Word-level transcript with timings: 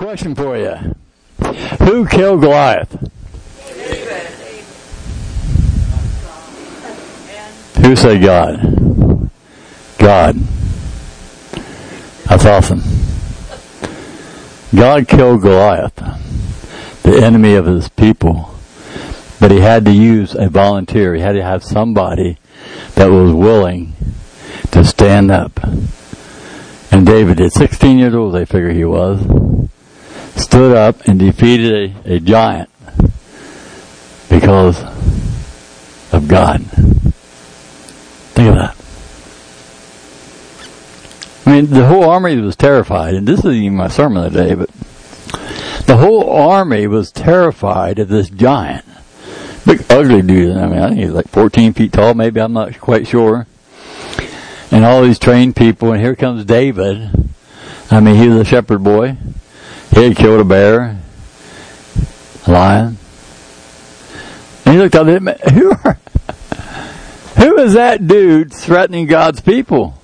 Question 0.00 0.34
for 0.34 0.56
you. 0.56 0.74
Who 1.84 2.06
killed 2.06 2.40
Goliath? 2.40 2.90
Who 7.82 7.94
said 7.94 8.22
God? 8.22 9.30
God. 9.98 10.36
That's 12.24 12.46
awesome. 12.46 12.80
God 14.74 15.06
killed 15.06 15.42
Goliath, 15.42 15.96
the 17.02 17.20
enemy 17.22 17.54
of 17.56 17.66
his 17.66 17.90
people. 17.90 18.54
But 19.38 19.50
he 19.50 19.60
had 19.60 19.84
to 19.84 19.92
use 19.92 20.34
a 20.34 20.48
volunteer. 20.48 21.14
He 21.14 21.20
had 21.20 21.32
to 21.32 21.42
have 21.42 21.62
somebody 21.62 22.38
that 22.94 23.10
was 23.10 23.34
willing 23.34 23.92
to 24.70 24.82
stand 24.82 25.30
up. 25.30 25.62
And 26.90 27.04
David 27.04 27.38
at 27.42 27.52
16 27.52 27.98
years 27.98 28.14
old, 28.14 28.32
they 28.32 28.46
figure 28.46 28.72
he 28.72 28.86
was. 28.86 29.59
Stood 30.40 30.74
up 30.74 31.06
and 31.06 31.18
defeated 31.18 31.94
a, 32.06 32.14
a 32.14 32.20
giant 32.20 32.70
because 34.30 34.82
of 36.12 36.26
God. 36.28 36.62
Think 38.32 38.48
of 38.48 38.54
that. 38.56 38.76
I 41.46 41.52
mean, 41.52 41.70
the 41.70 41.86
whole 41.86 42.04
army 42.04 42.36
was 42.40 42.56
terrified, 42.56 43.14
and 43.14 43.28
this 43.28 43.40
isn't 43.40 43.52
even 43.52 43.76
my 43.76 43.88
sermon 43.88 44.32
today, 44.32 44.54
but 44.54 44.70
the 45.86 45.98
whole 45.98 46.30
army 46.30 46.86
was 46.86 47.12
terrified 47.12 47.98
of 47.98 48.08
this 48.08 48.30
giant. 48.30 48.84
Big, 49.66 49.84
ugly 49.90 50.22
dude. 50.22 50.56
I 50.56 50.66
mean, 50.68 50.78
I 50.78 50.88
think 50.88 51.00
he's 51.00 51.10
like 51.10 51.28
14 51.28 51.74
feet 51.74 51.92
tall, 51.92 52.14
maybe, 52.14 52.40
I'm 52.40 52.54
not 52.54 52.80
quite 52.80 53.06
sure. 53.06 53.46
And 54.70 54.84
all 54.84 55.02
these 55.02 55.18
trained 55.18 55.54
people, 55.54 55.92
and 55.92 56.00
here 56.00 56.16
comes 56.16 56.44
David. 56.44 57.10
I 57.90 58.00
mean, 58.00 58.16
he 58.16 58.28
was 58.28 58.38
a 58.38 58.44
shepherd 58.44 58.82
boy. 58.82 59.18
He 60.00 60.06
had 60.06 60.16
killed 60.16 60.40
a 60.40 60.44
bear, 60.44 60.98
a 62.46 62.50
lion. 62.50 62.96
And 64.64 64.74
he 64.74 64.80
looked 64.80 64.94
at 64.94 65.06
him, 65.06 65.26
who 65.52 65.72
are, 65.72 65.98
who 67.36 67.58
is 67.58 67.74
that 67.74 68.06
dude 68.06 68.50
threatening 68.50 69.06
God's 69.06 69.42
people? 69.42 70.00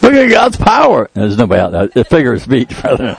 Look 0.00 0.14
at 0.14 0.30
God's 0.30 0.56
power. 0.56 1.10
There's 1.12 1.36
nobody 1.36 1.60
out 1.60 1.72
there. 1.72 2.02
A 2.02 2.04
figure 2.04 2.32
of 2.32 2.40
speech, 2.40 2.70
brother. 2.80 3.18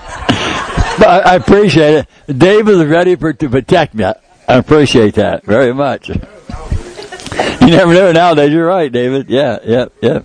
but 0.97 1.27
I, 1.27 1.35
appreciate 1.35 2.07
it. 2.27 2.39
David 2.39 2.73
is 2.73 2.85
ready 2.87 3.15
for 3.15 3.31
to 3.31 3.47
protect 3.47 3.93
me. 3.93 4.05
I, 4.05 4.15
I 4.47 4.55
appreciate 4.55 5.13
that 5.15 5.45
very 5.45 5.71
much. 5.71 6.09
you 6.09 6.15
never 7.67 7.93
know 7.93 8.11
nowadays. 8.11 8.51
You're 8.51 8.65
right, 8.65 8.91
David. 8.91 9.29
Yeah, 9.29 9.59
yeah, 9.63 9.85
yeah. 10.01 10.21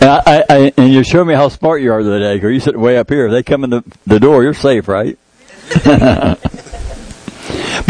And, 0.00 0.10
I, 0.10 0.44
I, 0.48 0.72
and 0.76 0.92
you 0.92 1.02
show 1.02 1.24
me 1.24 1.34
how 1.34 1.48
smart 1.48 1.80
you 1.80 1.92
are 1.92 2.02
today, 2.02 2.36
because 2.36 2.52
you 2.52 2.60
sit 2.60 2.76
way 2.78 2.98
up 2.98 3.08
here. 3.08 3.26
If 3.26 3.32
they 3.32 3.42
come 3.42 3.64
in 3.64 3.70
the, 3.70 3.84
the 4.06 4.20
door, 4.20 4.42
you're 4.42 4.52
safe, 4.54 4.88
right? 4.88 5.18
but 5.84 6.38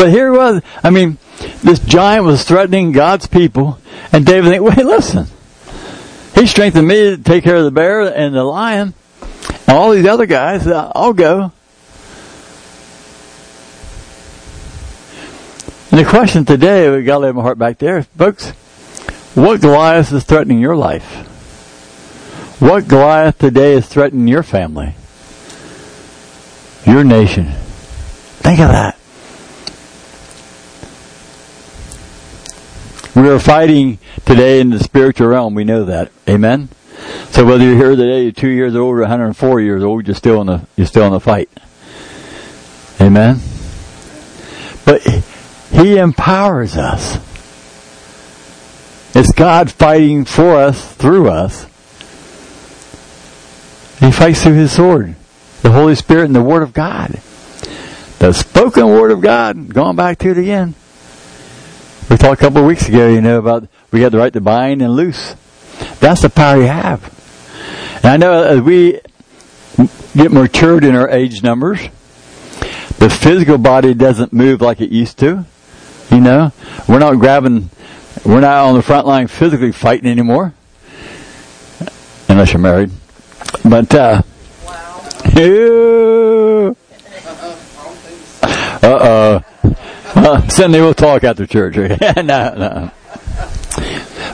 here 0.08 0.32
was, 0.32 0.62
I 0.82 0.90
mean, 0.90 1.18
this 1.62 1.80
giant 1.80 2.24
was 2.24 2.44
threatening 2.44 2.92
God's 2.92 3.26
people, 3.26 3.78
and 4.12 4.24
David 4.24 4.50
think, 4.50 4.62
wait, 4.62 4.86
listen. 4.86 5.26
He 6.34 6.46
strengthened 6.46 6.86
me 6.86 7.16
to 7.16 7.18
take 7.18 7.42
care 7.44 7.56
of 7.56 7.64
the 7.64 7.70
bear 7.70 8.02
and 8.02 8.34
the 8.34 8.44
lion, 8.44 8.94
and 9.66 9.76
all 9.76 9.90
these 9.90 10.06
other 10.06 10.26
guys. 10.26 10.66
Uh, 10.66 10.92
I'll 10.94 11.12
go. 11.12 11.50
And 15.90 16.00
the 16.00 16.08
question 16.08 16.44
today, 16.44 16.84
to 16.84 17.18
lay 17.18 17.32
my 17.32 17.42
heart 17.42 17.58
back 17.58 17.78
there, 17.78 18.02
folks. 18.02 18.50
What 19.34 19.60
Goliath 19.60 20.12
is 20.12 20.24
threatening 20.24 20.60
your 20.60 20.76
life? 20.76 21.25
What 22.58 22.88
Goliath 22.88 23.36
today 23.36 23.74
is 23.74 23.86
threatening 23.86 24.28
your 24.28 24.42
family? 24.42 24.94
Your 26.86 27.04
nation? 27.04 27.52
Think 28.40 28.60
of 28.60 28.70
that. 28.70 28.96
We 33.14 33.28
are 33.28 33.38
fighting 33.38 33.98
today 34.24 34.60
in 34.60 34.70
the 34.70 34.78
spiritual 34.78 35.28
realm. 35.28 35.54
We 35.54 35.64
know 35.64 35.84
that. 35.84 36.10
Amen. 36.26 36.70
So 37.28 37.44
whether 37.44 37.62
you're 37.62 37.76
here 37.76 37.90
today, 37.90 38.22
you're 38.22 38.32
two 38.32 38.48
years 38.48 38.74
old 38.74 38.96
or 38.96 39.00
104 39.00 39.60
years 39.60 39.82
old, 39.82 40.06
you're 40.06 40.14
still 40.14 40.40
in 40.40 40.46
the 40.46 40.66
you're 40.76 40.86
still 40.86 41.06
in 41.06 41.12
the 41.12 41.20
fight. 41.20 41.50
Amen. 42.98 43.40
But 44.86 45.02
He 45.72 45.98
empowers 45.98 46.76
us. 46.78 47.16
It's 49.14 49.32
God 49.32 49.70
fighting 49.70 50.24
for 50.24 50.56
us 50.56 50.94
through 50.94 51.28
us. 51.28 51.65
He 54.00 54.12
fights 54.12 54.42
through 54.42 54.54
His 54.54 54.72
sword, 54.72 55.16
the 55.62 55.72
Holy 55.72 55.94
Spirit, 55.94 56.24
and 56.24 56.34
the 56.34 56.42
Word 56.42 56.62
of 56.62 56.72
God. 56.72 57.20
The 58.18 58.32
spoken 58.32 58.86
Word 58.86 59.10
of 59.10 59.20
God. 59.20 59.72
Going 59.72 59.96
back 59.96 60.18
to 60.18 60.30
it 60.30 60.38
again. 60.38 60.74
We 62.10 62.16
talked 62.16 62.40
a 62.40 62.44
couple 62.44 62.60
of 62.60 62.66
weeks 62.66 62.88
ago, 62.88 63.08
you 63.08 63.20
know, 63.20 63.38
about 63.38 63.68
we 63.90 64.02
have 64.02 64.12
the 64.12 64.18
right 64.18 64.32
to 64.32 64.40
bind 64.40 64.80
and 64.80 64.94
loose. 64.94 65.34
That's 66.00 66.22
the 66.22 66.30
power 66.30 66.56
you 66.56 66.66
have. 66.66 67.12
And 67.96 68.06
I 68.06 68.16
know 68.16 68.42
as 68.42 68.60
we 68.60 69.00
get 70.14 70.30
matured 70.30 70.84
in 70.84 70.94
our 70.94 71.08
age 71.10 71.42
numbers, 71.42 71.80
the 72.98 73.10
physical 73.10 73.58
body 73.58 73.92
doesn't 73.94 74.32
move 74.32 74.60
like 74.60 74.80
it 74.80 74.90
used 74.90 75.18
to. 75.18 75.44
You 76.10 76.20
know, 76.20 76.52
we're 76.88 77.00
not 77.00 77.18
grabbing, 77.18 77.70
we're 78.24 78.40
not 78.40 78.66
on 78.66 78.74
the 78.74 78.82
front 78.82 79.06
line 79.06 79.26
physically 79.26 79.72
fighting 79.72 80.08
anymore. 80.08 80.54
Unless 82.28 82.52
you're 82.52 82.60
married. 82.60 82.90
But, 83.64 83.94
uh, 83.94 84.22
wow. 84.64 85.00
uh-oh. 88.82 89.44
Uh, 90.14 90.48
Cindy, 90.48 90.80
we'll 90.80 90.94
talk 90.94 91.24
after 91.24 91.46
church. 91.46 91.76
no, 92.16 92.22
no. 92.22 92.90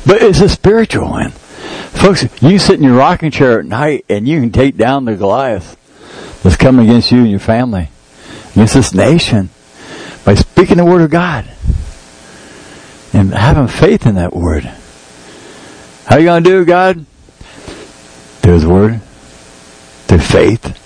But 0.07 0.23
it's 0.23 0.41
a 0.41 0.49
spiritual 0.49 1.09
one. 1.09 1.31
Folks, 1.31 2.25
you 2.43 2.59
sit 2.59 2.77
in 2.77 2.85
your 2.85 2.95
rocking 2.97 3.31
chair 3.31 3.59
at 3.59 3.67
night 3.67 4.05
and 4.09 4.27
you 4.27 4.41
can 4.41 4.51
take 4.51 4.77
down 4.77 5.05
the 5.05 5.17
Goliath 5.17 5.77
that's 6.43 6.57
coming 6.57 6.89
against 6.89 7.13
you 7.13 7.19
and 7.19 7.31
your 7.31 7.41
family, 7.41 7.89
against 8.53 8.75
this 8.75 8.95
nation, 8.95 9.51
by 10.25 10.35
speaking 10.35 10.77
the 10.77 10.85
Word 10.85 11.03
of 11.03 11.11
God 11.11 11.47
and 13.13 13.33
having 13.33 13.69
faith 13.69 14.07
in 14.07 14.15
that 14.15 14.35
Word. 14.35 14.65
How 16.07 16.17
you 16.17 16.25
going 16.25 16.43
to 16.43 16.51
do, 16.51 16.65
God? 16.65 17.05
His 18.43 18.67
Word, 18.67 19.01
through 20.13 20.57
faith. 20.57 20.79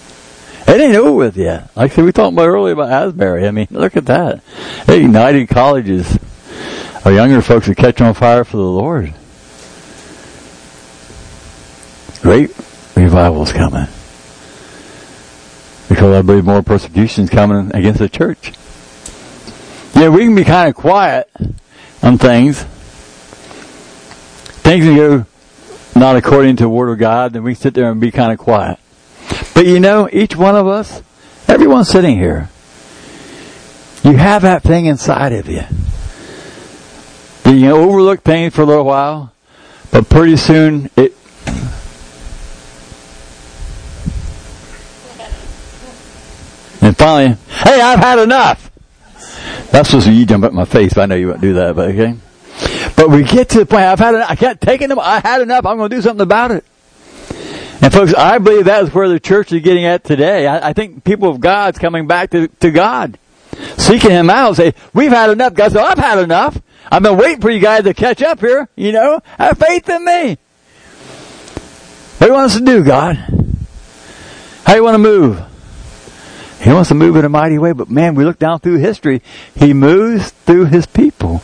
It 0.69 0.81
ain't 0.81 0.97
over 0.97 1.13
with 1.13 1.37
yet. 1.37 1.71
Like 1.77 1.93
I 1.93 1.95
said, 1.95 2.05
we 2.05 2.13
talked 2.13 2.33
about 2.33 2.49
earlier 2.49 2.75
about 2.75 2.91
Asbury. 2.91 3.47
I 3.47 3.51
mean, 3.51 3.69
look 3.71 3.97
at 3.97 4.07
that. 4.07 4.43
They 4.87 5.01
ignited 5.05 5.49
colleges. 5.49 6.19
Our 7.05 7.13
younger 7.13 7.41
folks 7.41 7.69
are 7.69 7.75
catching 7.75 8.07
on 8.07 8.15
fire 8.15 8.45
for 8.45 8.57
the 8.57 8.63
Lord. 8.63 9.15
Great 12.21 12.51
revival's 12.97 13.53
coming. 13.53 13.87
Because 15.89 16.17
I 16.17 16.23
believe 16.23 16.45
more 16.45 16.63
persecution's 16.63 17.31
coming 17.31 17.71
against 17.75 18.01
the 18.01 18.09
church. 18.09 18.53
Yeah, 19.95 20.09
we 20.09 20.25
can 20.25 20.35
be 20.35 20.45
kind 20.45 20.69
of 20.69 20.75
quiet 20.75 21.31
on 22.03 22.19
things. 22.19 22.63
Things 24.63 24.85
can 24.85 24.97
go 24.97 25.27
not 25.95 26.17
according 26.17 26.57
to 26.57 26.65
the 26.65 26.69
Word 26.69 26.91
of 26.91 26.99
God, 26.99 27.33
then 27.33 27.43
we 27.45 27.55
sit 27.55 27.73
there 27.73 27.91
and 27.91 28.01
be 28.01 28.11
kind 28.11 28.33
of 28.33 28.39
quiet. 28.39 28.79
But 29.55 29.67
you 29.67 29.81
know, 29.81 30.09
each 30.13 30.37
one 30.37 30.57
of 30.57 30.67
us, 30.67 31.03
everyone 31.49 31.85
sitting 31.85 32.17
here, 32.17 32.51
you 34.05 34.17
have 34.17 34.43
that 34.43 34.63
thing 34.63 34.87
inside 34.87 35.33
of 35.33 35.49
you. 35.49 35.63
You 37.51 37.71
overlook 37.71 38.23
pain 38.23 38.51
for 38.51 38.63
a 38.63 38.67
little 38.67 38.85
while, 38.85 39.33
but 39.91 40.09
pretty 40.09 40.37
soon 40.37 40.91
it 40.97 41.17
And 46.87 46.97
finally, 46.97 47.37
hey, 47.49 47.81
I've 47.81 47.99
had 47.99 48.21
enough. 48.21 48.71
That's 49.73 49.91
be 50.07 50.07
you 50.15 50.25
jump 50.25 50.45
at 50.45 50.53
my 50.53 50.65
face, 50.65 50.97
I 50.97 51.07
know 51.07 51.17
you 51.17 51.27
won't 51.27 51.41
do 51.41 51.55
that, 51.55 51.75
but 51.75 51.91
okay. 51.91 52.15
But 52.95 53.11
we 53.11 53.25
get 53.25 53.49
to 53.51 53.59
the 53.59 53.67
point, 53.67 53.83
I've 53.83 53.99
had 53.99 54.15
enough, 54.15 54.31
I 54.31 54.37
can't 54.37 54.61
take 54.61 54.83
it 54.83 54.91
I 54.97 55.19
had 55.19 55.43
enough, 55.43 55.67
I'm 55.67 55.79
going 55.79 55.91
to 55.91 55.97
do 55.97 56.01
something 56.01 56.23
about 56.23 56.53
it. 56.53 56.65
And 57.83 57.93
folks, 57.93 58.15
I 58.15 58.39
believe 58.39 58.65
that 58.65 58.85
is 58.85 58.95
where 58.95 59.09
the 59.09 59.21
church 59.21 59.53
is 59.53 59.63
getting 59.63 59.85
at 59.85 60.03
today. 60.03 60.47
I, 60.47 60.71
I 60.71 60.73
think 60.73 61.05
people 61.05 61.29
of 61.29 61.41
God's 61.41 61.79
coming 61.79 62.07
back 62.07 62.31
to, 62.31 62.49
to 62.49 62.71
God. 62.71 63.19
Seeking 63.77 64.11
Him 64.11 64.31
out 64.31 64.57
say, 64.57 64.75
we've 64.93 65.13
had 65.13 65.31
enough. 65.31 65.55
God 65.55 65.73
said, 65.73 65.83
I've 65.83 65.99
had 65.99 66.19
enough. 66.19 66.61
I've 66.91 67.03
been 67.03 67.17
waiting 67.17 67.41
for 67.41 67.51
you 67.51 67.61
guys 67.61 67.85
to 67.85 67.95
catch 67.95 68.23
up 68.23 68.41
here, 68.41 68.69
you 68.77 68.93
know. 68.93 69.21
Have 69.39 69.59
faith 69.59 69.89
in 69.89 70.05
me. 70.05 70.39
What 72.19 72.21
do 72.21 72.27
you 72.27 72.33
want 72.33 72.47
us 72.47 72.59
to 72.59 72.65
do, 72.65 72.83
God? 72.83 73.17
How 74.65 74.73
do 74.73 74.77
you 74.77 74.85
want 74.85 74.95
to 74.95 74.99
move? 74.99 75.43
He 76.61 76.73
wants 76.73 76.89
to 76.89 76.95
move 76.95 77.17
in 77.17 77.25
a 77.25 77.29
mighty 77.29 77.59
way, 77.59 77.73
but 77.73 77.91
man, 77.91 78.15
we 78.15 78.25
look 78.25 78.39
down 78.39 78.61
through 78.61 78.79
history. 78.79 79.23
He 79.55 79.73
moves 79.73 80.31
through 80.31 80.67
His 80.67 80.87
people. 80.87 81.43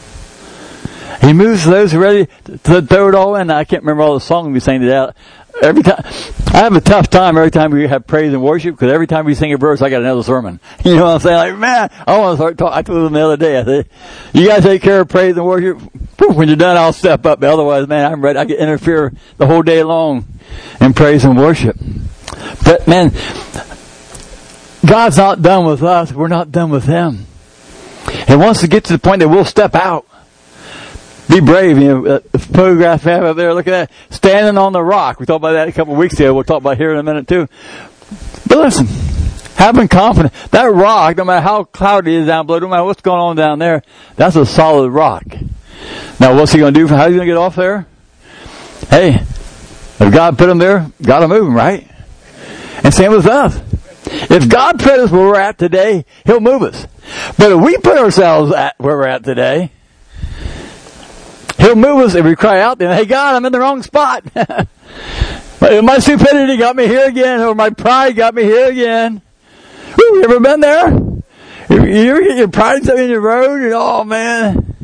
He 1.20 1.32
moves 1.32 1.64
those 1.64 1.92
who 1.92 1.98
are 1.98 2.02
ready 2.02 2.28
to 2.64 2.82
throw 2.82 3.08
it 3.08 3.14
all 3.14 3.36
in. 3.36 3.50
I 3.50 3.64
can't 3.64 3.82
remember 3.82 4.02
all 4.02 4.14
the 4.14 4.20
songs 4.20 4.52
we 4.52 4.58
sang 4.58 4.80
today. 4.80 5.12
Every 5.60 5.82
time 5.82 6.02
I 6.54 6.58
have 6.58 6.76
a 6.76 6.80
tough 6.80 7.08
time 7.08 7.36
every 7.36 7.50
time 7.50 7.70
we 7.70 7.86
have 7.86 8.06
praise 8.06 8.32
and 8.32 8.42
worship 8.42 8.74
because 8.74 8.92
every 8.92 9.06
time 9.06 9.24
we 9.24 9.34
sing 9.34 9.52
a 9.52 9.56
verse, 9.56 9.80
I 9.82 9.90
got 9.90 10.02
another 10.02 10.22
sermon. 10.22 10.60
You 10.84 10.96
know 10.96 11.04
what 11.04 11.14
I'm 11.14 11.20
saying? 11.20 11.36
Like, 11.36 11.58
man, 11.58 11.90
I 12.06 12.18
want 12.18 12.32
to 12.32 12.36
start 12.36 12.58
talking. 12.58 12.76
I 12.76 12.82
told 12.82 13.06
them 13.06 13.12
the 13.12 13.20
other 13.20 13.36
day, 13.36 13.58
I 13.58 13.64
said, 13.64 13.88
you 14.32 14.48
guys 14.48 14.62
take 14.62 14.82
care 14.82 15.00
of 15.00 15.08
praise 15.08 15.36
and 15.36 15.46
worship. 15.46 15.80
When 16.18 16.48
you're 16.48 16.56
done, 16.56 16.76
I'll 16.76 16.92
step 16.92 17.24
up. 17.24 17.42
Otherwise, 17.42 17.86
man, 17.86 18.12
I'm 18.12 18.20
ready. 18.20 18.38
I 18.38 18.44
can 18.44 18.56
interfere 18.56 19.12
the 19.38 19.46
whole 19.46 19.62
day 19.62 19.82
long 19.82 20.26
in 20.80 20.92
praise 20.92 21.24
and 21.24 21.36
worship. 21.36 21.76
But 22.64 22.86
man, 22.88 23.12
God's 24.84 25.16
not 25.16 25.40
done 25.40 25.66
with 25.66 25.82
us. 25.82 26.12
We're 26.12 26.28
not 26.28 26.50
done 26.50 26.70
with 26.70 26.84
Him. 26.84 27.26
He 28.26 28.36
wants 28.36 28.60
to 28.60 28.68
get 28.68 28.84
to 28.84 28.92
the 28.92 28.98
point 28.98 29.20
that 29.20 29.28
we'll 29.28 29.44
step 29.44 29.74
out. 29.74 30.06
Be 31.28 31.40
brave. 31.40 31.78
You 31.78 31.88
know, 31.88 32.06
uh, 32.06 32.20
photograph 32.38 33.02
have 33.02 33.24
up 33.24 33.36
there, 33.36 33.54
look 33.54 33.66
at 33.66 33.70
that. 33.70 34.14
Standing 34.14 34.58
on 34.58 34.72
the 34.72 34.82
rock. 34.82 35.20
We 35.20 35.26
talked 35.26 35.40
about 35.40 35.52
that 35.52 35.68
a 35.68 35.72
couple 35.72 35.94
of 35.94 35.98
weeks 35.98 36.14
ago. 36.14 36.34
We'll 36.34 36.44
talk 36.44 36.60
about 36.60 36.76
here 36.76 36.92
in 36.92 36.98
a 36.98 37.02
minute 37.02 37.28
too. 37.28 37.48
But 38.46 38.58
listen, 38.58 38.86
having 39.56 39.88
confidence. 39.88 40.34
That 40.48 40.64
rock, 40.64 41.16
no 41.16 41.24
matter 41.24 41.40
how 41.40 41.64
cloudy 41.64 42.14
it 42.14 42.20
is 42.22 42.26
down 42.26 42.46
below, 42.46 42.58
no 42.58 42.68
matter 42.68 42.84
what's 42.84 43.00
going 43.00 43.20
on 43.20 43.36
down 43.36 43.58
there, 43.58 43.82
that's 44.16 44.36
a 44.36 44.44
solid 44.44 44.90
rock. 44.90 45.24
Now 46.20 46.36
what's 46.36 46.52
he 46.52 46.58
going 46.58 46.74
to 46.74 46.80
do? 46.80 46.86
How's 46.88 47.10
he 47.10 47.16
going 47.16 47.26
to 47.26 47.32
get 47.32 47.38
off 47.38 47.56
there? 47.56 47.86
Hey, 48.90 49.14
if 49.14 50.12
God 50.12 50.36
put 50.36 50.48
him 50.48 50.58
there, 50.58 50.90
got 51.00 51.20
to 51.20 51.28
move 51.28 51.46
him, 51.46 51.54
right? 51.54 51.88
And 52.84 52.92
same 52.92 53.12
with 53.12 53.26
us. 53.26 53.60
If 54.04 54.48
God 54.48 54.78
put 54.78 54.98
us 54.98 55.10
where 55.10 55.26
we're 55.26 55.40
at 55.40 55.58
today, 55.58 56.04
He'll 56.26 56.40
move 56.40 56.62
us. 56.62 56.86
But 57.38 57.52
if 57.52 57.60
we 57.60 57.78
put 57.78 57.96
ourselves 57.98 58.52
at 58.52 58.78
where 58.78 58.96
we're 58.96 59.06
at 59.06 59.24
today, 59.24 59.70
He'll 61.62 61.76
move 61.76 62.00
us 62.00 62.16
if 62.16 62.24
we 62.24 62.34
cry 62.34 62.60
out 62.60 62.78
then, 62.78 62.96
hey 62.96 63.04
God, 63.04 63.36
I'm 63.36 63.44
in 63.44 63.52
the 63.52 63.60
wrong 63.60 63.84
spot. 63.84 64.24
my 64.34 65.98
stupidity 66.00 66.56
got 66.56 66.74
me 66.74 66.88
here 66.88 67.06
again, 67.06 67.40
or 67.40 67.54
my 67.54 67.70
pride 67.70 68.16
got 68.16 68.34
me 68.34 68.42
here 68.42 68.68
again. 68.68 69.22
Ooh, 69.96 70.16
you 70.16 70.24
ever 70.24 70.40
been 70.40 70.58
there? 70.58 70.90
You 71.70 72.10
ever 72.10 72.20
get 72.20 72.36
your 72.36 72.48
pride 72.48 72.88
in 72.88 73.08
your 73.08 73.20
road 73.20 73.62
and 73.62 73.72
oh 73.74 74.02
man, 74.02 74.74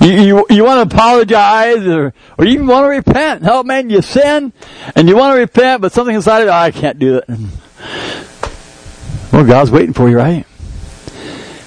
you, 0.00 0.10
you, 0.10 0.46
you 0.50 0.64
want 0.64 0.90
to 0.90 0.96
apologize 0.96 1.86
or, 1.86 2.12
or 2.36 2.44
you 2.44 2.54
even 2.54 2.66
want 2.66 2.84
to 2.86 2.88
repent. 2.88 3.44
Oh 3.46 3.62
man, 3.62 3.88
you 3.88 4.02
sin 4.02 4.52
and 4.96 5.08
you 5.08 5.16
want 5.16 5.36
to 5.36 5.38
repent, 5.38 5.80
but 5.80 5.92
something 5.92 6.16
inside 6.16 6.40
of 6.40 6.46
you, 6.46 6.50
oh, 6.50 6.54
I 6.54 6.72
can't 6.72 6.98
do 6.98 7.18
it. 7.18 7.24
Well, 9.32 9.44
God's 9.44 9.70
waiting 9.70 9.92
for 9.92 10.08
you, 10.08 10.16
right? 10.16 10.46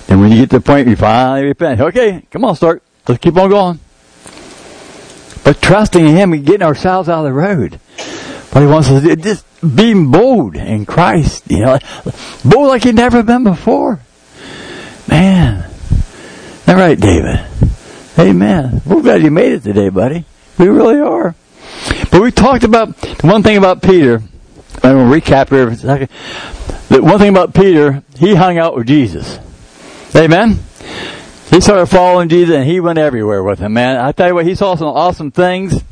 And 0.07 0.19
when 0.19 0.31
you 0.31 0.37
get 0.37 0.49
to 0.51 0.57
the 0.57 0.65
point 0.65 0.87
you 0.87 0.95
finally 0.95 1.45
repent, 1.45 1.79
okay, 1.79 2.25
come 2.31 2.43
on, 2.43 2.55
start. 2.55 2.81
Let's 3.07 3.21
keep 3.21 3.37
on 3.37 3.49
going. 3.49 3.79
But 5.49 5.63
trusting 5.63 6.05
in 6.05 6.15
Him 6.15 6.33
and 6.33 6.45
getting 6.45 6.61
ourselves 6.61 7.09
out 7.09 7.25
of 7.25 7.25
the 7.25 7.33
road. 7.33 7.79
But 8.53 8.59
He 8.59 8.67
wants 8.67 8.87
us 8.91 9.01
to 9.01 9.15
just 9.15 9.43
being 9.75 10.11
bold 10.11 10.55
in 10.55 10.85
Christ, 10.85 11.49
you 11.49 11.61
know, 11.61 11.79
bold 12.45 12.67
like 12.67 12.85
you've 12.85 12.93
never 12.93 13.23
been 13.23 13.43
before. 13.45 13.99
Man. 15.07 15.67
All 16.67 16.75
right, 16.75 16.99
David. 16.99 17.43
Amen. 18.19 18.83
We're 18.85 19.01
glad 19.01 19.23
you 19.23 19.31
made 19.31 19.53
it 19.53 19.63
today, 19.63 19.89
buddy. 19.89 20.23
We 20.59 20.67
really 20.67 20.99
are. 20.99 21.33
But 22.11 22.21
we 22.21 22.29
talked 22.29 22.63
about 22.63 22.89
one 23.23 23.41
thing 23.41 23.57
about 23.57 23.81
Peter. 23.81 24.21
I'm 24.83 25.09
going 25.09 25.11
to 25.11 25.31
recap 25.31 25.49
here 25.49 25.65
for 25.65 25.73
a 25.73 25.75
second. 25.75 26.09
The 26.89 27.01
one 27.01 27.17
thing 27.17 27.29
about 27.29 27.55
Peter, 27.55 28.03
he 28.19 28.35
hung 28.35 28.59
out 28.59 28.75
with 28.75 28.85
Jesus. 28.85 29.39
Amen. 30.15 30.59
He 31.49 31.61
started 31.61 31.87
following 31.87 32.29
Jesus 32.29 32.55
and 32.55 32.65
he 32.65 32.79
went 32.79 32.99
everywhere 32.99 33.43
with 33.43 33.59
him, 33.59 33.73
man. 33.73 33.97
I 33.97 34.11
tell 34.11 34.27
you 34.27 34.35
what, 34.35 34.45
he 34.45 34.55
saw 34.55 34.75
some 34.75 34.87
awesome 34.87 35.31
things. 35.31 35.83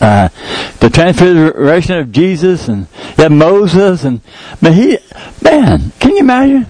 Uh, 0.00 0.28
the 0.80 0.90
transfiguration 0.90 1.96
of 1.96 2.12
Jesus 2.12 2.68
and 2.68 2.86
yeah, 3.18 3.28
Moses 3.28 4.04
and 4.04 4.20
man, 4.60 4.72
he, 4.72 4.98
man, 5.42 5.92
can 5.98 6.10
you 6.10 6.18
imagine? 6.18 6.66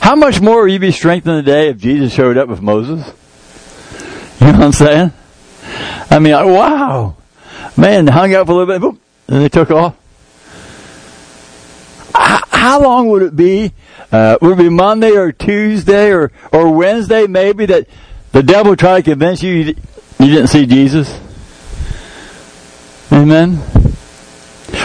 How 0.00 0.14
much 0.14 0.40
more 0.40 0.62
would 0.62 0.72
you 0.72 0.78
be 0.78 0.90
strengthened 0.90 1.46
today 1.46 1.68
if 1.68 1.78
Jesus 1.78 2.12
showed 2.12 2.36
up 2.36 2.48
with 2.48 2.60
Moses? 2.60 3.10
You 4.40 4.48
know 4.48 4.58
what 4.58 4.62
I'm 4.62 4.72
saying? 4.72 5.12
I 6.10 6.18
mean, 6.18 6.34
wow. 6.34 7.16
Man, 7.76 8.06
hung 8.06 8.34
out 8.34 8.46
for 8.46 8.52
a 8.52 8.54
little 8.56 8.78
bit, 8.78 8.82
boop, 8.82 8.98
and 9.28 9.42
they 9.42 9.48
took 9.48 9.70
off. 9.70 9.96
How 12.64 12.80
long 12.80 13.08
would 13.08 13.20
it 13.20 13.36
be? 13.36 13.74
Uh, 14.10 14.38
would 14.40 14.58
it 14.58 14.62
be 14.62 14.70
Monday 14.70 15.10
or 15.10 15.32
Tuesday 15.32 16.10
or, 16.12 16.32
or 16.50 16.72
Wednesday 16.72 17.26
maybe 17.26 17.66
that 17.66 17.86
the 18.32 18.42
devil 18.42 18.74
tried 18.74 19.04
to 19.04 19.10
convince 19.10 19.42
you 19.42 19.52
you 19.52 19.74
didn't 20.18 20.46
see 20.46 20.64
Jesus? 20.64 21.10
Amen? 23.12 23.58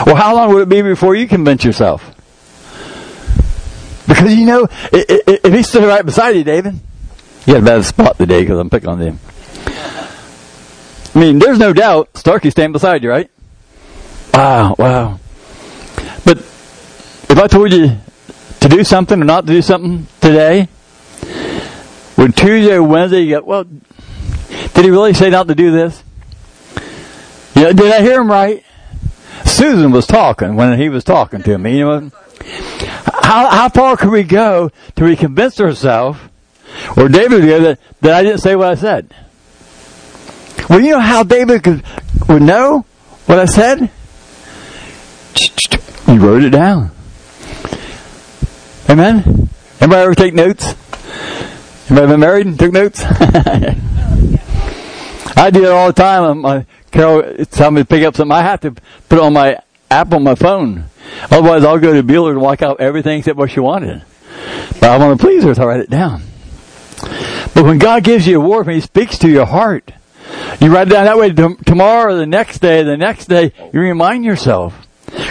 Well, 0.06 0.18
how 0.18 0.36
long 0.36 0.54
would 0.54 0.64
it 0.64 0.68
be 0.68 0.82
before 0.82 1.16
you 1.16 1.26
convince 1.26 1.64
yourself? 1.64 2.04
Because 4.10 4.36
you 4.36 4.46
know, 4.46 4.68
if 4.92 5.54
he 5.54 5.64
stood 5.64 5.86
right 5.86 6.06
beside 6.06 6.36
you, 6.36 6.44
David, 6.44 6.74
you 7.46 7.54
had 7.54 7.64
a 7.64 7.66
bad 7.66 7.86
spot 7.86 8.18
today 8.18 8.42
because 8.42 8.60
I'm 8.60 8.70
picking 8.70 8.90
on 8.90 9.00
him. 9.00 9.20
I 11.16 11.18
mean, 11.18 11.40
there's 11.40 11.60
no 11.60 11.72
doubt 11.72 12.12
Starkey's 12.16 12.52
standing 12.52 12.74
beside 12.74 13.04
you, 13.04 13.10
right? 13.10 13.32
Wow, 14.34 14.76
wow. 14.78 15.20
But 16.26 16.44
if 17.30 17.38
I 17.38 17.48
told 17.48 17.72
you 17.72 17.98
to 18.60 18.70
do 18.70 18.84
something 18.84 19.22
or 19.22 19.26
not 19.26 19.46
to 19.48 19.54
do 19.54 19.62
something 19.62 20.08
today, 20.20 20.68
when 22.16 22.34
Tuesday 22.34 22.74
or 22.74 22.84
Wednesday 22.84 23.22
you 23.22 23.40
go, 23.40 23.46
well, 23.46 23.64
did 23.64 24.86
he 24.86 24.90
really 24.90 25.14
say 25.14 25.30
not 25.30 25.48
to 25.48 25.56
do 25.56 25.72
this? 25.72 26.04
Yeah, 27.56 27.72
did 27.72 27.94
I 27.94 28.02
hear 28.02 28.22
him 28.22 28.30
right? 28.30 28.64
Susan 29.46 29.92
was 29.92 30.06
talking 30.06 30.56
when 30.56 30.78
he 30.78 30.90
was 30.90 31.04
talking 31.04 31.42
to 31.44 31.58
me. 31.58 31.80
You 31.80 31.86
know, 31.86 32.12
how 33.24 33.48
how 33.48 33.70
far 33.70 33.98
could 33.98 34.10
we 34.10 34.24
go 34.24 34.72
to 34.96 35.04
we 35.04 35.16
convince 35.16 35.60
ourselves, 35.60 36.20
or 36.98 37.10
David 37.10 37.42
go 37.42 37.60
that, 37.62 37.80
that 38.02 38.14
I 38.14 38.24
didn't 38.24 38.40
say 38.40 38.56
what 38.56 38.70
I 38.70 38.76
said? 38.76 39.14
Well, 40.70 40.82
you 40.82 40.92
know 40.92 41.00
how 41.00 41.24
David 41.24 41.64
could 41.64 41.84
would 42.28 42.42
know 42.42 42.86
what 43.26 43.40
I 43.40 43.46
said? 43.46 43.90
He 46.06 46.18
wrote 46.18 46.44
it 46.44 46.52
down. 46.52 46.92
Amen? 48.90 49.50
Anybody 49.80 50.02
ever 50.02 50.16
take 50.16 50.34
notes? 50.34 50.66
Anybody 51.90 52.08
been 52.12 52.20
married 52.20 52.48
and 52.48 52.58
took 52.58 52.72
notes? 52.72 53.04
I 55.38 55.52
do 55.52 55.64
it 55.64 55.70
all 55.70 55.88
the 55.88 55.94
time. 55.94 56.40
My 56.40 56.58
uh, 56.58 56.64
Carol 56.92 57.46
tell 57.46 57.70
me 57.70 57.82
to 57.82 57.88
pick 57.88 58.04
up 58.04 58.16
something. 58.16 58.36
I 58.36 58.42
have 58.42 58.62
to 58.62 58.72
put 58.72 59.20
it 59.20 59.22
on 59.22 59.34
my 59.34 59.60
app 59.92 60.12
on 60.12 60.24
my 60.24 60.34
phone. 60.34 60.86
Otherwise, 61.30 61.64
I'll 61.64 61.78
go 61.78 61.94
to 61.94 62.02
Bueller 62.02 62.32
and 62.32 62.42
walk 62.42 62.64
out 62.64 62.82
everything 62.82 63.20
except 63.20 63.38
what 63.38 63.52
she 63.52 63.60
wanted. 63.60 64.02
But 64.80 64.90
I 64.90 64.98
want 64.98 65.20
to 65.20 65.26
please 65.26 65.44
her, 65.44 65.54
so 65.54 65.64
I 65.64 65.66
write 65.66 65.82
it 65.82 65.90
down. 65.90 66.24
But 67.54 67.66
when 67.66 67.78
God 67.78 68.04
gives 68.04 68.26
you 68.26 68.42
a 68.42 68.46
word, 68.46 68.66
when 68.66 68.76
He 68.76 68.82
speaks 68.82 69.20
to 69.20 69.30
your 69.30 69.46
heart, 69.46 69.92
you 70.60 70.74
write 70.74 70.88
it 70.88 70.92
down 70.92 71.06
that 71.06 71.18
way. 71.18 71.32
Tomorrow, 71.32 72.18
the 72.18 72.26
next 72.26 72.60
day, 72.60 72.84
the 72.84 72.98
next 72.98 73.28
day, 73.28 73.54
you 73.72 73.80
remind 73.80 74.26
yourself. 74.26 74.88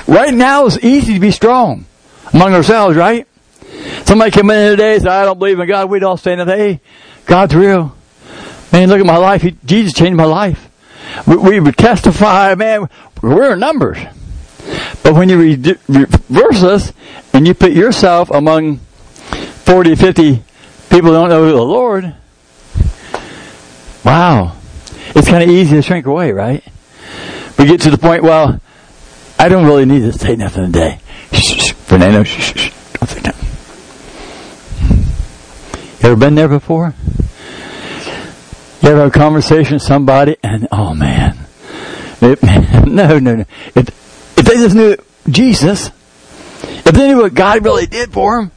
Right 0.06 0.32
now, 0.32 0.66
it's 0.66 0.78
easy 0.78 1.14
to 1.14 1.20
be 1.20 1.32
strong 1.32 1.86
among 2.32 2.54
ourselves, 2.54 2.96
right? 2.96 3.27
Somebody 4.04 4.30
come 4.30 4.50
in 4.50 4.70
today 4.70 4.94
and 4.94 5.02
say, 5.02 5.08
I 5.08 5.24
don't 5.24 5.38
believe 5.38 5.58
in 5.60 5.68
God. 5.68 5.90
We'd 5.90 6.02
all 6.02 6.16
say, 6.16 6.36
hey, 6.36 6.80
God's 7.26 7.54
real. 7.54 7.94
Man, 8.72 8.88
look 8.88 9.00
at 9.00 9.06
my 9.06 9.16
life. 9.16 9.42
He, 9.42 9.56
Jesus 9.64 9.92
changed 9.92 10.16
my 10.16 10.24
life. 10.24 10.68
We, 11.26 11.36
we, 11.36 11.60
would 11.60 11.76
testify, 11.76 12.54
man, 12.54 12.88
we're 13.22 13.54
in 13.54 13.60
numbers. 13.60 13.98
But 15.02 15.14
when 15.14 15.28
you 15.28 15.38
re- 15.38 15.76
reverse 15.88 16.60
this 16.60 16.92
and 17.32 17.46
you 17.46 17.54
put 17.54 17.72
yourself 17.72 18.30
among 18.30 18.76
40, 18.78 19.94
50 19.94 20.42
people 20.90 21.10
who 21.10 21.14
don't 21.14 21.28
know 21.28 21.46
the 21.46 21.62
Lord, 21.62 22.14
wow. 24.04 24.56
It's 25.14 25.28
kind 25.28 25.42
of 25.42 25.48
easy 25.48 25.76
to 25.76 25.82
shrink 25.82 26.06
away, 26.06 26.32
right? 26.32 26.62
We 27.58 27.66
get 27.66 27.80
to 27.82 27.90
the 27.90 27.98
point, 27.98 28.22
well, 28.22 28.60
I 29.38 29.48
don't 29.48 29.64
really 29.64 29.86
need 29.86 30.00
to 30.00 30.12
say 30.12 30.36
nothing 30.36 30.66
today. 30.66 31.00
Shh, 31.32 31.68
shh, 31.68 31.72
Fernando, 31.72 32.24
shh, 32.24 32.54
shh, 32.54 32.72
don't 32.92 33.08
say 33.08 33.20
nothing. 33.20 33.47
Ever 36.08 36.16
been 36.16 36.36
there 36.36 36.48
before? 36.48 36.94
You 38.80 38.88
ever 38.88 39.00
have 39.00 39.08
a 39.08 39.10
conversation 39.10 39.74
with 39.74 39.82
somebody 39.82 40.38
and, 40.42 40.66
oh 40.72 40.94
man, 40.94 41.36
it, 42.22 42.42
no, 42.86 43.18
no, 43.18 43.36
no. 43.36 43.44
If, 43.74 43.88
if 44.38 44.46
they 44.46 44.54
just 44.54 44.74
knew 44.74 44.96
Jesus, 45.28 45.88
if 46.62 46.84
they 46.94 47.08
knew 47.08 47.18
what 47.18 47.34
God 47.34 47.62
really 47.62 47.84
did 47.84 48.10
for 48.10 48.38
them, 48.38 48.52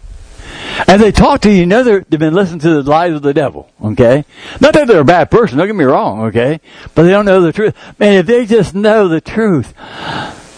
and 0.88 1.01
they 1.01 1.12
talk 1.12 1.41
to 1.41 1.51
you, 1.51 1.58
you 1.58 1.65
know 1.65 1.84
they've 1.84 2.08
been 2.10 2.34
listening 2.34 2.62
to 2.62 2.81
the 2.81 2.89
lies 2.89 3.15
of 3.15 3.22
the 3.22 3.34
devil, 3.34 3.70
okay? 3.84 4.24
Not 4.62 4.74
that 4.75 4.88
they're 4.88 5.01
a 5.01 5.03
bad 5.03 5.29
person, 5.29 5.58
don't 5.58 5.67
get 5.67 5.75
me 5.75 5.84
wrong, 5.84 6.27
okay? 6.27 6.62
But 6.96 7.03
they 7.03 7.10
don't 7.10 7.25
know 7.25 7.41
the 7.41 7.51
truth. 7.51 7.75
Man, 8.00 8.13
if 8.13 8.27
they 8.27 8.46
just 8.46 8.74
know 8.74 9.10
the 9.10 9.20
truth, 9.20 9.74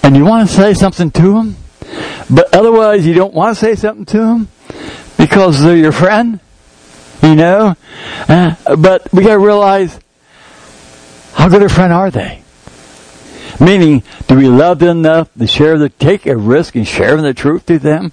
and 0.04 0.16
you 0.16 0.26
want 0.26 0.48
to 0.48 0.56
say 0.56 0.76
something 0.76 1.10
to 1.10 1.34
them, 1.34 1.56
but 2.30 2.54
otherwise 2.54 3.04
you 3.04 3.16
don't 3.16 3.34
want 3.34 3.58
to 3.58 3.60
say 3.60 3.74
something 3.74 4.06
to 4.06 4.20
them, 4.20 4.48
because 5.18 5.60
they're 5.60 5.76
your 5.76 5.92
friend, 5.92 6.40
you 7.24 7.36
know? 7.36 7.75
Uh, 8.27 8.56
but 8.75 9.12
we 9.13 9.24
gotta 9.24 9.39
realize, 9.39 10.00
how 11.34 11.50
good 11.50 11.63
a 11.63 11.70
friend 11.70 11.92
are 11.92 12.12
they? 12.12 12.44
Meaning, 13.60 14.03
do 14.27 14.36
we 14.36 14.48
love 14.48 14.80
them 14.80 15.00
enough 15.00 15.34
to 15.36 15.48
share 15.48 15.77
the, 15.77 15.89
take 15.89 16.25
a 16.25 16.36
risk 16.36 16.75
in 16.75 16.84
sharing 16.84 17.24
the 17.24 17.34
truth 17.34 17.65
to 17.68 17.80
them? 17.80 18.12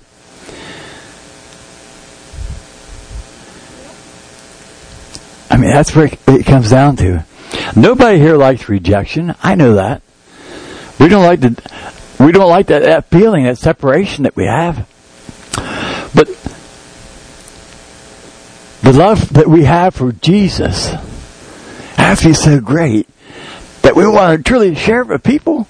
I 5.50 5.56
mean, 5.56 5.70
that's 5.70 5.94
where 5.96 6.08
it 6.28 6.46
comes 6.46 6.70
down 6.70 6.96
to. 6.96 7.24
Nobody 7.74 8.18
here 8.18 8.36
likes 8.36 8.68
rejection. 8.68 9.34
I 9.42 9.56
know 9.56 9.74
that. 9.74 10.02
We 11.00 11.08
don't 11.08 11.24
like 11.24 11.40
the, 11.40 11.60
we 12.20 12.30
don't 12.30 12.48
like 12.48 12.66
that, 12.66 12.82
that 12.82 13.06
feeling, 13.06 13.44
that 13.44 13.58
separation 13.58 14.24
that 14.24 14.36
we 14.36 14.44
have. 14.44 14.86
But 16.14 16.28
the 18.82 18.92
love 18.92 19.32
that 19.34 19.46
we 19.48 19.64
have 19.64 19.94
for 19.94 20.12
Jesus 20.12 20.90
has 21.96 22.20
to 22.20 22.28
be 22.28 22.34
so 22.34 22.60
great 22.60 23.08
that 23.82 23.94
we 23.94 24.06
want 24.06 24.38
to 24.38 24.42
truly 24.42 24.74
share 24.74 25.02
it 25.02 25.08
with 25.08 25.22
people, 25.22 25.66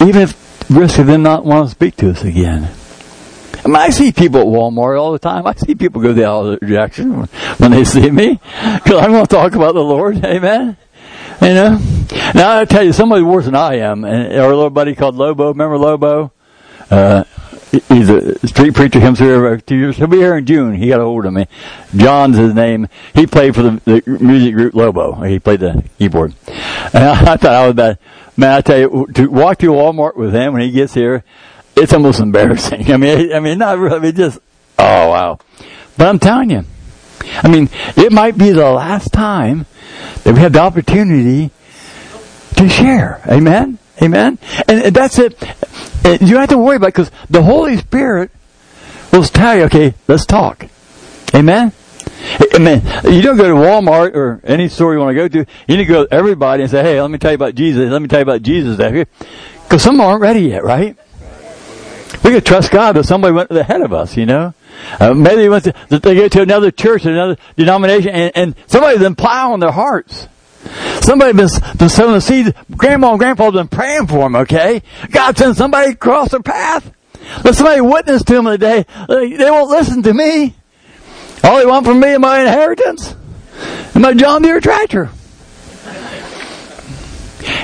even 0.00 0.22
if 0.22 0.70
risk 0.70 0.98
of 0.98 1.06
them 1.06 1.22
not 1.22 1.44
want 1.44 1.66
to 1.66 1.70
speak 1.70 1.96
to 1.96 2.10
us 2.10 2.22
again. 2.24 2.70
I 3.64 3.68
mean, 3.68 3.76
I 3.76 3.90
see 3.90 4.12
people 4.12 4.40
at 4.40 4.46
Walmart 4.46 5.00
all 5.00 5.12
the 5.12 5.18
time. 5.18 5.46
I 5.46 5.54
see 5.54 5.74
people 5.74 6.00
go 6.00 6.12
the 6.12 6.30
other 6.30 6.56
direction 6.58 7.24
when 7.58 7.70
they 7.70 7.84
see 7.84 8.10
me 8.10 8.40
because 8.74 9.02
I 9.02 9.08
want 9.08 9.28
to 9.28 9.36
talk 9.36 9.54
about 9.54 9.74
the 9.74 9.80
Lord. 9.80 10.24
Amen. 10.24 10.76
You 11.42 11.54
know. 11.54 11.78
Now 12.34 12.58
I 12.58 12.64
tell 12.64 12.84
you, 12.84 12.92
somebody 12.92 13.22
worse 13.22 13.44
than 13.44 13.54
I 13.54 13.76
am. 13.76 14.04
And 14.04 14.32
our 14.40 14.48
little 14.48 14.70
buddy 14.70 14.94
called 14.94 15.16
Lobo. 15.16 15.48
Remember 15.48 15.76
Lobo? 15.76 16.32
Uh, 16.90 17.24
he's 17.70 18.08
a 18.08 18.46
street 18.46 18.74
preacher. 18.74 19.00
Comes 19.00 19.18
here 19.18 19.34
every 19.46 19.62
two 19.62 19.76
years. 19.76 19.96
He'll 19.96 20.06
be 20.06 20.18
here 20.18 20.36
in 20.36 20.46
June. 20.46 20.74
He 20.74 20.88
got 20.88 21.00
a 21.00 21.04
hold 21.04 21.26
of 21.26 21.32
me. 21.32 21.46
John's 21.96 22.36
his 22.36 22.54
name. 22.54 22.88
He 23.14 23.26
played 23.26 23.54
for 23.54 23.62
the, 23.62 23.80
the 23.84 24.02
music 24.20 24.54
group 24.54 24.74
Lobo. 24.74 25.14
He 25.22 25.38
played 25.38 25.60
the 25.60 25.84
keyboard. 25.98 26.34
And 26.46 27.04
I, 27.04 27.10
I 27.32 27.36
thought 27.36 27.52
I 27.52 27.66
was 27.66 27.74
bad. 27.74 27.98
Man, 28.36 28.52
I 28.52 28.60
tell 28.60 28.78
you, 28.78 29.06
to 29.14 29.26
walk 29.26 29.58
through 29.58 29.72
Walmart 29.72 30.16
with 30.16 30.34
him 30.34 30.52
when 30.52 30.62
he 30.62 30.70
gets 30.70 30.94
here, 30.94 31.24
it's 31.76 31.92
almost 31.92 32.20
embarrassing. 32.20 32.90
I 32.92 32.96
mean, 32.96 33.32
I 33.32 33.40
mean, 33.40 33.58
not 33.58 33.78
really, 33.78 34.12
just, 34.12 34.38
oh 34.78 35.08
wow. 35.08 35.38
But 35.96 36.06
I'm 36.06 36.18
telling 36.18 36.50
you, 36.50 36.64
I 37.42 37.48
mean, 37.48 37.68
it 37.96 38.12
might 38.12 38.38
be 38.38 38.50
the 38.50 38.70
last 38.70 39.12
time 39.12 39.66
that 40.22 40.34
we 40.34 40.40
have 40.40 40.52
the 40.52 40.60
opportunity 40.60 41.50
to 42.56 42.68
share. 42.68 43.20
Amen? 43.26 43.78
Amen? 44.00 44.38
And 44.68 44.94
that's 44.94 45.18
it. 45.18 45.36
You 46.04 46.18
don't 46.18 46.40
have 46.40 46.48
to 46.50 46.58
worry 46.58 46.76
about 46.76 46.88
it 46.88 46.94
because 46.94 47.10
the 47.28 47.42
Holy 47.42 47.76
Spirit 47.76 48.30
will 49.12 49.24
tell 49.24 49.56
you, 49.56 49.64
okay, 49.64 49.94
let's 50.06 50.26
talk. 50.26 50.66
Amen? 51.34 51.72
Amen. 52.54 52.82
You 53.04 53.22
don't 53.22 53.36
go 53.36 53.48
to 53.48 53.54
Walmart 53.54 54.14
or 54.14 54.40
any 54.44 54.68
store 54.68 54.92
you 54.94 54.98
want 55.00 55.10
to 55.10 55.14
go 55.14 55.28
to. 55.28 55.38
You 55.38 55.76
need 55.76 55.84
to 55.84 55.84
go 55.84 56.06
to 56.06 56.14
everybody 56.14 56.62
and 56.62 56.70
say, 56.70 56.82
hey, 56.82 57.00
let 57.00 57.10
me 57.10 57.18
tell 57.18 57.30
you 57.30 57.36
about 57.36 57.54
Jesus. 57.54 57.90
Let 57.90 58.02
me 58.02 58.08
tell 58.08 58.20
you 58.20 58.24
about 58.24 58.42
Jesus. 58.42 58.76
Because 58.76 59.82
some 59.82 60.00
aren't 60.00 60.20
ready 60.20 60.40
yet, 60.40 60.64
right? 60.64 60.96
We 62.24 62.30
could 62.30 62.46
trust 62.46 62.70
God 62.70 62.96
that 62.96 63.04
somebody 63.04 63.32
went 63.32 63.50
ahead 63.50 63.82
of 63.82 63.92
us, 63.92 64.16
you 64.16 64.26
know. 64.26 64.54
Uh, 64.98 65.14
maybe 65.14 65.42
they 65.42 65.48
went 65.48 65.64
to, 65.64 65.74
they 65.88 66.14
get 66.14 66.32
to 66.32 66.42
another 66.42 66.70
church, 66.70 67.04
another 67.04 67.36
denomination, 67.56 68.10
and, 68.10 68.32
and 68.34 68.54
somebody's 68.66 69.00
been 69.00 69.14
plowing 69.14 69.60
their 69.60 69.72
hearts. 69.72 70.28
Somebody 71.00 71.32
been, 71.32 71.48
been 71.76 71.88
sowing 71.88 72.14
the 72.14 72.20
seeds. 72.20 72.50
Grandma 72.76 73.10
and 73.10 73.18
grandpa's 73.18 73.52
been 73.52 73.68
praying 73.68 74.06
for 74.08 74.18
them, 74.18 74.36
okay? 74.36 74.82
God 75.10 75.38
sent 75.38 75.56
somebody 75.56 75.92
across 75.92 76.30
their 76.30 76.40
path. 76.40 76.92
Let 77.44 77.54
somebody 77.54 77.80
witness 77.80 78.22
to 78.24 78.34
them 78.34 78.44
today. 78.46 78.84
They 79.08 79.50
won't 79.50 79.70
listen 79.70 80.02
to 80.02 80.12
me. 80.14 80.54
All 81.44 81.58
they 81.58 81.66
want 81.66 81.86
from 81.86 82.00
me 82.00 82.12
is 82.12 82.18
my 82.18 82.40
inheritance 82.40 83.14
and 83.94 84.02
my 84.02 84.14
John 84.14 84.42
Deere 84.42 84.60
tractor. 84.60 85.10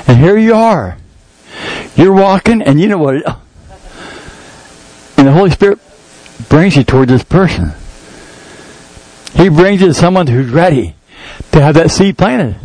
And 0.06 0.18
here 0.18 0.38
you 0.38 0.54
are. 0.54 0.96
You're 1.96 2.14
walking, 2.14 2.62
and 2.62 2.80
you 2.80 2.88
know 2.88 2.98
what? 2.98 3.14
And 5.16 5.26
the 5.28 5.32
Holy 5.32 5.50
Spirit 5.50 5.78
brings 6.48 6.76
you 6.76 6.84
toward 6.84 7.08
this 7.08 7.24
person. 7.24 7.72
He 9.34 9.48
brings 9.48 9.80
you 9.80 9.88
to 9.88 9.94
someone 9.94 10.26
who's 10.26 10.50
ready 10.50 10.94
to 11.52 11.60
have 11.60 11.74
that 11.74 11.90
seed 11.90 12.16
planted. 12.18 12.56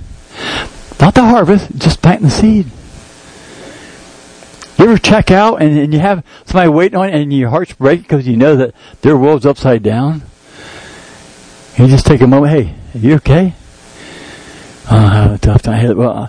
Not 1.00 1.16
the 1.16 1.24
harvest, 1.24 1.78
just 1.78 2.02
planting 2.02 2.26
the 2.26 2.32
seed. 2.32 2.68
You 4.78 4.86
ever 4.86 4.98
check 4.98 5.30
out 5.30 5.62
and, 5.62 5.78
and 5.78 5.94
you 5.94 6.00
have 6.00 6.24
somebody 6.46 6.70
waiting 6.70 6.98
on 6.98 7.10
you 7.10 7.16
and 7.16 7.34
your 7.34 7.50
heart's 7.50 7.74
breaking 7.74 8.04
because 8.04 8.28
you 8.28 8.38
know 8.38 8.56
that 8.56 8.74
their 9.02 9.18
world's 9.18 9.46
upside 9.46 9.84
down? 9.84 10.24
You 11.78 11.88
just 11.88 12.06
take 12.06 12.22
a 12.22 12.28
moment, 12.28 12.54
hey, 12.54 12.76
are 12.96 13.02
you 13.02 13.16
okay? 13.16 13.54
Uh, 14.90 15.32
a 15.36 15.38
tough 15.38 15.62
time. 15.62 15.98
Well, 15.98 16.10
uh, 16.10 16.28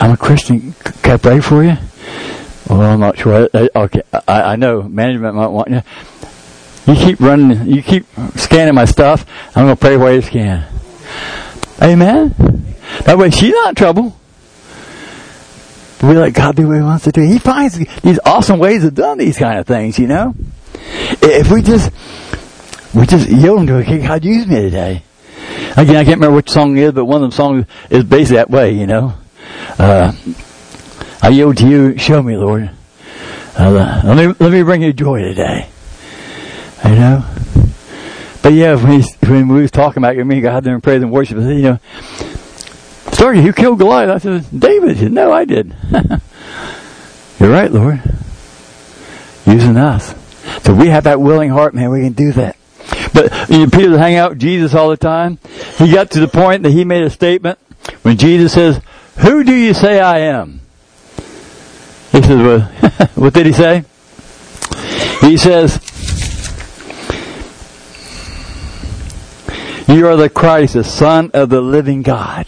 I'm 0.00 0.12
a 0.12 0.16
Christian. 0.16 0.72
Can 0.72 1.12
I 1.12 1.16
pray 1.16 1.40
for 1.40 1.62
you? 1.62 1.76
Well, 2.68 2.82
I'm 2.82 3.00
not 3.00 3.18
sure. 3.18 3.48
Okay, 3.54 4.02
I, 4.26 4.42
I 4.42 4.56
know 4.56 4.82
management 4.82 5.34
might 5.34 5.48
want 5.48 5.70
you. 5.70 5.82
You 6.86 6.94
keep 6.94 7.20
running. 7.20 7.66
You 7.66 7.82
keep 7.82 8.06
scanning 8.36 8.74
my 8.74 8.84
stuff. 8.84 9.26
I'm 9.54 9.66
going 9.66 9.76
to 9.76 9.80
pray 9.80 9.96
while 9.96 10.12
you 10.12 10.22
scan. 10.22 10.66
Amen. 11.82 12.59
That 13.10 13.18
way, 13.18 13.30
she's 13.30 13.52
not 13.52 13.70
in 13.70 13.74
trouble. 13.74 14.16
We 16.00 16.16
let 16.16 16.32
God 16.32 16.54
do 16.54 16.68
what 16.68 16.76
He 16.76 16.80
wants 16.80 17.02
to 17.06 17.10
do. 17.10 17.22
He 17.22 17.40
finds 17.40 17.76
these 17.76 18.20
awesome 18.24 18.60
ways 18.60 18.84
of 18.84 18.94
doing 18.94 19.18
these 19.18 19.36
kind 19.36 19.58
of 19.58 19.66
things. 19.66 19.98
You 19.98 20.06
know, 20.06 20.32
if 21.20 21.50
we 21.50 21.60
just 21.60 21.90
we 22.94 23.06
just 23.06 23.28
yield 23.28 23.66
to 23.66 23.78
it, 23.78 24.06
God 24.06 24.24
use 24.24 24.46
me 24.46 24.60
today. 24.60 25.02
Again, 25.72 25.96
I 25.96 26.04
can't 26.04 26.18
remember 26.18 26.36
which 26.36 26.50
song 26.50 26.78
it 26.78 26.84
is, 26.84 26.92
but 26.92 27.04
one 27.04 27.16
of 27.16 27.22
them 27.22 27.30
songs 27.32 27.66
is 27.90 28.04
based 28.04 28.30
that 28.30 28.48
way. 28.48 28.74
You 28.74 28.86
know. 28.86 29.14
Uh, 29.76 30.12
I 31.20 31.30
yield 31.30 31.56
to 31.56 31.68
you. 31.68 31.98
Show 31.98 32.22
me, 32.22 32.36
Lord. 32.36 32.70
Uh, 33.58 34.02
let 34.04 34.16
me 34.16 34.34
let 34.38 34.52
me 34.52 34.62
bring 34.62 34.82
you 34.82 34.92
joy 34.92 35.18
today. 35.22 35.68
You 36.84 36.90
know. 36.90 37.24
But 38.40 38.52
yeah, 38.52 38.76
when, 38.76 39.02
when 39.28 39.48
we 39.48 39.62
was 39.62 39.70
talking 39.72 39.98
about 40.00 40.16
it, 40.16 40.24
me, 40.24 40.36
and 40.36 40.42
God 40.44 40.66
and 40.66 40.82
praise 40.82 41.02
and 41.02 41.10
worship, 41.10 41.38
you 41.38 41.62
know, 41.62 41.78
sorry, 43.20 43.42
who 43.42 43.52
killed 43.52 43.78
Goliath? 43.78 44.10
I 44.10 44.18
said, 44.18 44.60
David. 44.60 45.12
No, 45.12 45.30
I 45.32 45.44
did. 45.44 45.74
You're 47.38 47.50
right, 47.50 47.70
Lord. 47.70 48.02
Using 49.46 49.76
us. 49.76 50.14
So 50.62 50.74
we 50.74 50.88
have 50.88 51.04
that 51.04 51.20
willing 51.20 51.50
heart, 51.50 51.74
man. 51.74 51.90
We 51.90 52.02
can 52.02 52.14
do 52.14 52.32
that. 52.32 52.56
But 53.12 53.50
you 53.50 53.58
know, 53.58 53.70
Peter 53.70 53.98
hang 53.98 54.16
out 54.16 54.30
with 54.30 54.40
Jesus 54.40 54.74
all 54.74 54.88
the 54.88 54.96
time. 54.96 55.38
He 55.76 55.92
got 55.92 56.10
to 56.12 56.20
the 56.20 56.28
point 56.28 56.62
that 56.62 56.70
he 56.70 56.84
made 56.84 57.02
a 57.02 57.10
statement 57.10 57.58
when 58.02 58.16
Jesus 58.16 58.52
says, 58.52 58.80
"Who 59.18 59.44
do 59.44 59.54
you 59.54 59.74
say 59.74 60.00
I 60.00 60.18
am?" 60.20 60.60
He 62.12 62.22
says, 62.22 62.38
well, 62.38 62.60
what 63.14 63.34
did 63.34 63.46
he 63.46 63.52
say? 63.52 63.84
He 65.20 65.36
says, 65.36 65.78
You 69.86 70.08
are 70.08 70.16
the 70.16 70.28
Christ, 70.28 70.74
the 70.74 70.84
Son 70.84 71.30
of 71.34 71.50
the 71.50 71.60
living 71.60 72.02
God. 72.02 72.46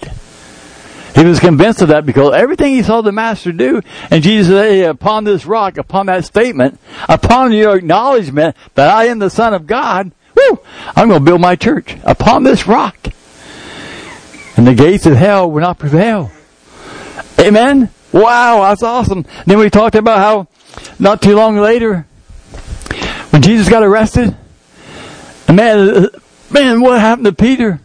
He 1.15 1.25
was 1.25 1.41
convinced 1.41 1.83
of 1.83 1.89
that 1.89 2.07
because 2.07 2.33
everything 2.33 2.73
he 2.73 2.83
saw 2.83 3.03
the 3.03 3.13
Master 3.13 3.53
do, 3.53 3.83
and 4.11 4.23
Jesus 4.23 4.49
said, 4.49 4.89
upon 4.89 5.25
this 5.25 5.45
rock, 5.45 5.77
upon 5.77 6.07
that 6.07 6.25
statement, 6.25 6.81
upon 7.09 7.53
your 7.53 7.77
acknowledgement 7.77 8.57
that 8.75 8.89
I 8.89 9.05
am 9.05 9.19
the 9.19 9.29
Son 9.29 9.53
of 9.53 9.67
God, 9.67 10.11
whoo, 10.35 10.59
I'm 10.97 11.09
going 11.09 11.21
to 11.21 11.25
build 11.25 11.41
my 11.41 11.55
church 11.55 11.97
upon 12.05 12.45
this 12.45 12.67
rock. 12.67 12.97
And 14.57 14.67
the 14.67 14.75
gates 14.75 15.05
of 15.05 15.15
hell 15.15 15.51
will 15.51 15.61
not 15.61 15.79
prevail. 15.79 16.31
Amen? 17.39 17.91
Wow, 18.13 18.63
that's 18.63 18.83
awesome. 18.83 19.27
Then 19.47 19.59
we 19.59 19.69
talked 19.71 19.95
about 19.95 20.19
how 20.19 20.49
not 20.99 21.21
too 21.21 21.35
long 21.35 21.57
later, 21.57 22.07
when 23.31 23.43
Jesus 23.43 23.69
got 23.69 23.83
arrested, 23.83 24.37
man, 25.49 26.09
man, 26.51 26.81
what 26.81 27.01
happened 27.01 27.27
to 27.27 27.33
Peter? 27.33 27.81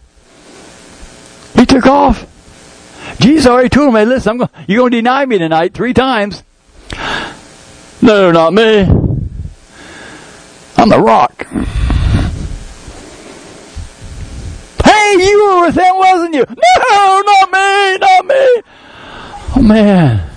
He 1.55 1.65
took 1.65 1.85
off. 1.85 2.25
Jesus 3.19 3.47
already 3.47 3.69
told 3.69 3.89
him, 3.89 3.95
hey, 3.95 4.05
listen, 4.05 4.31
I'm 4.31 4.37
going, 4.37 4.49
you're 4.67 4.81
going 4.81 4.91
to 4.91 4.97
deny 4.97 5.25
me 5.25 5.37
tonight 5.37 5.73
three 5.73 5.93
times. 5.93 6.43
No, 8.01 8.31
not 8.31 8.53
me. 8.53 8.81
I'm 10.77 10.89
the 10.89 10.99
rock. 11.01 11.47
Hey, 14.83 15.13
you 15.17 15.47
were 15.47 15.65
with 15.65 15.75
him, 15.75 15.95
wasn't 15.95 16.35
you? 16.35 16.45
No, 16.47 17.21
not 17.25 17.51
me, 17.51 17.97
not 17.97 18.25
me. 18.25 18.61
Oh 19.55 19.61
man. 19.63 20.29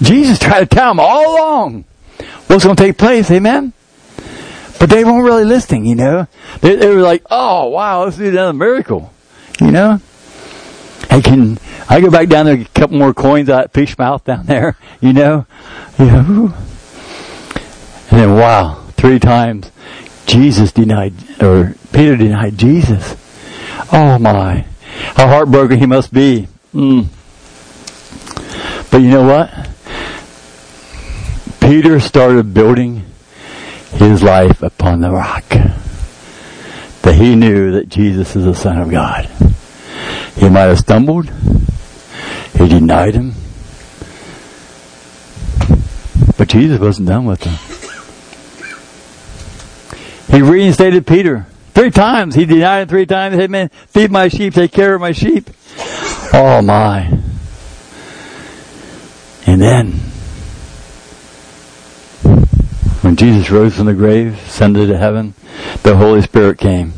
Jesus 0.00 0.38
tried 0.38 0.60
to 0.60 0.66
tell 0.66 0.92
him 0.92 1.00
all 1.00 1.36
along 1.36 1.84
what's 2.46 2.64
going 2.64 2.76
to 2.76 2.82
take 2.82 2.96
place, 2.96 3.30
amen? 3.30 3.72
But 4.78 4.88
they 4.88 5.04
weren't 5.04 5.24
really 5.24 5.44
listening, 5.44 5.84
you 5.84 5.96
know? 5.96 6.26
They, 6.60 6.76
they 6.76 6.94
were 6.94 7.02
like, 7.02 7.24
oh 7.30 7.68
wow, 7.68 8.04
let's 8.04 8.16
do 8.16 8.28
another 8.28 8.52
miracle, 8.52 9.12
you 9.60 9.72
know? 9.72 10.00
I 11.10 11.20
can, 11.20 11.58
I 11.88 12.00
go 12.00 12.08
back 12.08 12.28
down 12.28 12.46
there, 12.46 12.54
a 12.54 12.64
couple 12.66 12.96
more 12.96 13.12
coins 13.12 13.50
out 13.50 13.72
fish 13.72 13.98
mouth 13.98 14.24
down 14.24 14.46
there, 14.46 14.76
you 15.00 15.12
know? 15.12 15.46
You 15.98 16.06
know? 16.06 16.54
And 18.10 18.20
then 18.20 18.34
wow, 18.36 18.84
three 18.92 19.18
times 19.18 19.70
Jesus 20.26 20.70
denied, 20.70 21.14
or 21.42 21.74
Peter 21.92 22.16
denied 22.16 22.56
Jesus. 22.56 23.16
Oh 23.92 24.18
my, 24.20 24.66
how 25.16 25.26
heartbroken 25.26 25.78
he 25.78 25.86
must 25.86 26.12
be. 26.12 26.46
Mm. 26.72 27.06
But 28.90 28.98
you 28.98 29.10
know 29.10 29.26
what? 29.26 29.68
Peter 31.60 31.98
started 32.00 32.54
building 32.54 33.04
his 33.92 34.22
life 34.22 34.62
upon 34.62 35.00
the 35.00 35.10
rock. 35.10 35.48
That 37.02 37.14
he 37.14 37.34
knew 37.34 37.72
that 37.72 37.88
Jesus 37.88 38.36
is 38.36 38.44
the 38.44 38.54
Son 38.54 38.78
of 38.78 38.90
God. 38.90 39.28
He 40.36 40.48
might 40.48 40.62
have 40.62 40.78
stumbled. 40.78 41.30
He 42.56 42.68
denied 42.68 43.14
him. 43.14 43.34
But 46.36 46.48
Jesus 46.48 46.78
wasn't 46.78 47.08
done 47.08 47.26
with 47.26 47.42
him. 47.42 47.54
He 50.34 50.42
reinstated 50.42 51.06
Peter. 51.06 51.46
Three 51.74 51.90
times. 51.90 52.34
He 52.34 52.46
denied 52.46 52.82
him 52.82 52.88
three 52.88 53.06
times. 53.06 53.34
He 53.34 53.40
said, 53.40 53.50
man, 53.50 53.68
feed 53.88 54.10
my 54.10 54.28
sheep, 54.28 54.54
take 54.54 54.72
care 54.72 54.94
of 54.94 55.00
my 55.00 55.12
sheep. 55.12 55.50
Oh 56.32 56.62
my. 56.62 57.18
And 59.46 59.60
then, 59.60 59.92
when 63.02 63.16
Jesus 63.16 63.50
rose 63.50 63.76
from 63.76 63.86
the 63.86 63.94
grave, 63.94 64.34
ascended 64.46 64.88
to 64.88 64.96
heaven, 64.96 65.34
the 65.82 65.96
Holy 65.96 66.22
Spirit 66.22 66.58
came 66.58 66.92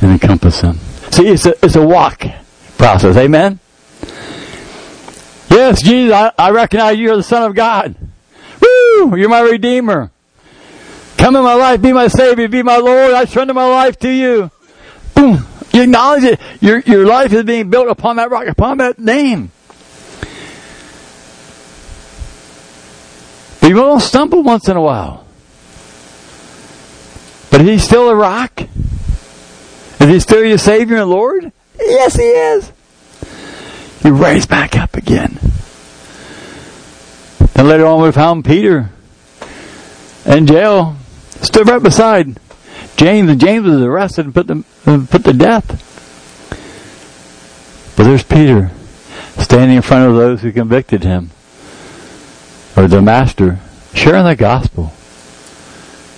and 0.00 0.12
encompass 0.12 0.60
him. 0.60 0.76
See, 1.10 1.28
it's 1.28 1.46
a, 1.46 1.64
it's 1.64 1.76
a 1.76 1.86
walk 1.86 2.24
process. 2.78 3.16
Amen? 3.16 3.58
Yes, 5.50 5.82
Jesus, 5.82 6.14
I, 6.14 6.32
I 6.38 6.50
recognize 6.50 6.98
you 6.98 7.12
are 7.12 7.16
the 7.16 7.22
Son 7.22 7.42
of 7.42 7.54
God. 7.54 7.96
Woo! 8.60 9.16
You're 9.16 9.28
my 9.28 9.40
Redeemer. 9.40 10.10
Come 11.16 11.36
in 11.36 11.42
my 11.42 11.54
life, 11.54 11.82
be 11.82 11.92
my 11.92 12.08
Savior, 12.08 12.48
be 12.48 12.62
my 12.62 12.78
Lord. 12.78 13.12
I 13.12 13.24
surrender 13.24 13.52
my 13.52 13.66
life 13.66 13.98
to 13.98 14.08
you. 14.08 14.50
Boom. 15.14 15.46
You 15.72 15.82
acknowledge 15.82 16.24
it. 16.24 16.40
Your, 16.60 16.78
your 16.80 17.06
life 17.06 17.32
is 17.32 17.44
being 17.44 17.68
built 17.70 17.88
upon 17.88 18.16
that 18.16 18.30
rock, 18.30 18.46
upon 18.46 18.78
that 18.78 18.98
name. 18.98 19.50
You 23.62 23.76
will 23.76 24.00
stumble 24.00 24.42
once 24.42 24.68
in 24.68 24.76
a 24.76 24.80
while. 24.80 25.26
But 27.50 27.60
is 27.60 27.66
he 27.66 27.78
still 27.78 28.08
a 28.08 28.14
rock? 28.14 28.62
Is 30.00 30.08
he 30.08 30.20
still 30.20 30.44
your 30.44 30.58
Savior 30.58 30.96
and 30.96 31.10
Lord? 31.10 31.52
Yes, 31.78 32.16
he 32.16 32.22
is. 32.22 32.72
You 34.02 34.14
raised 34.14 34.48
back 34.48 34.76
up 34.76 34.96
again. 34.96 35.38
And 37.54 37.68
later 37.68 37.84
on 37.84 38.02
we 38.02 38.10
found 38.12 38.46
Peter 38.46 38.90
in 40.24 40.46
jail, 40.46 40.96
stood 41.42 41.68
right 41.68 41.82
beside 41.82 42.38
James, 42.96 43.30
and 43.30 43.40
James 43.40 43.66
was 43.66 43.80
arrested 43.80 44.26
and 44.26 44.34
put 44.34 44.48
to, 44.48 44.64
put 45.10 45.24
to 45.24 45.32
death. 45.32 45.86
But 47.96 48.04
there's 48.04 48.22
Peter 48.22 48.70
standing 49.38 49.76
in 49.76 49.82
front 49.82 50.08
of 50.08 50.16
those 50.16 50.40
who 50.42 50.52
convicted 50.52 51.04
him, 51.04 51.30
or 52.76 52.88
the 52.88 53.02
master, 53.02 53.58
sharing 53.94 54.24
the 54.24 54.36
gospel. 54.36 54.92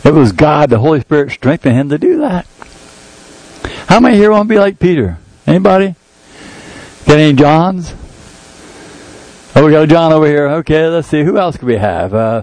It 0.05 0.13
was 0.13 0.33
God, 0.33 0.71
the 0.71 0.79
Holy 0.79 1.01
Spirit 1.01 1.31
strengthened 1.31 1.77
him 1.77 1.89
to 1.89 1.99
do 1.99 2.19
that. 2.19 2.47
How 3.89 4.01
many 4.01 4.17
here 4.17 4.31
want 4.31 4.49
to 4.49 4.55
be 4.55 4.59
like 4.59 4.79
Peter? 4.79 5.19
Anybody? 5.47 5.95
Got 7.07 7.19
any 7.19 7.33
Johns? 7.35 7.95
Oh, 9.55 9.67
we 9.67 9.73
got 9.73 9.85
a 9.85 9.87
John 9.87 10.13
over 10.13 10.27
here. 10.27 10.49
Okay, 10.49 10.87
let's 10.87 11.09
see. 11.09 11.25
Who 11.25 11.37
else 11.37 11.57
could 11.57 11.67
we 11.67 11.77
have? 11.77 12.15
Uh, 12.15 12.43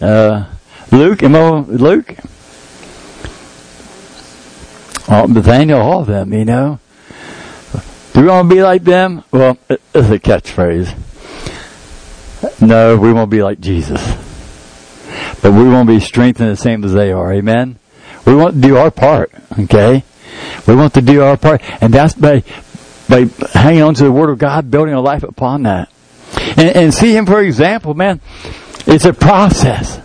uh, 0.00 0.46
Luke, 0.92 1.22
Mo, 1.22 1.60
Luke? 1.68 2.14
Oh, 5.08 5.26
Nathaniel, 5.26 5.80
all 5.80 6.00
of 6.02 6.06
them, 6.06 6.32
you 6.34 6.44
know. 6.44 6.78
Do 8.12 8.20
we 8.22 8.26
want 8.26 8.50
to 8.50 8.54
be 8.54 8.62
like 8.62 8.84
them? 8.84 9.24
Well, 9.32 9.56
it's 9.68 9.80
a 9.94 10.18
catchphrase. 10.18 10.94
No, 12.60 12.96
we 12.96 13.12
won't 13.12 13.30
be 13.30 13.42
like 13.42 13.60
Jesus. 13.60 14.02
But 15.42 15.52
we 15.52 15.64
won't 15.64 15.88
be 15.88 16.00
strengthened 16.00 16.50
the 16.50 16.56
same 16.56 16.84
as 16.84 16.92
they 16.92 17.10
are. 17.10 17.32
Amen? 17.32 17.78
We 18.26 18.34
want 18.34 18.56
to 18.56 18.60
do 18.60 18.76
our 18.76 18.90
part, 18.90 19.32
okay? 19.58 20.04
We 20.66 20.74
want 20.74 20.94
to 20.94 21.02
do 21.02 21.22
our 21.22 21.36
part. 21.36 21.62
And 21.82 21.92
that's 21.92 22.14
by, 22.14 22.42
by 23.08 23.26
hanging 23.52 23.82
on 23.82 23.94
to 23.94 24.04
the 24.04 24.12
Word 24.12 24.30
of 24.30 24.38
God, 24.38 24.70
building 24.70 24.94
a 24.94 25.00
life 25.00 25.22
upon 25.22 25.64
that. 25.64 25.90
And, 26.56 26.76
and 26.76 26.94
see 26.94 27.14
Him 27.14 27.26
for 27.26 27.40
example, 27.40 27.94
man. 27.94 28.20
It's 28.86 29.04
a 29.04 29.12
process. 29.12 30.00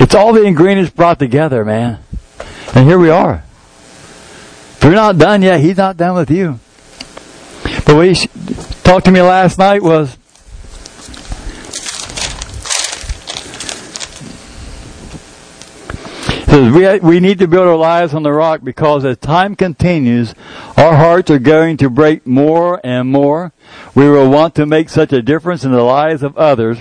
It's 0.00 0.14
all 0.14 0.32
the 0.32 0.42
ingredients 0.42 0.90
brought 0.90 1.18
together, 1.18 1.64
man. 1.64 2.00
And 2.74 2.86
here 2.86 2.98
we 2.98 3.10
are. 3.10 3.42
If 4.76 4.84
you're 4.84 4.92
not 4.92 5.18
done 5.18 5.42
yet, 5.42 5.60
He's 5.60 5.76
not 5.76 5.96
done 5.96 6.14
with 6.16 6.30
you. 6.30 6.60
But 7.86 7.96
what 7.96 8.08
He 8.08 8.26
talked 8.82 9.06
to 9.06 9.10
me 9.10 9.22
last 9.22 9.58
night 9.58 9.82
was, 9.82 10.17
says 16.48 16.72
we, 16.72 17.08
we 17.08 17.20
need 17.20 17.38
to 17.38 17.46
build 17.46 17.66
our 17.66 17.76
lives 17.76 18.14
on 18.14 18.22
the 18.22 18.32
rock 18.32 18.60
because 18.62 19.04
as 19.04 19.16
time 19.18 19.54
continues, 19.54 20.34
our 20.76 20.96
hearts 20.96 21.30
are 21.30 21.38
going 21.38 21.76
to 21.78 21.90
break 21.90 22.26
more 22.26 22.80
and 22.84 23.08
more. 23.08 23.52
We 23.94 24.08
will 24.08 24.30
want 24.30 24.54
to 24.56 24.66
make 24.66 24.88
such 24.88 25.12
a 25.12 25.22
difference 25.22 25.64
in 25.64 25.72
the 25.72 25.82
lives 25.82 26.22
of 26.22 26.36
others. 26.36 26.78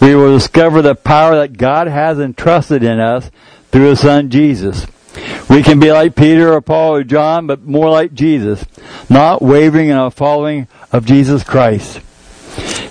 We 0.00 0.14
will 0.14 0.36
discover 0.36 0.82
the 0.82 0.94
power 0.94 1.36
that 1.36 1.58
God 1.58 1.86
has 1.86 2.18
entrusted 2.18 2.82
in 2.82 2.98
us 3.00 3.30
through 3.70 3.90
His 3.90 4.00
Son 4.00 4.30
Jesus. 4.30 4.86
We 5.48 5.62
can 5.62 5.80
be 5.80 5.92
like 5.92 6.14
Peter 6.14 6.52
or 6.52 6.60
Paul 6.60 6.94
or 6.94 7.04
John, 7.04 7.46
but 7.46 7.62
more 7.62 7.90
like 7.90 8.14
Jesus, 8.14 8.64
not 9.08 9.42
wavering 9.42 9.88
in 9.88 9.96
our 9.96 10.10
following 10.10 10.68
of 10.92 11.04
Jesus 11.04 11.42
Christ. 11.42 12.00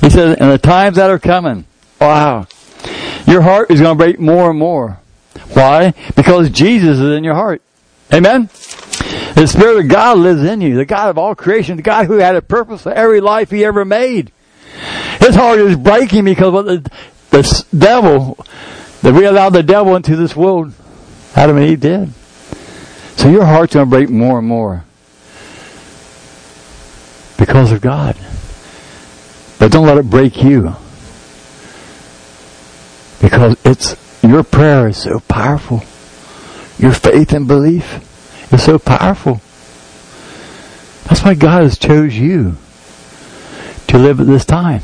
He 0.02 0.10
says, 0.10 0.38
in 0.38 0.50
the 0.50 0.58
times 0.58 0.98
that 0.98 1.10
are 1.10 1.20
coming, 1.20 1.66
wow, 2.00 2.48
your 3.26 3.42
heart 3.42 3.72
is 3.72 3.80
going 3.82 3.98
to 3.98 4.04
break 4.04 4.20
more 4.20 4.50
and 4.50 4.60
more. 4.60 5.00
Why? 5.54 5.94
Because 6.16 6.50
Jesus 6.50 7.00
is 7.00 7.18
in 7.18 7.24
your 7.24 7.36
heart. 7.36 7.62
Amen? 8.14 8.50
The 9.36 9.48
Spirit 9.48 9.86
of 9.86 9.88
God 9.88 10.18
lives 10.18 10.44
in 10.44 10.62
you. 10.62 10.76
The 10.76 10.86
God 10.86 11.10
of 11.10 11.18
all 11.18 11.36
creation. 11.36 11.78
The 11.78 11.84
God 11.84 12.06
who 12.06 12.18
had 12.18 12.36
a 12.36 12.42
purpose 12.42 12.84
for 12.84 12.92
every 12.92 13.22
life 13.22 13.50
He 13.50 13.64
ever 13.66 13.86
made. 13.86 14.32
His 15.20 15.36
heart 15.36 15.60
is 15.60 15.76
breaking 15.76 16.26
because 16.26 16.54
of 16.54 16.66
the, 16.66 16.92
the 17.32 17.66
devil, 17.78 18.38
that 19.02 19.14
we 19.14 19.26
allowed 19.26 19.52
the 19.52 19.64
devil 19.64 19.96
into 19.96 20.16
this 20.16 20.36
world. 20.36 20.74
Adam 21.36 21.58
and 21.58 21.66
Eve 21.66 21.80
did. 21.80 22.14
So 23.16 23.30
your 23.30 23.46
heart's 23.46 23.74
going 23.74 23.86
to 23.86 23.90
break 23.90 24.10
more 24.10 24.40
and 24.40 24.48
more. 24.48 24.86
Because 27.38 27.72
of 27.72 27.82
God. 27.82 28.18
But 29.60 29.72
don't 29.72 29.86
let 29.86 29.98
it 29.98 30.10
break 30.10 30.42
you. 30.42 30.76
Because 33.22 33.58
it's 33.66 33.96
your 34.22 34.44
prayer 34.44 34.88
is 34.88 34.98
so 34.98 35.20
powerful. 35.20 35.84
Your 36.78 36.94
faith 36.94 37.34
and 37.34 37.48
belief 37.48 38.54
is 38.54 38.64
so 38.64 38.80
powerful. 38.80 39.42
That's 41.08 41.24
why 41.24 41.34
God 41.34 41.64
has 41.64 41.78
chose 41.78 42.18
you 42.18 42.56
to 43.88 43.98
live 43.98 44.20
at 44.20 44.28
this 44.28 44.46
time. 44.46 44.82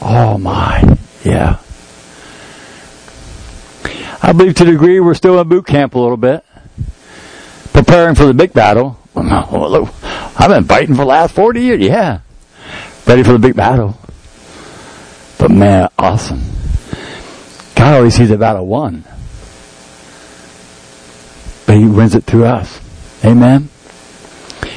Oh 0.00 0.38
my, 0.38 0.96
yeah. 1.24 1.58
I 4.22 4.32
believe 4.32 4.54
to 4.56 4.64
the 4.64 4.72
degree 4.72 4.98
we're 5.00 5.14
still 5.14 5.40
in 5.40 5.48
boot 5.48 5.66
camp 5.66 5.94
a 5.94 5.98
little 5.98 6.16
bit, 6.16 6.44
preparing 7.72 8.14
for 8.14 8.24
the 8.24 8.34
big 8.34 8.52
battle. 8.52 8.98
I've 9.14 10.48
been 10.48 10.64
fighting 10.64 10.94
for 10.94 11.02
the 11.02 11.06
last 11.06 11.34
40 11.34 11.60
years, 11.60 11.80
yeah. 11.80 12.20
Ready 13.06 13.22
for 13.22 13.32
the 13.32 13.38
big 13.38 13.56
battle. 13.56 13.96
But 15.38 15.50
man, 15.50 15.88
awesome. 15.98 16.40
God 17.76 17.98
always 17.98 18.14
sees 18.14 18.30
the 18.30 18.36
battle 18.36 18.66
won. 18.66 19.04
But 21.66 21.76
He 21.76 21.84
wins 21.84 22.14
it 22.14 22.24
through 22.24 22.46
us. 22.46 22.80
Amen? 23.24 23.68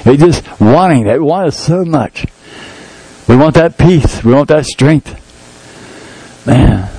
It's 0.05 0.21
just 0.21 0.61
wanting 0.61 1.05
that. 1.05 1.19
We 1.19 1.25
want 1.25 1.47
it 1.47 1.53
so 1.53 1.83
much. 1.83 2.25
We 3.27 3.35
want 3.35 3.55
that 3.55 3.77
peace. 3.77 4.23
We 4.23 4.33
want 4.33 4.49
that 4.49 4.65
strength. 4.65 5.15
Man. 6.45 6.89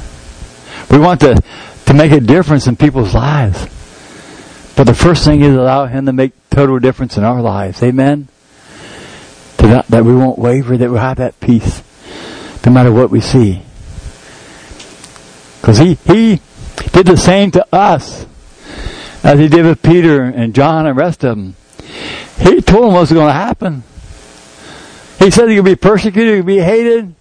We 0.91 0.99
want 0.99 1.21
to, 1.21 1.41
to 1.87 1.95
make 1.95 2.13
a 2.13 2.21
difference 2.21 2.67
in 2.67 2.77
people's 2.77 3.15
lives. 3.15 3.67
But 4.77 4.85
the 4.85 4.95
first 4.95 5.25
thing 5.25 5.43
is 5.43 5.55
allow 5.55 5.87
Him 5.87 6.07
to 6.07 6.13
make 6.13 6.33
total 6.51 6.79
difference 6.79 7.17
in 7.17 7.25
our 7.25 7.41
lives. 7.41 7.83
Amen? 7.83 8.29
That, 9.59 9.87
that 9.89 10.05
we 10.05 10.15
won't 10.15 10.39
waver, 10.39 10.77
that 10.77 10.91
we'll 10.91 11.01
have 11.01 11.19
that 11.19 11.39
peace 11.39 11.83
no 12.65 12.73
matter 12.73 12.93
what 12.93 13.11
we 13.11 13.21
see. 13.21 13.63
Because 15.61 15.79
he, 15.79 15.95
he 15.95 16.41
did 16.93 17.07
the 17.07 17.17
same 17.17 17.51
to 17.53 17.67
us 17.75 18.27
as 19.23 19.39
he 19.39 19.49
did 19.49 19.67
with 19.67 19.83
Peter 19.83 20.25
and 20.25 20.55
John 20.55 20.87
and 20.87 20.97
the 20.97 21.01
rest 21.01 21.25
of 21.25 21.37
them. 21.37 21.57
He 22.39 22.61
told 22.63 22.85
them 22.85 22.93
what 22.95 23.01
was 23.01 23.13
going 23.13 23.27
to 23.27 23.33
happen. 23.33 23.83
He 25.19 25.31
said 25.31 25.45
going 25.45 25.57
to 25.57 25.63
be 25.63 25.77
persecuted, 25.77 26.33
going 26.33 26.43
to 26.43 26.47
be 26.47 26.59
hated. 26.59 27.15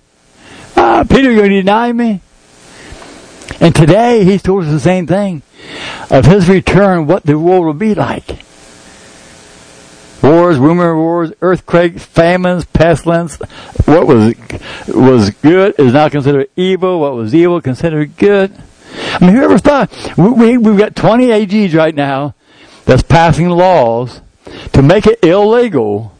Ah, 0.77 1.03
Peter, 1.09 1.31
you're 1.31 1.41
going 1.41 1.51
to 1.51 1.57
deny 1.57 1.91
me. 1.91 2.21
And 3.59 3.75
today 3.75 4.23
he 4.23 4.37
told 4.37 4.63
us 4.63 4.71
the 4.71 4.79
same 4.79 5.05
thing 5.05 5.41
of 6.09 6.25
his 6.25 6.47
return, 6.47 7.07
what 7.07 7.23
the 7.23 7.37
world 7.37 7.65
will 7.65 7.73
be 7.73 7.93
like. 7.93 8.39
Wars, 10.21 10.57
rumor 10.57 10.95
wars, 10.97 11.31
earthquakes, 11.41 12.03
famines, 12.05 12.65
pestilence. 12.65 13.37
What 13.85 14.07
was 14.07 14.33
was 14.87 15.31
good 15.31 15.75
is 15.79 15.93
now 15.93 16.09
considered 16.09 16.49
evil. 16.55 16.99
What 16.99 17.15
was 17.15 17.33
evil 17.33 17.61
considered 17.61 18.17
good. 18.17 18.53
I 18.95 19.25
mean, 19.25 19.35
whoever 19.35 19.57
thought 19.57 19.91
we, 20.17 20.57
we 20.57 20.71
have 20.71 20.77
got 20.77 20.95
20 20.95 21.27
AGs 21.27 21.73
right 21.73 21.95
now 21.95 22.35
that's 22.85 23.03
passing 23.03 23.49
laws 23.49 24.21
to 24.73 24.81
make 24.81 25.05
it 25.05 25.23
illegal 25.23 26.13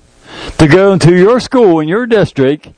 to 0.58 0.68
go 0.68 0.94
into 0.94 1.16
your 1.16 1.40
school 1.40 1.80
in 1.80 1.88
your 1.88 2.06
district 2.06 2.70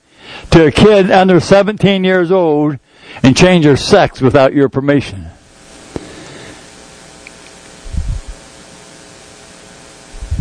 to 0.52 0.68
a 0.68 0.72
kid 0.72 1.12
under 1.12 1.40
17 1.40 2.04
years 2.04 2.32
old 2.32 2.80
and 3.24 3.36
change 3.36 3.66
their 3.66 3.78
sex 3.78 4.22
without 4.22 4.54
your 4.54 4.70
permission. 4.70 5.28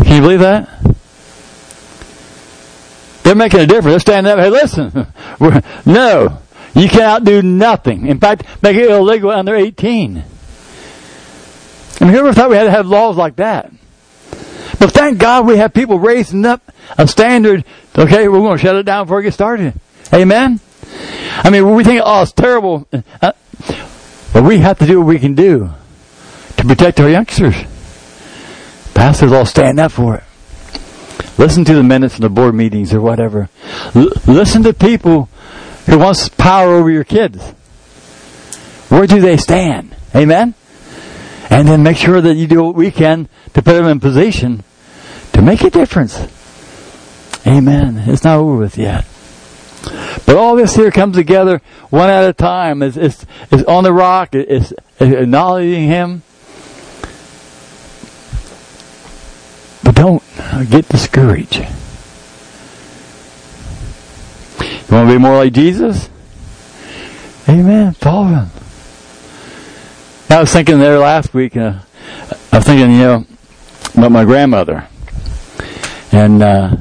Can 0.05 0.10
you 0.21 0.27
believe 0.27 0.41
that? 0.41 0.69
They're 3.23 3.35
making 3.35 3.61
a 3.61 3.67
difference. 3.67 3.93
They're 3.93 4.01
standing 4.01 4.33
up. 4.33 4.39
Hey, 4.39 4.51
listen. 4.51 5.07
no, 5.87 6.39
you 6.75 6.89
cannot 6.89 7.25
do 7.25 7.43
nothing. 7.43 8.07
In 8.07 8.19
fact, 8.19 8.45
make 8.63 8.77
it 8.77 8.91
illegal 8.91 9.31
under 9.31 9.55
18. 9.55 10.25
I 12.01 12.05
mean, 12.05 12.13
whoever 12.13 12.33
thought 12.33 12.51
we 12.51 12.57
had 12.57 12.65
to 12.65 12.71
have 12.71 12.87
laws 12.87 13.17
like 13.17 13.37
that? 13.37 13.71
But 14.79 14.93
thank 14.93 15.19
God 15.19 15.47
we 15.47 15.59
have 15.59 15.75
people 15.75 15.99
raising 15.99 16.45
up 16.47 16.63
a 16.97 17.07
standard. 17.07 17.65
Okay, 17.97 18.29
we're 18.29 18.41
going 18.41 18.57
to 18.57 18.63
shut 18.63 18.77
it 18.77 18.85
down 18.85 19.07
before 19.07 19.21
it 19.21 19.25
gets 19.25 19.37
started. 19.37 19.75
Amen? 20.13 20.61
I 21.37 21.51
mean, 21.51 21.75
we 21.75 21.85
think, 21.85 22.01
oh, 22.05 22.23
it's 22.23 22.33
terrible. 22.33 22.89
Uh, 22.93 23.33
but 24.33 24.45
we 24.45 24.59
have 24.59 24.79
to 24.79 24.87
do 24.87 25.01
what 25.01 25.07
we 25.07 25.19
can 25.19 25.35
do 25.35 25.71
to 26.57 26.65
protect 26.65 27.01
our 27.01 27.09
youngsters. 27.09 27.55
Pastors 28.95 29.33
all 29.33 29.47
stand 29.47 29.81
up 29.81 29.93
for 29.93 30.17
it. 30.17 30.25
Listen 31.39 31.65
to 31.65 31.75
the 31.75 31.83
minutes 31.83 32.17
of 32.17 32.21
the 32.21 32.29
board 32.29 32.55
meetings 32.55 32.93
or 32.93 33.01
whatever. 33.01 33.49
L- 33.95 34.11
listen 34.27 34.63
to 34.65 34.75
people 34.75 35.29
who 35.87 35.99
wants 35.99 36.29
power 36.29 36.75
over 36.75 36.91
your 36.91 37.05
kids. 37.05 37.43
Where 38.89 39.07
do 39.07 39.21
they 39.21 39.37
stand? 39.37 39.97
Amen? 40.15 40.55
And 41.49 41.67
then 41.67 41.83
make 41.83 41.97
sure 41.97 42.21
that 42.21 42.35
you 42.35 42.47
do 42.47 42.63
what 42.63 42.75
we 42.75 42.91
can 42.91 43.29
to 43.55 43.63
put 43.63 43.73
them 43.73 43.87
in 43.87 44.01
position 44.01 44.63
to 45.33 45.43
make 45.43 45.63
a 45.63 45.71
difference. 45.71 46.19
Amen. 47.47 48.05
It's 48.07 48.25
not 48.25 48.39
over 48.39 48.57
with 48.57 48.77
yet. 48.77 49.07
But 50.27 50.37
all 50.37 50.57
this 50.57 50.75
here 50.75 50.91
comes 50.91 51.17
together 51.17 51.63
one 51.89 52.11
at 52.11 52.29
a 52.29 52.33
time. 52.33 52.83
It's, 52.83 52.97
it's, 52.97 53.25
it's 53.51 53.65
on 53.65 53.85
the 53.85 53.93
rock. 53.93 54.35
It's 54.35 54.73
acknowledging 55.01 55.89
Him. 55.89 56.23
Don't 60.01 60.23
get 60.71 60.89
discouraged. 60.89 61.57
You 61.59 61.67
want 64.97 65.09
to 65.09 65.13
be 65.13 65.19
more 65.19 65.37
like 65.37 65.53
Jesus? 65.53 66.09
Amen. 67.47 67.93
Follow 67.93 68.29
Him. 68.29 68.51
I 70.31 70.41
was 70.41 70.51
thinking 70.51 70.79
there 70.79 70.99
last 70.99 71.35
week, 71.35 71.55
uh, 71.55 71.81
I 72.51 72.57
was 72.57 72.65
thinking, 72.65 72.93
you 72.93 72.99
know, 72.99 73.27
about 73.95 74.11
my 74.11 74.25
grandmother. 74.25 74.89
And, 76.13 76.43
uh, 76.43 76.77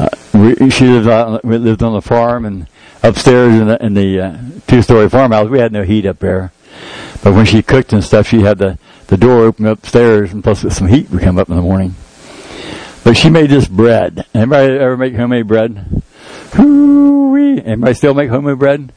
uh 0.00 0.08
we, 0.34 0.70
she 0.70 0.86
lived 0.86 1.06
on, 1.06 1.40
we 1.44 1.56
lived 1.58 1.84
on 1.84 1.92
the 1.92 2.02
farm 2.02 2.46
and 2.46 2.66
upstairs 3.04 3.54
in 3.54 3.68
the, 3.68 3.80
in 3.80 3.94
the 3.94 4.20
uh, 4.20 4.38
two-story 4.66 5.08
farmhouse. 5.08 5.48
We 5.48 5.60
had 5.60 5.70
no 5.70 5.84
heat 5.84 6.04
up 6.04 6.18
there. 6.18 6.50
But 7.22 7.34
when 7.34 7.46
she 7.46 7.62
cooked 7.62 7.92
and 7.92 8.02
stuff, 8.02 8.26
she 8.26 8.40
had 8.40 8.58
the, 8.58 8.76
the 9.06 9.16
door 9.16 9.44
open 9.44 9.66
upstairs 9.66 10.32
and 10.32 10.42
plus 10.42 10.62
some 10.74 10.88
heat 10.88 11.10
would 11.10 11.22
come 11.22 11.38
up 11.38 11.48
in 11.48 11.54
the 11.54 11.62
morning. 11.62 11.94
But 13.04 13.16
she 13.16 13.28
made 13.30 13.50
this 13.50 13.68
bread. 13.68 14.26
Anybody 14.34 14.72
ever 14.72 14.96
make 14.96 15.14
homemade 15.14 15.46
bread? 15.46 16.02
Hoo-wee. 16.54 17.62
Anybody 17.62 17.94
still 17.94 18.14
make 18.14 18.30
homemade 18.30 18.58
bread? 18.58 18.92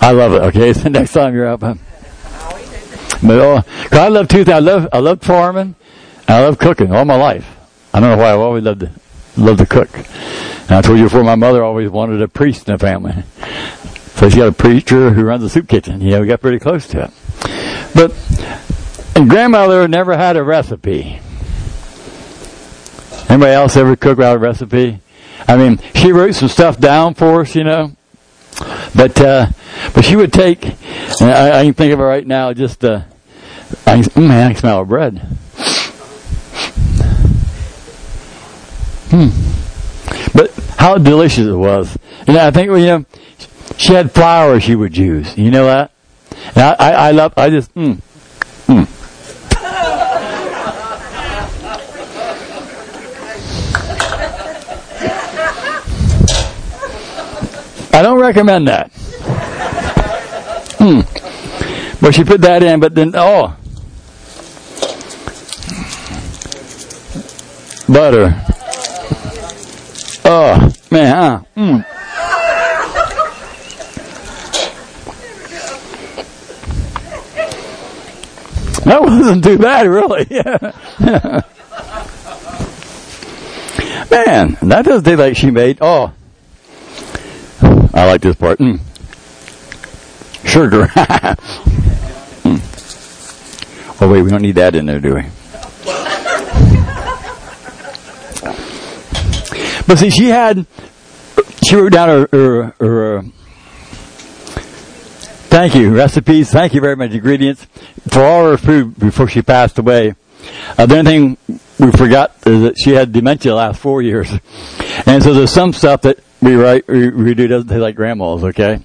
I 0.00 0.10
love 0.10 0.32
it. 0.32 0.42
Okay, 0.48 0.72
so 0.74 0.88
next 0.88 1.12
time 1.12 1.34
you're 1.34 1.46
up. 1.46 1.60
But 1.60 3.38
oh, 3.38 3.62
I 3.92 4.08
love 4.08 4.28
two 4.28 4.44
things. 4.44 4.48
I 4.48 4.58
love 4.60 4.88
I 4.92 4.98
love 4.98 5.20
farming. 5.20 5.74
I 6.26 6.40
love 6.40 6.58
cooking 6.58 6.92
all 6.92 7.04
my 7.04 7.16
life. 7.16 7.46
I 7.92 8.00
don't 8.00 8.10
know 8.10 8.22
why 8.22 8.32
I've 8.32 8.40
always 8.40 8.64
loved 8.64 8.80
to 8.80 8.90
love 9.36 9.58
to 9.58 9.66
cook. 9.66 9.90
And 9.94 10.72
I 10.72 10.80
told 10.80 10.98
you 10.98 11.04
before, 11.04 11.24
my 11.24 11.34
mother 11.34 11.62
always 11.62 11.90
wanted 11.90 12.22
a 12.22 12.28
priest 12.28 12.68
in 12.68 12.72
the 12.74 12.78
family. 12.78 13.14
So 14.14 14.28
she 14.28 14.36
got 14.36 14.48
a 14.48 14.52
preacher 14.52 15.10
who 15.10 15.24
runs 15.24 15.42
a 15.42 15.48
soup 15.48 15.68
kitchen. 15.68 16.00
Yeah, 16.00 16.20
we 16.20 16.26
got 16.26 16.40
pretty 16.40 16.58
close 16.58 16.86
to 16.88 17.04
it. 17.04 17.10
But 17.94 18.12
and 19.16 19.28
grandmother 19.28 19.86
never 19.88 20.16
had 20.16 20.36
a 20.36 20.42
recipe. 20.42 21.20
Anybody 23.30 23.52
else 23.52 23.76
ever 23.76 23.94
cook 23.94 24.18
without 24.18 24.34
a 24.34 24.38
recipe? 24.40 24.98
I 25.46 25.56
mean, 25.56 25.78
she 25.94 26.10
wrote 26.10 26.34
some 26.34 26.48
stuff 26.48 26.80
down 26.80 27.14
for 27.14 27.42
us, 27.42 27.54
you 27.54 27.62
know. 27.62 27.92
But 28.94 29.20
uh, 29.20 29.46
but 29.94 30.04
she 30.04 30.16
would 30.16 30.32
take. 30.32 30.66
I, 31.20 31.60
I 31.60 31.64
can 31.64 31.74
think 31.74 31.92
of 31.92 32.00
her 32.00 32.06
right 32.06 32.26
now. 32.26 32.52
Just 32.52 32.84
uh, 32.84 33.02
I 33.86 34.02
can, 34.02 34.26
man, 34.26 34.48
I 34.48 34.52
can 34.52 34.60
smell 34.60 34.84
bread. 34.84 35.18
Hmm. 39.10 39.28
But 40.36 40.52
how 40.76 40.98
delicious 40.98 41.46
it 41.46 41.52
was. 41.52 41.96
And 42.26 42.36
I 42.36 42.50
think 42.50 42.66
you 42.66 42.78
know, 42.78 43.04
she 43.76 43.92
had 43.94 44.10
flour 44.10 44.58
she 44.58 44.74
would 44.74 44.96
use. 44.96 45.38
You 45.38 45.52
know 45.52 45.66
that? 45.66 45.92
And 46.56 46.58
I, 46.58 46.72
I, 46.72 46.90
I 46.90 47.10
love. 47.12 47.34
I 47.36 47.48
just. 47.50 47.72
Mm. 47.74 48.00
I 57.92 58.02
don't 58.02 58.19
recommend 58.30 58.68
that. 58.68 58.92
Hmm. 60.78 61.00
But 62.00 62.14
she 62.14 62.22
put 62.22 62.40
that 62.42 62.62
in, 62.62 62.78
but 62.78 62.94
then, 62.94 63.12
oh. 63.16 63.56
Butter. 67.88 68.40
Oh, 70.24 70.72
man, 70.92 71.16
huh? 71.16 71.40
Mm. 71.56 71.84
That 78.84 79.02
wasn't 79.02 79.42
too 79.42 79.58
bad, 79.58 79.86
really. 79.88 80.26
man, 84.10 84.56
that 84.62 84.84
doesn't 84.84 85.04
taste 85.04 85.18
like 85.18 85.36
she 85.36 85.50
made. 85.50 85.78
Oh. 85.80 86.12
I 87.92 88.06
like 88.06 88.20
this 88.20 88.36
part. 88.36 88.58
Mm. 88.58 88.80
Sugar. 90.44 90.86
mm. 92.44 92.60
Oh 94.02 94.10
wait, 94.10 94.22
we 94.22 94.30
don't 94.30 94.42
need 94.42 94.54
that 94.54 94.74
in 94.74 94.86
there, 94.86 95.00
do 95.00 95.16
we? 95.16 95.22
but 99.86 99.98
see, 99.98 100.08
she 100.10 100.28
had, 100.28 100.66
she 101.66 101.76
wrote 101.76 101.92
down 101.92 102.08
her, 102.08 102.28
her, 102.32 102.74
her 102.80 103.18
uh, 103.18 103.22
thank 105.50 105.74
you, 105.74 105.94
recipes, 105.94 106.50
thank 106.50 106.72
you 106.72 106.80
very 106.80 106.96
much, 106.96 107.10
ingredients 107.10 107.66
for 108.08 108.24
all 108.24 108.50
her 108.50 108.56
food 108.56 108.98
before 108.98 109.28
she 109.28 109.42
passed 109.42 109.78
away. 109.78 110.14
Uh, 110.78 110.86
the 110.86 110.98
only 110.98 111.10
thing 111.10 111.60
we 111.78 111.90
forgot 111.92 112.34
is 112.46 112.62
that 112.62 112.76
she 112.78 112.92
had 112.92 113.12
dementia 113.12 113.52
the 113.52 113.56
last 113.56 113.80
four 113.80 114.00
years. 114.00 114.30
And 115.06 115.22
so 115.22 115.34
there's 115.34 115.52
some 115.52 115.72
stuff 115.72 116.02
that 116.02 116.20
we 116.40 116.54
write, 116.54 116.86
we, 116.88 117.34
do 117.34 117.46
doesn't 117.46 117.68
taste 117.68 117.80
like 117.80 117.96
grandma's, 117.96 118.44
okay? 118.44 118.80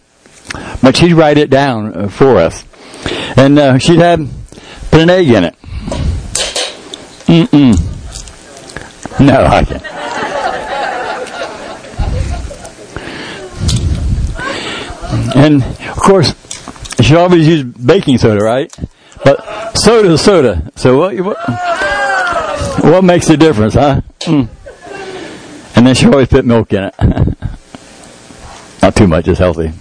But 0.82 0.98
she'd 0.98 1.14
write 1.14 1.38
it 1.38 1.50
down 1.50 1.96
uh, 1.96 2.08
for 2.10 2.38
us. 2.38 2.64
And 3.38 3.58
uh, 3.58 3.78
she'd 3.78 4.00
have, 4.00 4.30
put 4.92 5.02
an 5.02 5.10
egg 5.10 5.30
in 5.30 5.44
it. 5.46 5.56
Mm-mm. 7.28 7.80
No, 9.20 9.46
I 9.46 9.64
can't. 9.64 9.84
And, 15.36 15.64
of 15.64 15.98
course, 15.98 16.34
she 17.02 17.16
always 17.16 17.48
used 17.48 17.86
baking 17.86 18.18
soda, 18.18 18.44
right? 18.44 18.74
But 19.24 19.78
soda 19.78 20.12
is 20.12 20.22
soda. 20.22 20.72
So 20.76 20.98
what, 20.98 21.16
what, 21.20 21.38
what 22.84 23.04
makes 23.04 23.28
the 23.28 23.38
difference, 23.38 23.74
huh? 23.74 24.02
Mm. 24.22 24.48
And 25.86 25.90
then 25.90 26.02
she 26.02 26.08
always 26.08 26.28
put 26.28 26.46
milk 26.46 26.74
in 26.74 26.86
it. 26.86 26.96
Not 28.82 28.96
too 28.96 29.06
much, 29.06 29.28
it's 29.28 29.38
healthy. 29.38 29.72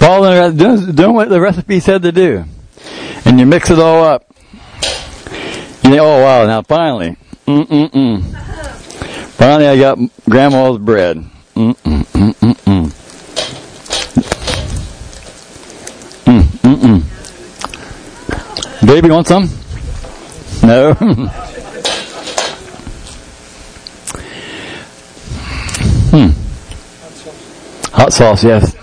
Paul 0.00 0.50
doing 0.50 1.14
what 1.14 1.28
the 1.28 1.40
recipe 1.40 1.78
said 1.78 2.02
to 2.02 2.10
do. 2.10 2.42
And 3.24 3.38
you 3.38 3.46
mix 3.46 3.70
it 3.70 3.78
all 3.78 4.02
up. 4.02 4.26
You 5.84 5.90
think, 5.90 6.00
oh 6.00 6.20
wow, 6.20 6.46
now 6.46 6.62
finally. 6.62 7.16
Mm-mm-mm. 7.46 8.24
Finally 9.34 9.68
I 9.68 9.78
got 9.78 9.98
grandma's 10.28 10.78
bread. 10.78 11.18
Mm-mm-mm-mm-mm. 11.54 12.92
Mm-mm-mm. 16.24 17.02
Baby, 18.84 19.10
want 19.10 19.28
some? 19.28 19.48
No? 20.64 21.30
Hot 26.10 27.12
sauce, 27.12 27.90
Hot 27.92 28.12
sauce, 28.12 28.44
yes. 28.44 28.74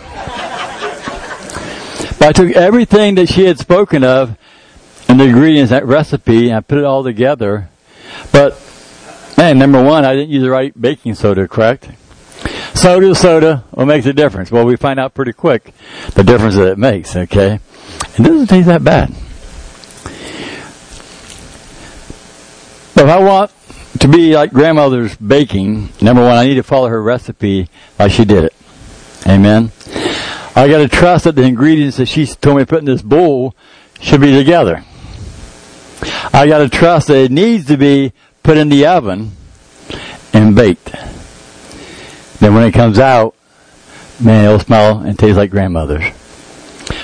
but 2.20 2.28
I 2.28 2.32
took 2.32 2.52
everything 2.56 3.16
that 3.16 3.30
she 3.30 3.46
had 3.46 3.60
spoken 3.60 4.04
of 4.04 4.38
and 5.08 5.20
the 5.20 5.26
ingredients, 5.26 5.70
that 5.70 5.86
recipe, 5.86 6.48
and 6.50 6.58
I 6.58 6.62
put 6.62 6.78
it 6.78 6.84
all 6.86 7.04
together. 7.04 7.70
But, 8.32 8.60
man, 9.38 9.60
number 9.60 9.84
one, 9.84 10.06
I 10.06 10.16
didn't 10.16 10.30
use 10.30 10.42
the 10.44 10.50
right 10.50 10.74
baking 10.80 11.16
soda, 11.16 11.48
correct? 11.48 11.90
Soda 12.74 13.08
to 13.08 13.16
soda, 13.16 13.64
what 13.72 13.86
makes 13.86 14.06
a 14.06 14.14
difference? 14.14 14.52
Well, 14.52 14.66
we 14.66 14.76
find 14.76 15.00
out 15.00 15.14
pretty 15.14 15.34
quick 15.34 15.74
the 16.16 16.24
difference 16.24 16.56
that 16.56 16.72
it 16.72 16.78
makes, 16.78 17.16
okay? 17.16 17.60
It 18.18 18.24
doesn't 18.24 18.48
taste 18.48 18.68
that 18.68 18.84
bad. 18.84 19.10
But 22.96 23.06
if 23.06 23.10
I 23.10 23.20
want 23.20 23.52
to 24.00 24.08
be 24.08 24.36
like 24.36 24.52
grandmother's 24.52 25.16
baking, 25.18 25.90
number 26.02 26.22
one, 26.22 26.34
I 26.34 26.46
need 26.46 26.56
to 26.56 26.64
follow 26.64 26.88
her 26.88 27.02
recipe 27.02 27.70
like 28.00 28.12
she 28.12 28.26
did 28.26 28.46
it. 28.46 28.54
Amen. 29.28 29.72
I 30.56 30.68
got 30.68 30.80
to 30.80 30.88
trust 30.88 31.24
that 31.24 31.36
the 31.36 31.44
ingredients 31.44 31.98
that 31.98 32.08
she 32.08 32.26
told 32.26 32.58
me 32.58 32.64
to 32.64 32.68
put 32.68 32.80
in 32.80 32.86
this 32.86 33.02
bowl 33.02 33.56
should 34.00 34.22
be 34.22 34.36
together. 34.36 34.84
I 36.34 36.48
got 36.48 36.60
to 36.60 36.70
trust 36.70 37.08
that 37.08 37.18
it 37.18 37.32
needs 37.32 37.66
to 37.68 37.78
be 37.78 38.14
put 38.44 38.58
in 38.58 38.70
the 38.70 38.86
oven 38.86 39.32
and 40.34 40.56
baked. 40.56 40.92
Then 42.40 42.54
when 42.54 42.64
it 42.64 42.74
comes 42.74 43.00
out, 43.00 43.36
man, 44.20 44.46
it'll 44.46 44.60
smell 44.60 45.00
and 45.00 45.18
taste 45.18 45.38
like 45.38 45.50
grandmother's. 45.50 46.04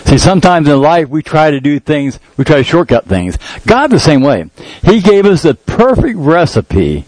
See, 0.10 0.18
sometimes 0.18 0.68
in 0.68 0.82
life 0.82 1.08
we 1.08 1.22
try 1.22 1.52
to 1.52 1.60
do 1.60 1.80
things, 1.80 2.20
we 2.36 2.44
try 2.44 2.56
to 2.56 2.64
shortcut 2.64 3.06
things. 3.06 3.38
God 3.68 3.92
the 3.92 4.00
same 4.00 4.22
way. 4.22 4.50
He 4.82 5.02
gave 5.02 5.28
us 5.28 5.44
the 5.44 5.54
perfect 5.54 6.18
recipe 6.18 7.02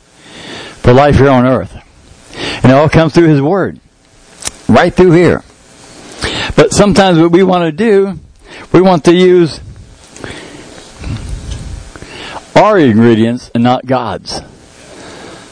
for 0.84 0.94
life 0.94 1.16
here 1.16 1.30
on 1.30 1.48
earth. 1.48 1.74
And 2.36 2.66
it 2.66 2.76
all 2.76 2.90
comes 2.90 3.16
through 3.16 3.30
His 3.30 3.42
Word. 3.42 3.80
Right 4.68 4.94
through 4.94 5.14
here. 5.14 5.44
But 6.56 6.74
sometimes 6.74 7.18
what 7.18 7.32
we 7.32 7.42
want 7.42 7.64
to 7.64 7.72
do, 7.72 8.20
we 8.72 8.82
want 8.82 9.06
to 9.06 9.16
use 9.16 9.60
our 12.56 12.78
ingredients 12.78 13.50
and 13.56 13.64
not 13.64 13.84
God's. 13.84 14.42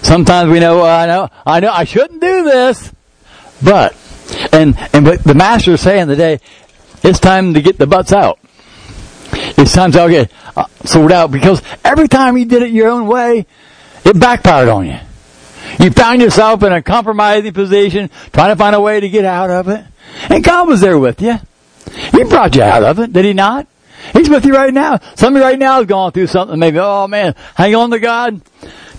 Sometimes 0.04 0.52
we 0.52 0.60
know, 0.60 0.78
well, 0.78 0.86
I 0.86 1.08
know, 1.08 1.30
I 1.48 1.60
know, 1.62 1.72
I 1.72 1.86
shouldn't 1.86 2.22
do 2.22 2.44
this, 2.44 2.94
but, 3.64 3.96
and, 4.54 4.78
and 4.94 5.04
but 5.04 5.24
the 5.24 5.34
master 5.34 5.72
is 5.72 5.82
saying 5.82 6.10
today, 6.10 6.40
it's 7.04 7.20
time 7.20 7.54
to 7.54 7.62
get 7.62 7.78
the 7.78 7.88
butts 7.88 8.12
out. 8.12 8.40
It's 9.32 9.74
time 9.74 9.92
to 9.92 10.10
get 10.10 10.32
uh, 10.56 10.66
sorted 10.86 11.12
out 11.12 11.32
because 11.32 11.62
every 11.84 12.08
time 12.08 12.38
you 12.38 12.46
did 12.46 12.64
it 12.64 12.72
your 12.72 12.90
own 12.90 13.08
way, 13.08 13.46
it 14.06 14.20
backfired 14.20 14.70
on 14.70 14.86
you. 14.88 15.00
You 15.80 15.92
found 15.92 16.22
yourself 16.22 16.64
in 16.64 16.74
a 16.74 16.82
compromising 16.82 17.54
position, 17.54 18.10
trying 18.34 18.50
to 18.50 18.56
find 18.56 18.76
a 18.76 18.82
way 18.82 19.00
to 19.00 19.10
get 19.10 19.26
out 19.26 19.50
of 19.50 19.68
it. 19.68 19.86
And 20.30 20.44
God 20.44 20.68
was 20.68 20.82
there 20.82 20.98
with 20.98 21.22
you. 21.22 21.36
He 22.12 22.24
brought 22.24 22.56
you 22.56 22.64
out 22.64 22.84
of 22.84 23.00
it, 23.00 23.14
did 23.14 23.26
he 23.26 23.34
not? 23.34 23.68
He's 24.14 24.30
with 24.30 24.46
you 24.46 24.54
right 24.54 24.74
now. 24.74 25.00
Somebody 25.16 25.44
right 25.44 25.60
now 25.60 25.82
is 25.82 25.88
going 25.88 26.12
through 26.12 26.28
something. 26.28 26.58
Maybe, 26.58 26.80
oh 26.80 27.08
man, 27.08 27.36
hang 27.56 27.76
on 27.76 27.92
to 27.92 28.00
God. 28.00 28.42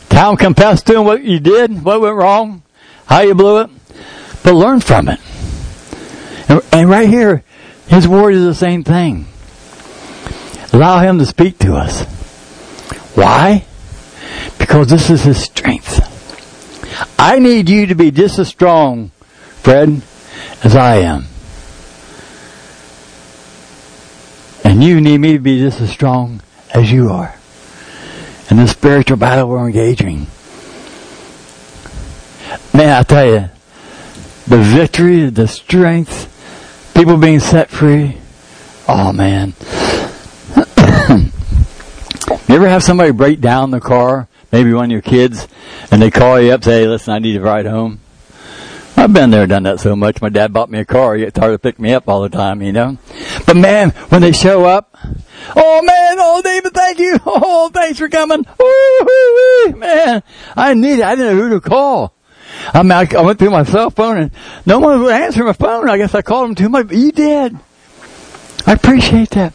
Tell 0.09 0.31
him, 0.31 0.37
confess 0.37 0.83
to 0.85 0.99
him 0.99 1.05
what 1.05 1.23
you 1.23 1.41
did, 1.41 1.83
what 1.85 2.01
went 2.01 2.17
wrong, 2.17 2.63
how 3.07 3.21
you 3.21 3.35
blew 3.35 3.63
it. 3.63 3.71
But 4.43 4.55
learn 4.55 4.81
from 4.81 5.09
it. 5.09 5.21
And, 6.49 6.63
and 6.73 6.91
right 6.91 7.09
here, 7.09 7.45
his 7.91 8.07
word 8.07 8.35
is 8.35 8.45
the 8.45 8.55
same 8.55 8.85
thing. 8.85 9.27
Allow 10.73 11.01
him 11.01 11.19
to 11.19 11.27
speak 11.27 11.59
to 11.59 11.75
us. 11.75 12.05
Why? 13.17 13.65
Because 14.59 14.87
this 14.87 15.11
is 15.11 15.25
his 15.25 15.43
strength. 15.43 15.99
I 17.19 17.41
need 17.41 17.69
you 17.69 17.87
to 17.87 17.97
be 17.97 18.13
just 18.13 18.39
as 18.39 18.47
strong, 18.49 19.11
Fred, 19.63 20.03
as 20.63 20.77
I 20.77 20.99
am. 20.99 21.25
And 24.65 24.85
you 24.85 25.01
need 25.01 25.19
me 25.19 25.33
to 25.33 25.41
be 25.41 25.59
just 25.59 25.81
as 25.81 25.91
strong 25.91 26.41
as 26.73 26.93
you 26.93 27.11
are. 27.11 27.35
In 28.51 28.59
the 28.59 28.69
spiritual 28.69 29.17
battle 29.17 29.49
we're 29.49 29.67
engaging. 29.67 30.29
Man, 32.73 32.97
I 32.97 33.03
tell 33.03 33.27
you, 33.27 33.51
the 34.47 34.59
victory, 34.59 35.29
the 35.29 35.49
strength, 35.49 36.30
people 36.95 37.17
being 37.17 37.41
set 37.41 37.71
free. 37.71 38.17
Oh 38.89 39.13
man. 39.13 39.55
you 42.49 42.55
ever 42.55 42.69
have 42.69 42.83
somebody 42.83 43.13
break 43.13 43.41
down 43.41 43.71
the 43.71 43.81
car? 43.81 44.29
Maybe 44.53 44.73
one 44.73 44.87
of 44.87 44.91
your 44.91 45.01
kids, 45.01 45.47
and 45.93 46.03
they 46.03 46.11
call 46.11 46.41
you 46.41 46.51
up, 46.53 46.65
say, 46.65 46.83
hey, 46.83 46.89
listen, 46.89 47.15
I 47.15 47.21
need 47.21 47.37
a 47.37 47.41
ride 47.41 47.67
home. 47.67 48.01
I've 48.97 49.13
been 49.13 49.31
there, 49.31 49.47
done 49.47 49.63
that 49.63 49.81
so 49.81 49.97
much. 49.97 50.21
My 50.21 50.29
dad 50.29 50.53
bought 50.53 50.69
me 50.69 50.81
a 50.81 50.85
car. 50.85 51.17
He 51.17 51.23
hard 51.23 51.35
to 51.35 51.59
pick 51.59 51.79
me 51.79 51.95
up 51.95 52.09
all 52.09 52.21
the 52.21 52.29
time, 52.29 52.61
you 52.61 52.73
know. 52.73 52.99
But 53.47 53.57
man, 53.57 53.91
when 54.11 54.21
they 54.21 54.33
show 54.33 54.67
up, 54.67 54.95
oh 55.57 55.83
man, 55.83 56.17
oh 56.19 56.43
David, 56.43 56.75
thank 56.75 56.99
you. 56.99 57.19
Oh, 57.27 57.71
thanks 57.73 57.99
for 57.99 58.09
coming. 58.09 58.45
Ooh, 58.61 59.77
man, 59.77 60.23
I 60.57 60.75
need 60.75 60.99
it. 60.99 61.05
I 61.05 61.15
didn't 61.15 61.39
know 61.39 61.43
who 61.45 61.49
to 61.51 61.61
call. 61.61 62.15
I 62.73 62.83
mean, 62.83 62.93
I, 62.93 63.23
went 63.23 63.39
through 63.39 63.51
my 63.51 63.65
cell 63.65 63.91
phone 63.91 64.19
and 64.19 64.31
no 64.67 64.79
one 64.79 65.03
would 65.03 65.13
answer 65.13 65.45
my 65.45 65.53
phone. 65.53 65.89
I 65.89 65.97
guess 65.97 66.15
I 66.15 66.23
called 66.23 66.49
them 66.49 66.55
too 66.55 66.69
much, 66.69 66.89
but 66.89 66.97
you 66.97 67.13
did. 67.13 67.59
I 68.67 68.73
appreciate 68.73 69.31
that. 69.31 69.55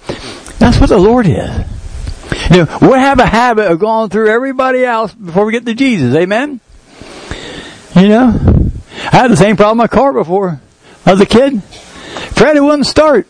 That's 0.60 0.80
what 0.80 0.90
the 0.90 0.98
Lord 0.98 1.28
is. 1.28 1.50
You 2.52 2.66
know, 2.66 2.78
we 2.82 2.90
have 2.94 3.20
a 3.20 3.26
habit 3.26 3.72
of 3.72 3.80
going 3.80 4.10
through 4.10 4.30
everybody 4.30 4.84
else 4.84 5.14
before 5.14 5.46
we 5.46 5.52
get 5.52 5.66
to 5.66 5.74
Jesus. 5.74 6.16
Amen? 6.16 6.60
You 7.96 8.08
know? 8.08 8.72
I 9.12 9.18
had 9.18 9.32
the 9.32 9.38
same 9.38 9.56
problem 9.56 9.78
with 9.78 9.92
my 9.92 9.96
car 9.96 10.14
before. 10.14 10.60
I 11.06 11.12
was 11.12 11.22
a 11.22 11.26
kid. 11.26 11.62
Freddie 11.64 12.60
wouldn't 12.60 12.88
start. 12.88 13.28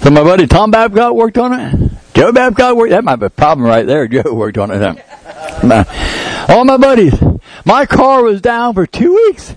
So 0.00 0.10
my 0.10 0.22
buddy 0.22 0.46
Tom 0.46 0.70
Babcock 0.70 1.14
worked 1.14 1.38
on 1.38 1.52
it. 1.52 1.92
Joe 2.14 2.32
Babcock 2.32 2.76
worked. 2.76 2.90
That 2.90 3.04
might 3.04 3.16
be 3.16 3.26
a 3.26 3.30
problem 3.30 3.66
right 3.66 3.86
there. 3.86 4.08
Joe 4.08 4.34
worked 4.34 4.58
on 4.58 4.70
it. 4.70 4.82
All 6.48 6.64
my 6.64 6.76
buddies. 6.76 7.14
My 7.64 7.86
car 7.86 8.22
was 8.22 8.40
down 8.40 8.74
for 8.74 8.86
two 8.86 9.12
weeks. 9.14 9.54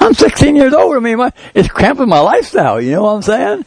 I'm 0.00 0.14
16 0.14 0.56
years 0.56 0.74
old. 0.74 0.96
I 0.96 1.00
mean, 1.00 1.18
my, 1.18 1.32
it's 1.54 1.68
cramping 1.68 2.08
my 2.08 2.20
lifestyle. 2.20 2.80
You 2.80 2.92
know 2.92 3.02
what 3.02 3.14
I'm 3.14 3.22
saying? 3.22 3.64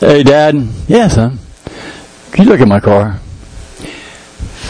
Hey, 0.00 0.22
Dad. 0.22 0.54
Yeah, 0.86 1.08
son. 1.08 1.38
Can 2.32 2.44
you 2.44 2.50
look 2.50 2.60
at 2.60 2.68
my 2.68 2.80
car? 2.80 3.14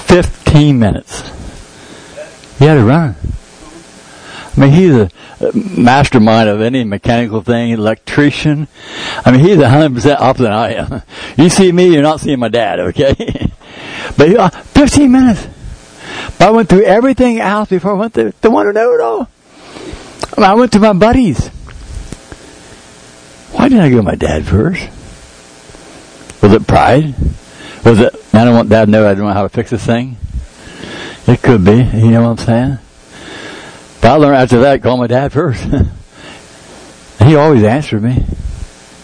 15 0.09 0.79
minutes. 0.79 1.21
He 2.59 2.65
had 2.65 2.75
to 2.75 2.85
run. 2.85 3.15
I 4.57 4.61
mean, 4.61 4.71
he's 4.71 4.93
a 4.93 5.11
mastermind 5.55 6.49
of 6.49 6.61
any 6.61 6.83
mechanical 6.83 7.43
thing, 7.43 7.71
electrician. 7.71 8.67
I 9.25 9.31
mean, 9.31 9.41
he's 9.41 9.63
hundred 9.63 9.95
percent 9.95 10.21
opposite 10.21 10.45
than 10.45 10.53
I 10.53 10.75
am. 10.75 11.03
You 11.37 11.49
see 11.49 11.71
me, 11.71 11.93
you're 11.93 12.03
not 12.03 12.21
seeing 12.21 12.41
my 12.41 12.49
dad, 12.49 12.81
okay? 12.81 13.15
but 14.17 14.35
uh, 14.35 14.49
15 14.51 15.13
minutes. 15.13 15.47
But 16.39 16.49
I 16.49 16.51
went 16.51 16.69
through 16.69 16.85
everything 16.85 17.41
else 17.41 17.71
before 17.71 17.93
I 17.93 17.95
went 17.95 18.15
to 18.15 18.35
the 18.41 18.51
one 18.51 18.67
to 18.67 18.73
know 18.73 18.93
it 18.95 19.01
all. 19.01 19.29
I, 20.37 20.55
went 20.55 20.73
to 20.73 20.79
my 20.79 20.93
buddies. 20.93 21.49
Why 23.53 23.69
didn't 23.69 23.85
I 23.85 23.91
go 23.91 23.97
to 23.97 24.03
my 24.03 24.15
dad 24.15 24.47
first? 24.47 24.89
Was 26.43 26.53
it 26.53 26.67
pride? 26.67 27.15
Was 27.85 28.01
it, 28.01 28.15
I 28.33 28.45
don't 28.45 28.55
want 28.55 28.69
dad 28.69 28.85
to 28.85 28.91
know 28.91 29.09
I 29.09 29.15
don't 29.15 29.27
know 29.27 29.33
how 29.33 29.43
to 29.43 29.49
fix 29.49 29.71
this 29.71 29.85
thing? 29.85 30.17
It 31.27 31.43
could 31.43 31.65
be. 31.65 31.77
You 31.77 32.11
know 32.13 32.23
what 32.23 32.41
I'm 32.41 32.47
saying? 32.47 32.79
But 34.01 34.11
I 34.11 34.15
learned 34.15 34.37
after 34.37 34.61
that, 34.61 34.83
call 34.83 34.97
my 34.97 35.09
dad 35.09 35.33
first. 35.33 35.65
he 37.25 37.35
always 37.35 37.65
answered 37.65 38.03
me. 38.03 38.25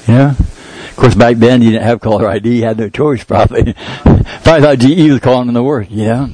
You 0.06 0.14
know? 0.14 0.28
Of 0.28 0.96
course, 0.96 1.14
back 1.14 1.36
then 1.38 1.60
you 1.62 1.72
didn't 1.72 1.84
have 1.84 2.00
caller 2.00 2.28
ID. 2.28 2.58
You 2.58 2.64
had 2.64 2.78
no 2.78 2.88
choice, 2.88 3.24
probably. 3.24 3.72
probably 4.02 4.60
thought 4.60 4.78
GE 4.78 5.10
was 5.10 5.20
calling 5.20 5.48
in 5.48 5.54
the 5.54 5.62
word, 5.62 5.90
you 5.90 6.04
know? 6.04 6.30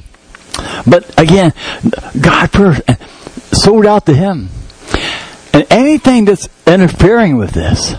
But 0.85 1.19
again, 1.19 1.53
God 2.19 2.51
first, 2.51 2.81
sold 3.53 3.85
out 3.85 4.05
to 4.05 4.13
Him. 4.13 4.49
And 5.53 5.65
anything 5.69 6.25
that's 6.25 6.47
interfering 6.65 7.37
with 7.37 7.51
this, 7.51 7.93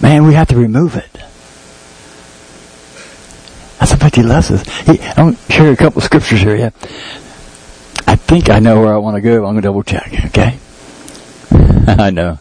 man, 0.00 0.26
we 0.26 0.34
have 0.34 0.48
to 0.48 0.56
remove 0.56 0.96
it. 0.96 1.10
That's 3.78 3.98
much 4.02 4.16
he 4.16 4.22
loves 4.22 4.50
us. 4.50 4.62
He, 4.80 5.00
I'm 5.16 5.36
share 5.48 5.72
a 5.72 5.76
couple 5.76 5.98
of 5.98 6.04
scriptures 6.04 6.40
here. 6.40 6.54
Yeah, 6.54 6.70
I 8.06 8.16
think 8.16 8.50
I 8.50 8.58
know 8.58 8.80
where 8.80 8.92
I 8.92 8.98
want 8.98 9.16
to 9.16 9.20
go. 9.20 9.36
I'm 9.46 9.54
going 9.54 9.56
to 9.56 9.62
double 9.62 9.82
check. 9.82 10.12
Okay, 10.26 10.58
I 11.86 12.10
know. 12.10 12.38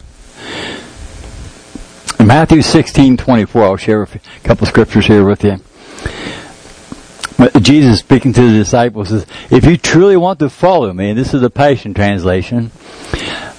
In 2.20 2.28
Matthew 2.28 2.62
16, 2.62 3.16
24, 3.16 3.64
I'll 3.64 3.78
share 3.78 4.04
a 4.04 4.08
couple 4.44 4.66
of 4.66 4.70
scriptures 4.70 5.06
here 5.06 5.24
with 5.24 5.44
you. 5.46 5.60
Jesus 7.62 8.00
speaking 8.00 8.34
to 8.34 8.42
the 8.42 8.58
disciples 8.58 9.10
says, 9.10 9.26
if 9.50 9.66
you 9.66 9.78
truly 9.78 10.18
want 10.18 10.40
to 10.40 10.50
follow 10.50 10.92
me, 10.94 11.10
and 11.10 11.18
this 11.18 11.34
is 11.34 11.42
the 11.42 11.50
Passion 11.50 11.94
Translation, 11.94 12.72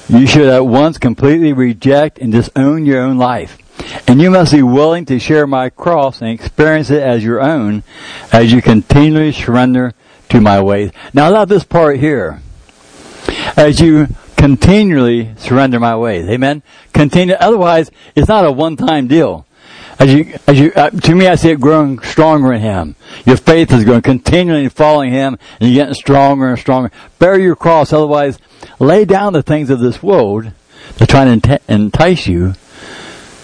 you 0.08 0.26
should 0.26 0.48
at 0.48 0.66
once 0.66 0.98
completely 0.98 1.52
reject 1.52 2.18
and 2.18 2.32
disown 2.32 2.84
your 2.84 3.00
own 3.02 3.16
life. 3.16 3.58
And 4.06 4.20
you 4.20 4.30
must 4.30 4.52
be 4.52 4.62
willing 4.62 5.06
to 5.06 5.18
share 5.18 5.46
my 5.46 5.70
cross 5.70 6.20
and 6.20 6.30
experience 6.30 6.90
it 6.90 7.02
as 7.02 7.24
your 7.24 7.40
own 7.40 7.82
as 8.32 8.52
you 8.52 8.60
continually 8.60 9.32
surrender 9.32 9.94
to 10.28 10.40
my 10.40 10.60
ways. 10.60 10.90
Now 11.14 11.24
I 11.24 11.28
love 11.28 11.48
this 11.48 11.64
part 11.64 11.98
here. 11.98 12.42
as 13.56 13.80
you 13.80 14.08
continually 14.36 15.34
surrender 15.36 15.78
my 15.80 15.96
ways. 15.96 16.28
Amen. 16.28 16.62
Continue. 16.92 17.34
Otherwise, 17.34 17.90
it's 18.14 18.28
not 18.28 18.44
a 18.44 18.52
one-time 18.52 19.06
deal. 19.06 19.46
As 20.00 20.10
you, 20.14 20.34
as 20.46 20.58
you, 20.58 20.72
uh, 20.74 20.88
to 20.88 21.14
me, 21.14 21.26
I 21.28 21.34
see 21.34 21.50
it 21.50 21.60
growing 21.60 21.98
stronger 21.98 22.54
in 22.54 22.62
Him. 22.62 22.96
Your 23.26 23.36
faith 23.36 23.70
is 23.70 23.84
growing, 23.84 24.00
continually 24.00 24.70
following 24.70 25.12
Him, 25.12 25.38
and 25.60 25.70
you're 25.70 25.84
getting 25.84 25.94
stronger 25.94 26.48
and 26.48 26.58
stronger. 26.58 26.90
Bear 27.18 27.38
your 27.38 27.54
cross, 27.54 27.92
otherwise, 27.92 28.38
lay 28.78 29.04
down 29.04 29.34
the 29.34 29.42
things 29.42 29.68
of 29.68 29.78
this 29.78 30.02
world 30.02 30.50
that 30.96 31.08
try 31.10 31.26
to 31.26 31.60
entice 31.68 32.26
you 32.26 32.54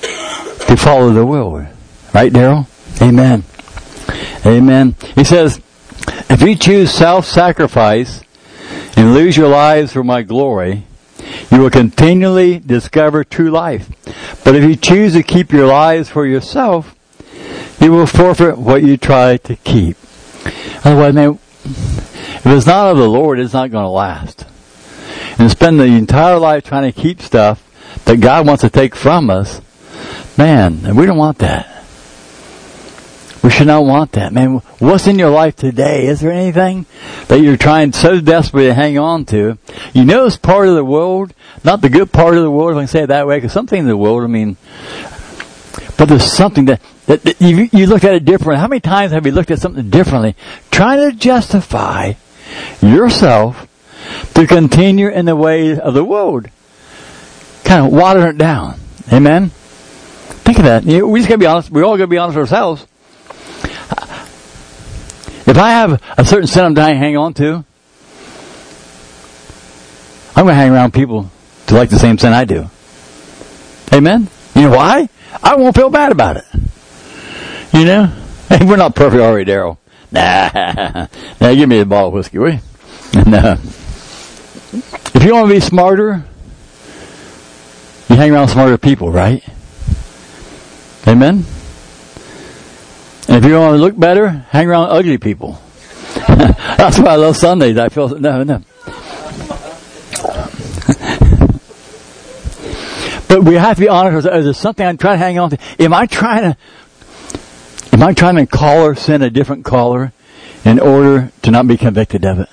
to 0.01 0.77
follow 0.79 1.11
the 1.11 1.27
world. 1.27 1.67
Right, 2.15 2.33
Daryl? 2.33 2.67
Amen. 3.03 3.45
Amen. 4.47 4.95
He 5.15 5.25
says, 5.25 5.61
if 6.31 6.41
you 6.41 6.57
choose 6.57 6.91
self-sacrifice 6.91 8.23
and 8.97 9.13
lose 9.13 9.37
your 9.37 9.49
lives 9.49 9.93
for 9.93 10.03
my 10.03 10.23
glory, 10.23 10.85
you 11.51 11.61
will 11.61 11.71
continually 11.71 12.59
discover 12.59 13.25
true 13.25 13.51
life. 13.51 13.89
But 14.45 14.55
if 14.55 14.65
you 14.65 14.77
choose 14.77 15.13
to 15.15 15.23
keep 15.23 15.53
your 15.53 15.67
lives 15.67 16.09
for 16.09 16.27
yourself, 16.27 16.95
you 17.81 17.93
will 17.93 18.07
forfeit 18.07 18.59
what 18.59 18.83
you 18.83 18.97
try 18.97 19.37
to 19.39 19.57
keep. 19.57 19.97
Otherwise, 20.85 21.15
man, 21.15 21.39
if 21.65 22.47
it's 22.47 22.67
not 22.67 22.91
of 22.91 22.99
the 22.99 23.09
Lord, 23.09 23.39
it's 23.39 23.53
not 23.53 23.71
going 23.71 23.85
to 23.85 23.89
last. 23.89 24.47
And 25.39 25.51
spend 25.51 25.79
the 25.79 25.85
entire 25.85 26.39
life 26.39 26.65
trying 26.65 26.91
to 26.91 26.99
keep 26.99 27.21
stuff 27.21 27.63
that 28.05 28.21
God 28.21 28.47
wants 28.47 28.63
to 28.63 28.71
take 28.71 28.95
from 28.95 29.31
us, 29.31 29.61
man, 30.39 30.97
we 30.97 31.07
don't 31.07 31.19
want 31.19 31.39
that. 31.39 31.76
We 33.47 33.53
should 33.53 33.69
not 33.69 33.85
want 33.85 34.11
that. 34.13 34.33
Man, 34.33 34.57
what's 34.81 35.07
in 35.07 35.21
your 35.21 35.31
life 35.31 35.55
today? 35.55 36.09
Is 36.09 36.19
there 36.19 36.33
anything 36.33 36.85
that 37.29 37.41
you're 37.41 37.57
trying 37.57 37.93
so 37.93 38.21
desperately 38.21 38.67
to 38.67 38.75
hang 38.75 38.99
on 38.99 39.25
to? 39.27 39.57
You 39.95 40.05
know 40.05 40.27
it's 40.27 40.37
part 40.37 40.67
of 40.67 40.75
the 40.75 40.85
world, 40.85 41.33
not 41.63 41.81
the 41.81 41.89
good 41.89 42.11
part 42.11 42.37
of 42.37 42.43
the 42.43 42.51
world, 42.51 42.73
if 42.73 42.77
I 42.79 42.81
can 42.81 42.89
say 42.89 43.03
it 43.05 43.07
that 43.07 43.29
way, 43.29 43.37
because 43.37 43.53
something 43.53 43.79
in 43.79 43.87
the 43.87 43.97
world, 43.97 44.25
I 44.25 44.27
mean, 44.27 44.57
but 45.97 46.07
there's 46.07 46.25
something 46.25 46.65
that, 46.65 46.81
that, 47.07 47.23
that 47.23 47.41
you, 47.41 47.69
you 47.73 47.87
look 47.87 48.03
at 48.03 48.15
it 48.15 48.25
differently. 48.25 48.57
How 48.57 48.67
many 48.67 48.81
times 48.81 49.13
have 49.13 49.25
you 49.25 49.31
looked 49.31 49.53
at 49.53 49.61
something 49.61 49.91
differently? 49.91 50.35
Trying 50.73 51.09
to 51.09 51.17
justify 51.17 52.15
yourself 52.83 53.69
to 54.35 54.45
continue 54.49 55.07
in 55.07 55.25
the 55.25 55.37
way 55.37 55.79
of 55.79 55.95
the 55.95 56.03
world. 56.03 56.49
Kind 57.63 57.87
of 57.87 57.93
water 57.93 58.27
it 58.27 58.39
down. 58.39 58.81
Amen? 59.13 59.51
Think 59.51 60.59
of 60.59 60.65
that. 60.65 60.85
We 60.85 61.21
just 61.21 61.29
gotta 61.29 61.39
be 61.39 61.47
honest. 61.47 61.71
We 61.71 61.83
all 61.83 61.97
gotta 61.97 62.09
be 62.09 62.19
honest 62.19 62.37
with 62.37 62.51
ourselves. 62.51 62.85
If 65.47 65.57
I 65.57 65.71
have 65.71 66.03
a 66.19 66.25
certain 66.25 66.49
sin 66.49 66.65
I'm 66.65 66.75
dying 66.75 66.95
to 66.95 66.99
hang 66.99 67.17
on 67.17 67.35
to, 67.35 67.65
I'm 70.35 70.45
going 70.45 70.49
to 70.49 70.55
hang 70.55 70.73
around 70.73 70.93
people 70.93 71.31
to 71.69 71.75
like 71.75 71.89
the 71.89 71.99
same 71.99 72.19
sin 72.19 72.33
I 72.33 72.45
do. 72.45 72.69
Amen? 73.93 74.29
You 74.55 74.63
know 74.63 74.77
why? 74.77 75.09
I 75.43 75.55
won't 75.55 75.75
feel 75.75 75.89
bad 75.89 76.13
about 76.13 76.37
it. 76.37 76.45
You 77.73 77.85
know? 77.85 78.13
Hey, 78.49 78.65
we're 78.65 78.77
not 78.77 78.95
perfect 78.95 79.21
already, 79.21 79.51
Daryl. 79.51 79.77
Nah. 80.13 81.09
Now 81.41 81.53
give 81.53 81.69
me 81.69 81.81
a 81.81 81.85
bottle 81.85 82.09
of 82.09 82.15
whiskey, 82.15 82.39
will 82.39 82.53
you? 82.53 82.61
No. 83.27 83.59
If 85.15 85.25
you 85.25 85.35
want 85.35 85.49
to 85.49 85.55
be 85.55 85.59
smarter, 85.59 86.25
you 88.09 88.15
hang 88.15 88.31
around 88.31 88.49
smarter 88.49 88.79
people, 88.79 89.11
right? 89.11 89.43
Amen? 91.09 91.45
And 93.29 93.45
if 93.45 93.51
you 93.51 93.59
want 93.59 93.75
to 93.75 93.79
look 93.79 93.99
better, 93.99 94.29
hang 94.29 94.69
around 94.69 94.91
ugly 94.91 95.19
people. 95.19 95.61
That's 96.29 96.99
why 96.99 97.13
I 97.13 97.17
love 97.17 97.37
Sundays. 97.37 97.77
I 97.77 97.89
feel 97.89 98.09
no, 98.09 98.45
no. 98.45 98.57
but 103.29 103.45
we 103.45 103.55
have 103.55 103.77
to 103.77 103.81
be 103.81 103.89
honest. 103.89 104.27
Is 104.27 104.45
there 104.45 104.55
something 104.55 104.87
I'm 104.87 104.97
trying 104.97 105.15
to 105.15 105.25
hang 105.25 105.39
on 105.39 105.51
to? 105.51 105.59
Am 105.81 105.93
I 105.93 106.07
trying 106.07 106.53
to? 106.53 106.59
Am 107.93 108.03
I 108.03 108.13
trying 108.13 108.37
to 108.37 108.47
call 108.47 108.85
or 108.85 108.95
send 108.95 109.23
a 109.23 109.31
different 109.31 109.65
caller 109.65 110.13
in 110.65 110.79
order 110.79 111.33
to 111.43 111.51
not 111.51 111.67
be 111.67 111.77
convicted 111.77 112.25
of 112.25 112.41
it? 112.41 112.49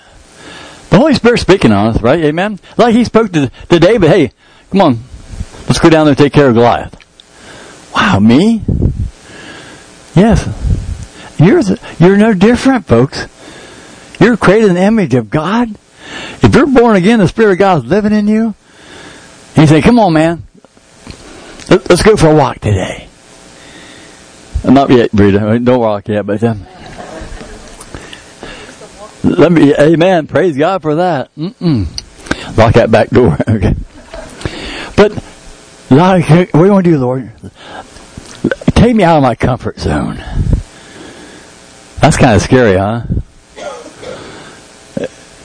The 0.89 0.97
Holy 0.97 1.13
Spirit 1.13 1.39
speaking 1.39 1.71
on 1.71 1.87
us, 1.87 2.01
right? 2.01 2.23
Amen. 2.23 2.59
Like 2.77 2.95
He 2.95 3.03
spoke 3.03 3.31
to, 3.33 3.51
to 3.69 3.79
David. 3.79 4.09
Hey, 4.09 4.31
come 4.71 4.81
on, 4.81 4.99
let's 5.67 5.79
go 5.79 5.89
down 5.89 6.05
there 6.05 6.11
and 6.11 6.17
take 6.17 6.33
care 6.33 6.47
of 6.47 6.55
Goliath. 6.55 6.95
Wow, 7.95 8.19
me? 8.19 8.63
Yes. 10.15 10.47
You're, 11.39 11.61
you're 11.99 12.17
no 12.17 12.33
different, 12.33 12.85
folks. 12.85 13.27
You're 14.19 14.37
created 14.37 14.69
in 14.69 14.75
the 14.75 14.83
image 14.83 15.13
of 15.13 15.29
God. 15.29 15.69
If 16.41 16.53
you're 16.53 16.67
born 16.67 16.95
again, 16.95 17.19
the 17.19 17.27
Spirit 17.27 17.53
of 17.53 17.57
God 17.57 17.83
is 17.83 17.89
living 17.89 18.13
in 18.13 18.27
you. 18.27 18.53
He 19.55 19.67
say, 19.67 19.81
come 19.81 19.99
on, 19.99 20.13
man. 20.13 20.43
Let's 21.69 22.03
go 22.03 22.15
for 22.15 22.27
a 22.27 22.35
walk 22.35 22.59
today. 22.59 23.07
Not 24.63 24.89
yet, 24.89 25.09
Rita. 25.13 25.59
Don't 25.59 25.79
walk 25.79 26.07
yet, 26.07 26.25
but 26.25 26.43
um, 26.43 26.65
let 29.23 29.51
me, 29.51 29.75
amen. 29.75 30.27
Praise 30.27 30.55
God 30.57 30.81
for 30.81 30.95
that. 30.95 31.33
Mm-mm. 31.35 32.57
Lock 32.57 32.73
that 32.75 32.91
back 32.91 33.09
door. 33.09 33.37
okay. 33.47 33.73
But, 34.95 35.13
what 35.89 36.27
do 36.27 36.65
you 36.65 36.71
want 36.71 36.85
to 36.85 36.91
do, 36.91 36.97
Lord? 36.97 37.31
Take 38.83 38.97
me 38.97 39.03
out 39.05 39.15
of 39.15 39.23
my 39.23 39.33
comfort 39.33 39.79
zone. 39.79 40.17
That's 42.01 42.17
kind 42.17 42.35
of 42.35 42.41
scary, 42.41 42.75
huh? 42.75 43.03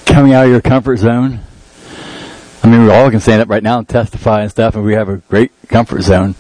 Coming 0.07 0.33
out 0.33 0.47
of 0.47 0.51
your 0.51 0.61
comfort 0.61 0.97
zone. 0.97 1.39
I 2.65 2.69
mean, 2.69 2.83
we 2.83 2.91
all 2.91 3.09
can 3.13 3.21
stand 3.21 3.41
up 3.41 3.49
right 3.49 3.63
now 3.63 3.79
and 3.79 3.89
testify 3.89 4.43
and 4.43 4.51
stuff, 4.51 4.75
and 4.75 4.85
we 4.85 4.95
have 4.95 5.09
a 5.09 5.19
great 5.19 5.53
comfort 5.69 6.03
zone. 6.03 6.35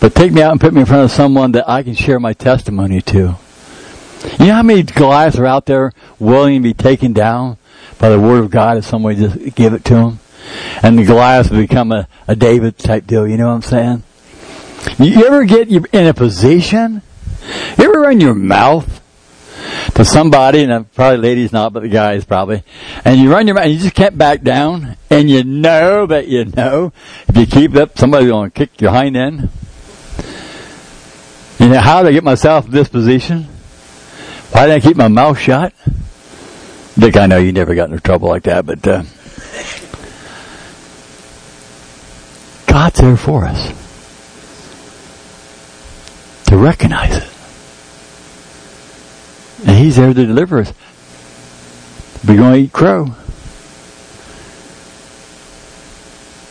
But 0.00 0.14
take 0.14 0.30
me 0.30 0.40
out 0.40 0.52
and 0.52 0.60
put 0.60 0.72
me 0.72 0.82
in 0.82 0.86
front 0.86 1.02
of 1.02 1.10
someone 1.10 1.50
that 1.52 1.68
I 1.68 1.82
can 1.82 1.96
share 1.96 2.20
my 2.20 2.34
testimony 2.34 3.00
to. 3.00 3.36
You 4.38 4.46
know 4.46 4.54
how 4.54 4.62
many 4.62 4.84
Goliaths 4.84 5.38
are 5.38 5.46
out 5.46 5.66
there 5.66 5.92
willing 6.20 6.62
to 6.62 6.68
be 6.68 6.72
taken 6.72 7.12
down 7.12 7.58
by 7.98 8.10
the 8.10 8.20
Word 8.20 8.44
of 8.44 8.52
God 8.52 8.76
if 8.76 8.84
somebody 8.84 9.16
just 9.16 9.56
give 9.56 9.72
it 9.72 9.84
to 9.86 9.94
them? 9.94 10.20
And 10.84 11.00
the 11.00 11.04
Goliaths 11.04 11.48
become 11.48 11.90
a, 11.90 12.06
a 12.28 12.36
David 12.36 12.78
type 12.78 13.08
deal, 13.08 13.26
you 13.26 13.36
know 13.36 13.48
what 13.48 13.54
I'm 13.54 13.62
saying? 13.62 14.02
You 14.98 15.26
ever 15.26 15.44
get 15.44 15.68
in 15.70 16.06
a 16.06 16.14
position? 16.14 17.02
You 17.78 17.84
ever 17.84 18.00
run 18.00 18.20
your 18.20 18.34
mouth 18.34 19.02
to 19.94 20.04
somebody, 20.04 20.64
and 20.64 20.92
probably 20.92 21.18
ladies 21.18 21.52
not, 21.52 21.72
but 21.72 21.82
the 21.82 21.88
guys 21.88 22.24
probably, 22.24 22.62
and 23.04 23.20
you 23.20 23.30
run 23.30 23.46
your 23.46 23.54
mouth, 23.54 23.64
and 23.64 23.72
you 23.74 23.78
just 23.78 23.94
can't 23.94 24.16
back 24.16 24.42
down, 24.42 24.96
and 25.10 25.30
you 25.30 25.44
know 25.44 26.06
that 26.06 26.28
you 26.28 26.46
know 26.46 26.92
if 27.28 27.36
you 27.36 27.46
keep 27.46 27.74
up, 27.76 27.98
somebody's 27.98 28.28
going 28.28 28.50
to 28.50 28.54
kick 28.54 28.80
your 28.80 28.90
hind 28.90 29.16
end. 29.16 29.50
You 31.58 31.68
know, 31.68 31.80
how 31.80 32.02
did 32.02 32.08
I 32.08 32.12
get 32.12 32.24
myself 32.24 32.66
in 32.66 32.70
this 32.70 32.88
position? 32.88 33.44
Why 34.52 34.66
did 34.66 34.76
I 34.76 34.80
keep 34.80 34.96
my 34.96 35.08
mouth 35.08 35.38
shut? 35.38 35.74
Dick, 36.98 37.16
I 37.16 37.26
know 37.26 37.38
you 37.38 37.52
never 37.52 37.74
got 37.74 37.90
into 37.90 38.00
trouble 38.00 38.28
like 38.28 38.44
that, 38.44 38.66
but 38.66 38.86
uh, 38.86 39.02
God's 42.66 43.00
there 43.00 43.16
for 43.16 43.44
us 43.44 43.87
to 46.48 46.56
recognize 46.56 47.16
it. 47.16 47.30
And 49.66 49.76
He's 49.76 49.96
there 49.96 50.12
to 50.12 50.26
deliver 50.26 50.60
us. 50.60 50.72
We're 52.26 52.36
going 52.36 52.54
to 52.54 52.60
eat 52.60 52.72
crow. 52.72 53.14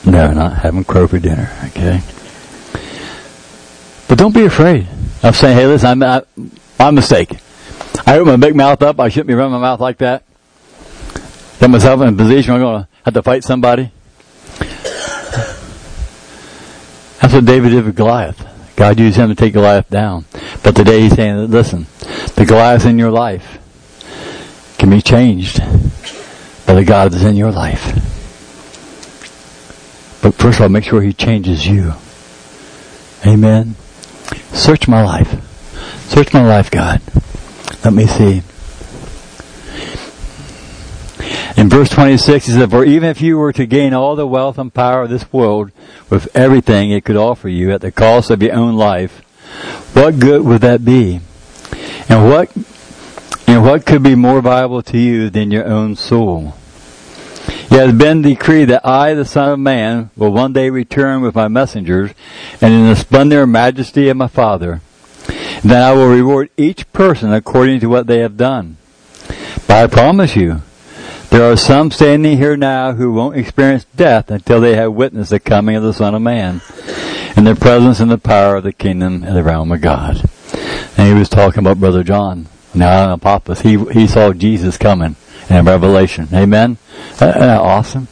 No, 0.06 0.32
not 0.32 0.58
having 0.60 0.84
crow 0.84 1.08
for 1.08 1.20
dinner, 1.20 1.52
okay? 1.66 2.02
But 4.08 4.18
don't 4.18 4.34
be 4.34 4.46
afraid 4.46 4.88
of 5.24 5.36
saying, 5.36 5.58
hey, 5.58 5.66
listen, 5.66 6.02
I'm, 6.02 6.04
I, 6.04 6.22
my 6.80 6.92
mistake. 6.92 7.32
I 8.06 8.20
open 8.20 8.40
my 8.40 8.48
big 8.48 8.56
mouth 8.56 8.82
up. 8.82 9.00
I 9.00 9.10
shouldn't 9.10 9.28
be 9.28 9.34
running 9.34 9.52
my 9.52 9.60
mouth 9.60 9.82
like 9.82 9.98
that. 9.98 10.24
Get 11.60 11.70
myself 11.70 12.00
in 12.02 12.08
a 12.08 12.14
position 12.14 12.54
where 12.54 12.64
I'm 12.64 12.68
going 12.68 12.84
to 12.84 12.90
have 13.04 13.14
to 13.16 13.24
fight 13.24 13.44
somebody. 13.44 13.92
That's 17.20 17.34
what 17.34 17.46
David 17.46 17.70
did 17.72 17.84
with 17.84 17.96
Goliath. 17.96 18.57
God 18.78 19.00
used 19.00 19.18
him 19.18 19.30
to 19.30 19.36
take 19.36 19.54
Goliath 19.54 19.90
down. 19.90 20.26
But 20.64 20.76
today 20.76 21.02
he's 21.02 21.16
saying, 21.16 21.50
listen, 21.50 21.88
the 22.36 22.46
Goliath 22.48 22.86
in 22.86 23.00
your 23.00 23.10
life 23.10 23.58
can 24.78 24.92
be 24.92 25.02
changed 25.02 25.60
by 26.68 26.76
the 26.76 26.86
God 26.86 27.12
that's 27.12 27.24
in 27.24 27.36
your 27.36 27.52
life. 27.52 27.96
But 30.22 30.36
first 30.36 30.60
of 30.60 30.62
all, 30.62 30.70
make 30.70 30.84
sure 30.84 31.02
he 31.02 31.12
changes 31.12 31.68
you. 31.68 31.94
Amen. 33.26 33.76
Search 34.54 34.88
my 34.88 35.04
life. 35.04 35.44
Search 36.10 36.32
my 36.34 36.46
life, 36.46 36.70
God. 36.70 37.02
Let 37.84 37.94
me 37.94 38.06
see. 38.06 38.44
In 41.58 41.70
verse 41.70 41.90
26, 41.90 42.46
he 42.46 42.52
said, 42.54 42.70
For 42.70 42.86
even 42.86 43.10
if 43.10 43.20
you 43.20 43.40
were 43.40 43.52
to 43.52 43.66
gain 43.66 43.92
all 43.92 44.16
the 44.16 44.28
wealth 44.28 44.60
and 44.60 44.72
power 44.72 45.02
of 45.02 45.10
this 45.10 45.34
world 45.34 45.72
with 46.08 46.30
everything 46.36 46.92
it 46.92 47.04
could 47.04 47.16
offer 47.16 47.50
you 47.50 47.72
at 47.72 47.82
the 47.82 47.92
cost 47.92 48.30
of 48.30 48.44
your 48.44 48.54
own 48.54 48.76
life, 48.76 49.24
what 49.94 50.20
good 50.20 50.44
would 50.46 50.62
that 50.62 50.86
be? 50.86 51.20
And 52.08 52.30
what, 52.30 52.56
and 53.48 53.64
what 53.64 53.88
could 53.88 54.04
be 54.04 54.14
more 54.14 54.40
valuable 54.40 54.84
to 54.84 55.00
you 55.00 55.32
than 55.32 55.50
your 55.50 55.66
own 55.66 55.96
soul? 55.96 56.54
It 57.48 57.72
has 57.72 57.94
been 57.94 58.22
decreed 58.22 58.70
that 58.70 58.86
I, 58.86 59.16
the 59.16 59.26
Son 59.26 59.54
of 59.54 59.60
Man, 59.60 60.12
will 60.16 60.32
one 60.32 60.54
day 60.54 60.70
return 60.70 61.22
with 61.22 61.34
my 61.34 61.48
messengers, 61.48 62.12
and 62.62 62.72
in 62.72 62.88
the 62.88 62.96
splendor 62.96 63.44
and 63.44 63.52
majesty 63.52 64.10
of 64.10 64.18
my 64.18 64.28
Father. 64.28 64.82
Then 65.64 65.82
I 65.82 65.92
will 65.94 66.08
reward 66.08 66.52
each 66.56 66.92
person 66.94 67.34
according 67.34 67.80
to 67.80 67.88
what 67.88 68.06
they 68.06 68.20
have 68.20 68.38
done. 68.38 68.78
But 69.68 69.72
I 69.84 69.88
promise 69.88 70.36
you, 70.36 70.62
there 71.30 71.52
are 71.52 71.58
some 71.58 71.92
standing 71.92 72.38
here 72.38 72.58
now 72.58 72.94
who 72.94 73.12
won't 73.12 73.38
experience 73.38 73.86
death 73.96 74.32
until 74.32 74.62
they 74.62 74.76
have 74.76 74.94
witnessed 74.94 75.30
the 75.30 75.40
coming 75.40 75.76
of 75.76 75.84
the 75.84 75.94
Son 75.94 76.16
of 76.16 76.22
Man 76.22 76.62
and 77.36 77.46
the 77.46 77.56
presence 77.56 78.00
and 78.00 78.10
the 78.10 78.18
power 78.18 78.56
of 78.56 78.64
the 78.64 78.74
kingdom 78.74 79.24
and 79.24 79.36
the 79.36 79.44
realm 79.44 79.72
of 79.72 79.82
God. 79.82 80.24
And 80.98 81.08
he 81.08 81.14
was 81.14 81.30
talking 81.30 81.60
about 81.60 81.80
Brother 81.80 82.04
John. 82.04 82.48
Now 82.74 83.06
an 83.06 83.12
Apophis, 83.12 83.62
he, 83.62 83.78
he 83.92 84.08
saw 84.08 84.34
Jesus 84.34 84.78
coming 84.78 85.16
in 85.50 85.66
Revelation. 85.66 86.28
Amen? 86.34 86.78
Uh, 87.22 87.26
uh, 87.26 87.60
awesome. 87.62 88.08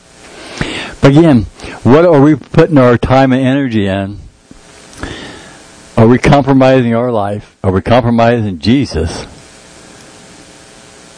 But 1.01 1.11
again, 1.11 1.43
what 1.84 2.05
are 2.05 2.22
we 2.22 2.36
putting 2.36 2.78
our 2.78 2.97
time 2.97 3.32
and 3.32 3.41
energy 3.41 3.88
in? 3.88 4.20
Are 5.97 6.07
we 6.07 6.18
compromising 6.18 6.93
our 6.93 7.11
life? 7.11 7.55
Are 7.63 7.72
we 7.72 7.82
compromising 7.82 8.59
Jesus? 8.59 9.26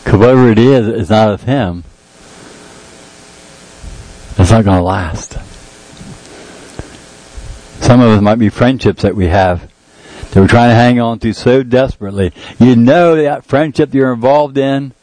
Because 0.03 0.19
whatever 0.19 0.49
it 0.51 0.59
is, 0.59 0.87
it's 0.87 1.09
not 1.09 1.31
of 1.31 1.43
Him. 1.43 1.83
It's 4.47 4.53
not 4.53 4.63
going 4.63 4.77
to 4.77 4.81
last. 4.81 5.33
Some 7.83 7.99
of 7.99 8.11
us 8.11 8.21
might 8.21 8.39
be 8.39 8.47
friendships 8.47 9.01
that 9.01 9.13
we 9.13 9.27
have 9.27 9.69
that 10.31 10.39
we're 10.39 10.47
trying 10.47 10.69
to 10.69 10.73
hang 10.73 11.01
on 11.01 11.19
to 11.19 11.33
so 11.33 11.63
desperately. 11.63 12.31
You 12.57 12.77
know 12.77 13.21
that 13.21 13.43
friendship 13.43 13.93
you're 13.93 14.13
involved 14.13 14.57
in 14.57 14.93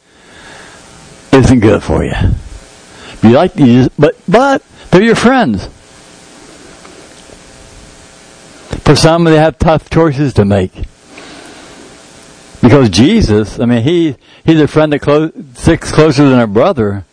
isn't 1.30 1.60
good 1.60 1.82
for 1.82 2.02
you. 2.02 2.14
You 3.22 3.34
like 3.34 3.52
these, 3.52 3.90
but 3.98 4.16
but 4.26 4.62
they're 4.90 5.02
your 5.02 5.14
friends. 5.14 5.66
For 8.82 8.96
some, 8.96 9.24
they 9.24 9.36
have 9.36 9.58
tough 9.58 9.90
choices 9.90 10.32
to 10.32 10.46
make. 10.46 10.72
Because 12.62 12.88
Jesus, 12.88 13.60
I 13.60 13.66
mean, 13.66 13.82
he 13.82 14.16
he's 14.42 14.62
a 14.62 14.68
friend 14.68 14.90
that 14.94 15.00
clo- 15.00 15.32
sticks 15.52 15.92
closer 15.92 16.30
than 16.30 16.40
a 16.40 16.46
brother. 16.46 17.04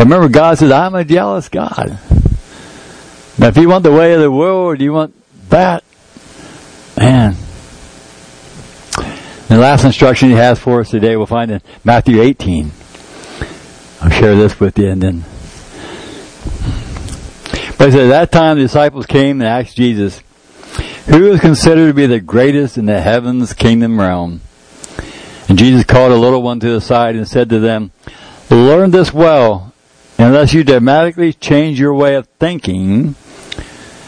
Remember, 0.00 0.28
God 0.28 0.58
says, 0.58 0.72
"I'm 0.72 0.94
a 0.94 1.04
jealous 1.04 1.48
God." 1.48 1.98
Now, 3.38 3.48
if 3.48 3.56
you 3.56 3.68
want 3.68 3.84
the 3.84 3.92
way 3.92 4.12
of 4.14 4.20
the 4.20 4.30
world, 4.30 4.80
you 4.80 4.92
want 4.92 5.14
that, 5.50 5.84
man. 6.96 7.36
The 9.48 9.58
last 9.58 9.84
instruction 9.84 10.30
he 10.30 10.36
has 10.36 10.58
for 10.58 10.80
us 10.80 10.90
today, 10.90 11.16
we'll 11.16 11.26
find 11.26 11.50
in 11.50 11.60
Matthew 11.84 12.20
18. 12.20 12.70
I'll 14.00 14.10
share 14.10 14.36
this 14.36 14.60
with 14.60 14.78
you 14.78 14.88
and 14.88 15.02
then. 15.02 15.24
But 17.76 17.86
he 17.86 17.92
said 17.92 18.06
at 18.06 18.08
that 18.10 18.32
time 18.32 18.58
the 18.58 18.64
disciples 18.64 19.06
came 19.06 19.40
and 19.40 19.48
asked 19.48 19.76
Jesus, 19.76 20.22
who 21.06 21.32
is 21.32 21.40
considered 21.40 21.88
to 21.88 21.94
be 21.94 22.06
the 22.06 22.20
greatest 22.20 22.78
in 22.78 22.86
the 22.86 23.00
heavens 23.00 23.52
kingdom 23.52 23.98
realm? 23.98 24.40
And 25.48 25.58
Jesus 25.58 25.84
called 25.84 26.12
a 26.12 26.16
little 26.16 26.42
one 26.42 26.60
to 26.60 26.70
the 26.70 26.80
side 26.80 27.16
and 27.16 27.26
said 27.26 27.48
to 27.50 27.58
them, 27.58 27.90
learn 28.50 28.92
this 28.92 29.12
well, 29.12 29.69
unless 30.26 30.52
you 30.52 30.64
dramatically 30.64 31.32
change 31.32 31.78
your 31.78 31.94
way 31.94 32.14
of 32.14 32.26
thinking 32.38 33.14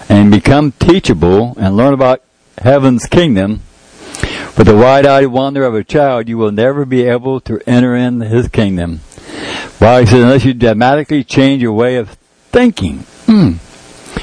and 0.08 0.30
become 0.30 0.72
teachable 0.72 1.54
and 1.58 1.76
learn 1.76 1.94
about 1.94 2.22
heaven's 2.58 3.06
kingdom, 3.06 3.62
with 4.56 4.66
the 4.66 4.76
wide-eyed 4.76 5.28
wonder 5.28 5.64
of 5.64 5.74
a 5.74 5.82
child, 5.82 6.28
you 6.28 6.36
will 6.36 6.52
never 6.52 6.84
be 6.84 7.04
able 7.04 7.40
to 7.40 7.60
enter 7.66 7.96
in 7.96 8.20
his 8.20 8.48
kingdom. 8.48 9.00
Well, 9.80 10.00
he 10.00 10.06
said, 10.06 10.20
unless 10.20 10.44
you 10.44 10.54
dramatically 10.54 11.24
change 11.24 11.62
your 11.62 11.72
way 11.72 11.96
of 11.96 12.10
thinking. 12.50 12.98
Hmm. 13.26 13.52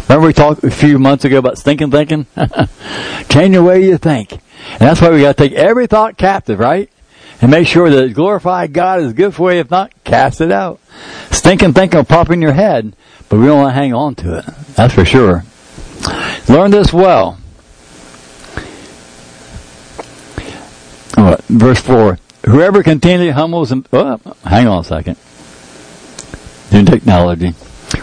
Remember 0.08 0.28
we 0.28 0.34
talked 0.34 0.64
a 0.64 0.72
few 0.72 1.00
months 1.00 1.26
ago 1.26 1.40
about 1.40 1.58
stinking 1.58 1.92
thinking? 1.92 2.28
change 3.30 3.54
your 3.54 3.64
way 3.64 3.84
you 3.84 3.98
think. 3.98 4.34
And 4.34 4.82
that's 4.82 5.02
why 5.02 5.10
we 5.10 5.22
gotta 5.22 5.34
take 5.34 5.54
every 5.54 5.88
thought 5.88 6.18
captive, 6.18 6.60
right? 6.60 6.90
And 7.42 7.52
make 7.52 7.68
sure 7.68 7.90
that 7.90 8.14
glorify 8.14 8.68
God 8.68 9.02
is 9.02 9.12
a 9.12 9.14
good 9.14 9.34
for 9.34 9.52
you. 9.52 9.60
If 9.60 9.72
not, 9.72 9.92
cast 10.04 10.42
it 10.42 10.52
out. 10.52 10.80
Stinking 11.32 11.74
thinking 11.74 11.98
will 11.98 12.06
pop 12.06 12.30
in 12.30 12.42
your 12.42 12.54
head, 12.54 12.96
but 13.28 13.40
we 13.40 13.46
don't 13.46 13.60
want 13.60 13.76
to 13.76 13.80
hang 13.80 13.94
on 13.94 14.16
to 14.16 14.40
it. 14.40 14.46
That's 14.76 14.94
for 14.94 15.06
sure. 15.06 15.44
Learn 16.48 16.72
this 16.72 16.92
well. 16.92 17.38
Verse 21.50 21.80
4. 21.82 22.20
Whoever 22.46 22.84
continually 22.84 23.32
humbles 23.32 23.72
him, 23.72 23.86
oh, 23.92 24.20
hang 24.46 24.68
on 24.68 24.82
a 24.82 24.84
second. 24.84 25.18
New 26.72 26.86
technology. 26.86 27.56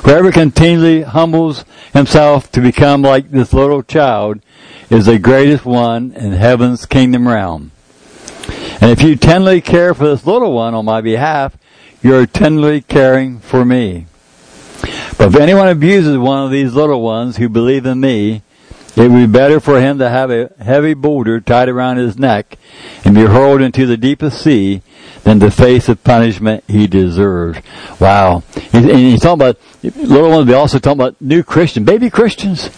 Whoever 0.03 0.33
continually 0.33 1.03
humbles 1.03 1.65
himself 1.93 2.51
to 2.53 2.61
become 2.61 3.03
like 3.03 3.31
this 3.31 3.53
little 3.53 3.85
child 3.85 4.41
is 4.91 5.07
the 5.07 5.21
greatest 5.21 5.65
one 5.65 6.13
in 6.13 6.33
heaven's 6.33 6.87
kingdom 6.87 7.29
realm. 7.29 7.71
And 8.81 8.91
if 8.91 9.01
you 9.03 9.17
tenderly 9.17 9.61
care 9.61 9.95
for 9.95 10.09
this 10.09 10.27
little 10.27 10.53
one 10.53 10.75
on 10.75 10.85
my 10.85 11.01
behalf, 11.01 11.57
you're 12.07 12.25
tenderly 12.25 12.81
caring 12.81 13.41
for 13.41 13.65
me. 13.65 14.07
But 15.19 15.35
if 15.35 15.37
anyone 15.37 15.67
abuses 15.67 16.17
one 16.17 16.45
of 16.45 16.53
these 16.53 16.73
little 16.73 17.03
ones 17.03 17.37
who 17.37 17.49
believe 17.49 17.85
in 17.85 17.99
me, 17.99 18.43
it 18.95 19.11
would 19.11 19.13
be 19.13 19.27
better 19.27 19.59
for 19.59 19.81
him 19.81 19.99
to 19.99 20.09
have 20.09 20.31
a 20.31 20.53
heavy 20.61 20.95
boulder 20.95 21.41
tied 21.41 21.69
around 21.69 21.97
his 21.97 22.17
neck 22.17 22.59
and 23.05 23.15
be 23.15 23.23
hurled 23.23 23.61
into 23.61 23.87
the 23.87 23.97
deepest 23.97 24.41
sea 24.41 24.83
than 25.25 25.41
to 25.41 25.51
face 25.51 25.87
the 25.87 25.97
punishment 25.97 26.63
he 26.69 26.87
deserves. 26.87 27.59
Wow. 27.99 28.45
And 28.73 28.89
he's 28.89 29.21
talking 29.21 29.41
about, 29.41 29.59
little 29.83 30.31
ones, 30.31 30.47
we 30.47 30.55
also 30.55 30.79
talking 30.79 31.01
about 31.01 31.21
new 31.21 31.43
Christians, 31.43 31.87
baby 31.87 32.09
Christians. 32.09 32.71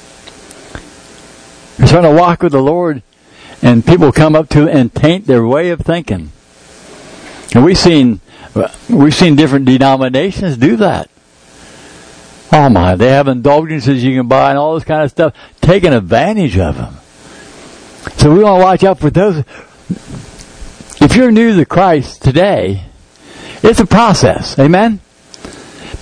They're 1.76 1.86
trying 1.86 2.04
to 2.04 2.18
walk 2.18 2.42
with 2.42 2.52
the 2.52 2.62
Lord 2.62 3.02
and 3.60 3.84
people 3.84 4.10
come 4.10 4.34
up 4.34 4.48
to 4.50 4.68
and 4.68 4.94
taint 4.94 5.26
their 5.26 5.46
way 5.46 5.68
of 5.68 5.80
thinking. 5.82 6.32
And 7.54 7.64
we've 7.64 7.78
seen, 7.78 8.20
we've 8.88 9.14
seen 9.14 9.36
different 9.36 9.66
denominations 9.66 10.56
do 10.56 10.76
that. 10.76 11.10
Oh 12.52 12.68
my, 12.68 12.94
they 12.94 13.08
have 13.08 13.28
indulgences 13.28 14.02
you 14.02 14.18
can 14.18 14.28
buy 14.28 14.50
and 14.50 14.58
all 14.58 14.74
this 14.74 14.84
kind 14.84 15.02
of 15.02 15.10
stuff, 15.10 15.34
taking 15.60 15.92
advantage 15.92 16.56
of 16.56 16.76
them. 16.76 16.94
So 18.16 18.32
we 18.32 18.42
want 18.42 18.60
to 18.60 18.64
watch 18.64 18.84
out 18.84 18.98
for 18.98 19.10
those. 19.10 19.44
If 21.00 21.14
you're 21.14 21.30
new 21.30 21.56
to 21.56 21.64
Christ 21.66 22.22
today, 22.22 22.84
it's 23.62 23.80
a 23.80 23.86
process. 23.86 24.58
Amen? 24.58 25.00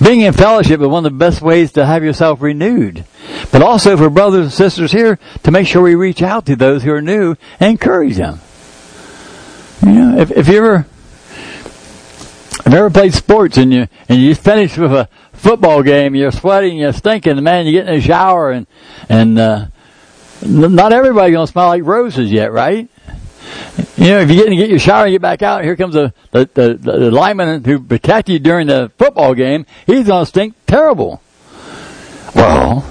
Being 0.03 0.21
in 0.21 0.33
fellowship 0.35 0.81
is 0.81 0.87
one 0.87 1.07
of 1.07 1.13
the 1.13 1.19
best 1.19 1.41
ways 1.41 1.73
to 1.73 1.87
have 1.87 2.05
yourself 2.05 2.43
renewed. 2.43 3.05
But 3.51 3.63
also 3.63 3.97
for 3.97 4.11
brothers 4.11 4.45
and 4.45 4.53
sisters 4.53 4.93
here 4.93 5.19
to 5.43 5.51
make 5.51 5.67
sure 5.67 5.83
we 5.83 5.95
reach 5.95 6.23
out 6.23 6.47
to 6.47 6.57
those 6.57 6.83
who 6.83 6.93
are 6.93 7.03
new 7.03 7.37
and 7.59 7.73
encourage 7.73 8.17
them. 8.17 8.41
You 9.83 9.93
know, 9.93 10.19
if, 10.19 10.31
if 10.31 10.49
you 10.49 10.59
ever, 10.59 10.87
if 12.67 12.73
you 12.73 12.79
ever 12.79 12.91
played 12.91 13.15
sports 13.15 13.57
and 13.57 13.73
you, 13.73 13.87
and 14.09 14.21
you 14.21 14.35
finish 14.35 14.77
with 14.77 14.93
a, 14.93 15.09
football 15.37 15.83
game, 15.83 16.15
you're 16.15 16.33
sweating, 16.33 16.79
you're 16.79 16.93
stinking, 16.93 17.43
man, 17.43 17.67
you 17.67 17.73
get 17.73 17.87
in 17.87 17.95
the 17.95 18.01
shower 18.01 18.51
and, 18.51 18.67
and, 19.09 19.39
uh, 19.39 19.67
not 20.43 20.93
everybody's 20.93 21.35
gonna 21.35 21.47
smell 21.47 21.69
like 21.69 21.85
roses 21.85 22.31
yet, 22.31 22.53
right? 22.53 22.89
You 23.97 24.07
know, 24.09 24.21
if 24.21 24.31
you 24.31 24.37
get 24.37 24.49
to 24.49 24.57
get 24.57 24.69
your 24.69 24.79
shower 24.79 25.05
and 25.05 25.13
get 25.13 25.23
back 25.23 25.43
out, 25.43 25.65
here 25.65 25.77
comes 25.77 25.95
the, 25.95 26.13
the, 26.33 26.49
the, 26.53 26.75
the 26.75 27.11
lineman 27.11 27.65
who 27.65 27.81
protected 27.81 28.33
you 28.33 28.39
during 28.39 28.67
the 28.67 28.91
football 28.99 29.35
game, 29.35 29.67
he's 29.87 30.07
gonna 30.07 30.27
stink 30.27 30.55
terrible. 30.67 31.23
Well, 32.35 32.85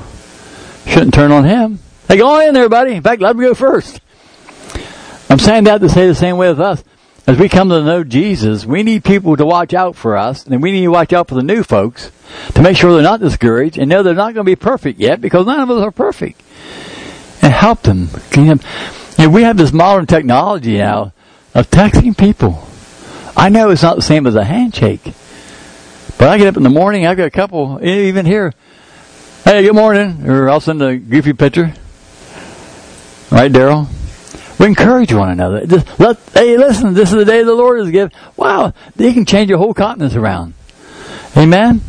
shouldn't 0.88 1.14
turn 1.14 1.32
on 1.32 1.44
him. 1.44 1.80
Hey, 2.08 2.18
go 2.18 2.36
on 2.36 2.48
in 2.48 2.54
there, 2.54 2.70
buddy. 2.70 2.94
In 2.94 3.04
fact, 3.04 3.22
let 3.22 3.36
me 3.36 3.46
go 3.46 3.54
first. 3.54 4.02
I'm 5.30 5.40
saying 5.40 5.66
that 5.66 5.82
to 5.82 5.90
say 5.90 6.08
the 6.08 6.16
same 6.16 6.38
way 6.38 6.50
with 6.50 6.60
us 6.60 6.84
as 7.28 7.40
we 7.40 7.50
come 7.50 7.70
to 7.70 7.84
know 7.84 8.04
Jesus, 8.04 8.66
we 8.66 8.84
need 8.84 9.04
people 9.04 9.36
to 9.36 9.46
watch 9.46 9.74
out 9.74 9.96
for 9.96 10.16
us, 10.16 10.46
and 10.46 10.62
we 10.62 10.72
need 10.72 10.84
to 10.84 10.92
watch 10.92 11.12
out 11.12 11.28
for 11.28 11.36
the 11.36 11.42
new 11.42 11.64
folks 11.64 12.12
to 12.54 12.62
make 12.62 12.78
sure 12.78 12.94
they're 12.94 13.02
not 13.02 13.20
discouraged 13.20 13.78
and 13.78 13.90
know 13.90 14.04
they're 14.04 14.14
not 14.14 14.36
going 14.36 14.46
to 14.46 14.52
be 14.52 14.56
perfect 14.56 15.00
yet 15.00 15.22
because 15.22 15.48
none 15.48 15.60
of 15.60 15.72
us 15.72 15.82
are 15.82 15.92
perfect. 15.92 16.42
And 17.42 17.52
help 17.52 17.82
them. 17.82 18.10
You 18.36 18.60
know, 19.18 19.30
we 19.30 19.44
have 19.44 19.58
this 19.58 19.74
modern 19.74 20.06
technology 20.06 20.78
now 20.78 21.14
of 21.56 21.70
texting 21.72 22.16
people. 22.16 22.68
I 23.36 23.50
know 23.50 23.72
it's 23.72 23.82
not 23.84 23.96
the 23.96 24.02
same 24.02 24.28
as 24.28 24.36
a 24.36 24.44
handshake, 24.44 25.14
but 26.18 26.30
I 26.30 26.38
get 26.38 26.48
up 26.48 26.58
in 26.58 26.64
the 26.64 26.70
morning, 26.70 27.08
I've 27.08 27.18
got 27.18 27.28
a 27.28 27.32
couple, 27.32 27.84
even 27.84 28.26
here, 28.26 28.54
hey, 29.44 29.64
good 29.64 29.74
morning, 29.74 30.30
or 30.30 30.50
I'll 30.50 30.60
send 30.60 30.82
a 30.82 30.96
goofy 30.96 31.34
picture. 31.34 31.74
Right, 33.32 33.52
Daryl? 33.52 33.88
We 34.60 34.68
encourage 34.68 35.14
one 35.14 35.30
another. 35.30 35.66
Just 35.66 36.00
let, 36.00 36.18
hey, 36.34 36.58
listen, 36.58 36.94
this 36.94 37.10
is 37.10 37.16
the 37.16 37.26
day 37.26 37.44
the 37.44 37.54
Lord 37.54 37.80
has 37.80 37.92
given. 37.92 38.12
Wow, 38.38 38.74
He 38.98 39.14
can 39.14 39.26
change 39.26 39.50
your 39.50 39.58
whole 39.58 39.74
continent 39.74 40.16
around. 40.16 40.54
Amen? 41.36 41.82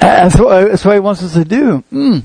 That's 0.00 0.38
what, 0.38 0.68
that's 0.68 0.84
what 0.84 0.94
He 0.94 1.00
wants 1.00 1.22
us 1.22 1.34
to 1.34 1.44
do. 1.44 1.82
Mm. 1.92 2.24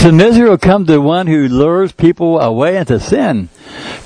So 0.00 0.12
misery 0.12 0.48
will 0.48 0.58
come 0.58 0.86
to 0.86 0.98
one 0.98 1.26
who 1.26 1.46
lures 1.48 1.92
people 1.92 2.40
away 2.40 2.76
into 2.78 2.98
sin. 3.00 3.50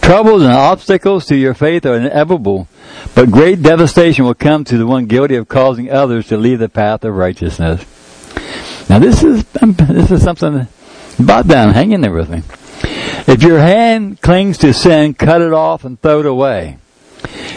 Troubles 0.00 0.42
and 0.42 0.52
obstacles 0.52 1.26
to 1.26 1.36
your 1.36 1.54
faith 1.54 1.86
are 1.86 1.96
inevitable, 1.96 2.68
but 3.14 3.30
great 3.30 3.62
devastation 3.62 4.24
will 4.24 4.34
come 4.34 4.64
to 4.64 4.76
the 4.76 4.86
one 4.86 5.06
guilty 5.06 5.36
of 5.36 5.48
causing 5.48 5.90
others 5.90 6.28
to 6.28 6.36
leave 6.36 6.58
the 6.58 6.68
path 6.68 7.04
of 7.04 7.14
righteousness. 7.14 7.84
Now 8.88 8.98
this 8.98 9.22
is 9.22 9.44
this 9.44 10.10
is 10.10 10.22
something 10.22 10.66
about 11.18 11.46
them. 11.46 11.72
Hang 11.72 11.92
in 11.92 12.00
there 12.00 12.12
with 12.12 12.28
me. 12.28 12.42
If 13.26 13.42
your 13.42 13.58
hand 13.58 14.20
clings 14.20 14.58
to 14.58 14.72
sin, 14.72 15.14
cut 15.14 15.40
it 15.40 15.52
off 15.52 15.84
and 15.84 16.00
throw 16.00 16.20
it 16.20 16.26
away. 16.26 16.78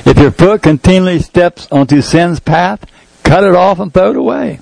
If 0.05 0.17
your 0.17 0.31
foot 0.31 0.63
continually 0.63 1.19
steps 1.19 1.67
onto 1.71 2.01
sin's 2.01 2.39
path, 2.39 2.85
cut 3.23 3.43
it 3.43 3.55
off 3.55 3.79
and 3.79 3.93
throw 3.93 4.11
it 4.11 4.15
away. 4.15 4.59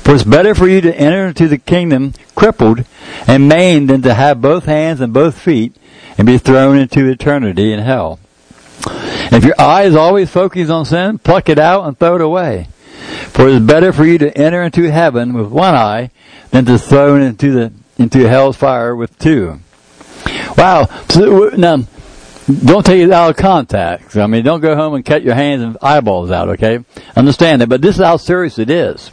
For 0.00 0.14
it's 0.14 0.24
better 0.24 0.54
for 0.54 0.68
you 0.68 0.80
to 0.80 0.94
enter 0.94 1.26
into 1.26 1.48
the 1.48 1.58
kingdom 1.58 2.12
crippled 2.34 2.84
and 3.26 3.48
maimed 3.48 3.90
than 3.90 4.02
to 4.02 4.14
have 4.14 4.40
both 4.40 4.64
hands 4.64 5.00
and 5.00 5.12
both 5.12 5.38
feet 5.38 5.74
and 6.18 6.26
be 6.26 6.38
thrown 6.38 6.76
into 6.76 7.08
eternity 7.08 7.72
in 7.72 7.80
hell. 7.80 8.18
If 8.86 9.44
your 9.44 9.54
eye 9.58 9.84
is 9.84 9.96
always 9.96 10.30
focused 10.30 10.70
on 10.70 10.84
sin, 10.84 11.18
pluck 11.18 11.48
it 11.48 11.58
out 11.58 11.86
and 11.86 11.98
throw 11.98 12.16
it 12.16 12.20
away. 12.20 12.68
For 13.28 13.48
it 13.48 13.54
is 13.54 13.60
better 13.60 13.92
for 13.92 14.04
you 14.04 14.18
to 14.18 14.36
enter 14.36 14.62
into 14.62 14.90
heaven 14.90 15.32
with 15.32 15.48
one 15.48 15.74
eye 15.74 16.10
than 16.50 16.64
to 16.66 16.78
throw 16.78 17.16
into 17.16 17.52
the 17.52 17.72
into 17.96 18.28
hell's 18.28 18.56
fire 18.56 18.94
with 18.94 19.16
two. 19.18 19.60
Wow. 20.56 20.86
So, 21.08 21.48
uh, 21.48 21.56
now, 21.56 21.84
don't 22.46 22.84
take 22.84 23.00
it 23.00 23.10
out 23.10 23.30
of 23.30 23.36
context. 23.36 24.16
I 24.16 24.26
mean, 24.26 24.44
don't 24.44 24.60
go 24.60 24.76
home 24.76 24.94
and 24.94 25.04
cut 25.04 25.22
your 25.22 25.34
hands 25.34 25.62
and 25.62 25.78
eyeballs 25.80 26.30
out, 26.30 26.50
okay? 26.50 26.84
Understand 27.16 27.62
that, 27.62 27.68
but 27.68 27.80
this 27.80 27.96
is 27.96 28.04
how 28.04 28.16
serious 28.16 28.58
it 28.58 28.70
is. 28.70 29.10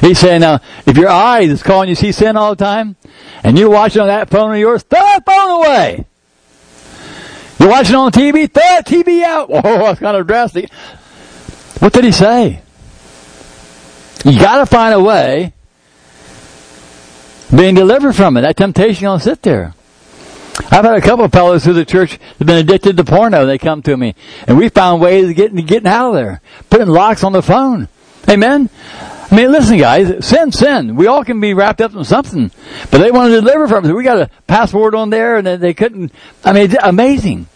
He's 0.00 0.18
saying 0.18 0.42
now, 0.42 0.60
if 0.86 0.96
your 0.96 1.08
eye 1.08 1.40
is 1.40 1.62
calling 1.62 1.88
you 1.88 1.94
see 1.94 2.12
sin 2.12 2.36
all 2.36 2.54
the 2.54 2.64
time, 2.64 2.96
and 3.42 3.58
you're 3.58 3.70
watching 3.70 4.02
on 4.02 4.08
that 4.08 4.30
phone 4.30 4.52
of 4.52 4.58
yours, 4.58 4.82
throw 4.82 5.00
that 5.00 5.24
phone 5.24 5.50
away. 5.50 6.04
You're 7.58 7.70
watching 7.70 7.94
on 7.94 8.12
TV, 8.12 8.52
throw 8.52 8.62
that 8.62 8.86
TV 8.86 9.22
out. 9.22 9.50
Oh, 9.54 9.62
that's 9.62 10.00
kind 10.00 10.16
of 10.16 10.26
drastic. 10.26 10.70
What 11.78 11.92
did 11.92 12.04
he 12.04 12.12
say? 12.12 12.60
You 14.24 14.38
gotta 14.38 14.66
find 14.66 14.94
a 14.94 15.02
way 15.02 15.52
being 17.54 17.74
delivered 17.74 18.14
from 18.14 18.36
it. 18.36 18.42
That 18.42 18.56
temptation 18.56 19.06
will 19.06 19.18
sit 19.18 19.42
there. 19.42 19.74
I've 20.70 20.84
had 20.84 20.94
a 20.94 21.00
couple 21.00 21.24
of 21.24 21.32
fellows 21.32 21.64
through 21.64 21.74
the 21.74 21.84
church 21.84 22.18
that 22.18 22.38
have 22.38 22.46
been 22.46 22.58
addicted 22.58 22.96
to 22.96 23.04
porno. 23.04 23.44
They 23.44 23.58
come 23.58 23.82
to 23.82 23.96
me, 23.96 24.14
and 24.46 24.56
we 24.56 24.68
found 24.68 25.00
ways 25.00 25.28
of 25.28 25.36
getting 25.36 25.56
getting 25.66 25.88
out 25.88 26.10
of 26.10 26.14
there, 26.14 26.40
putting 26.70 26.88
locks 26.88 27.24
on 27.24 27.32
the 27.32 27.42
phone. 27.42 27.88
Amen. 28.28 28.70
I 29.30 29.36
mean, 29.36 29.50
listen, 29.50 29.78
guys, 29.78 30.24
sin, 30.26 30.52
sin. 30.52 30.96
We 30.96 31.08
all 31.08 31.24
can 31.24 31.40
be 31.40 31.54
wrapped 31.54 31.80
up 31.80 31.94
in 31.94 32.04
something, 32.04 32.50
but 32.90 32.98
they 32.98 33.10
want 33.10 33.32
to 33.32 33.40
deliver 33.40 33.66
from 33.66 33.84
it. 33.84 33.92
We 33.92 34.04
got 34.04 34.18
a 34.18 34.30
password 34.46 34.94
on 34.94 35.10
there, 35.10 35.38
and 35.38 35.46
they 35.46 35.74
couldn't. 35.74 36.12
I 36.44 36.52
mean, 36.52 36.70
it's 36.70 36.76
amazing. 36.82 37.48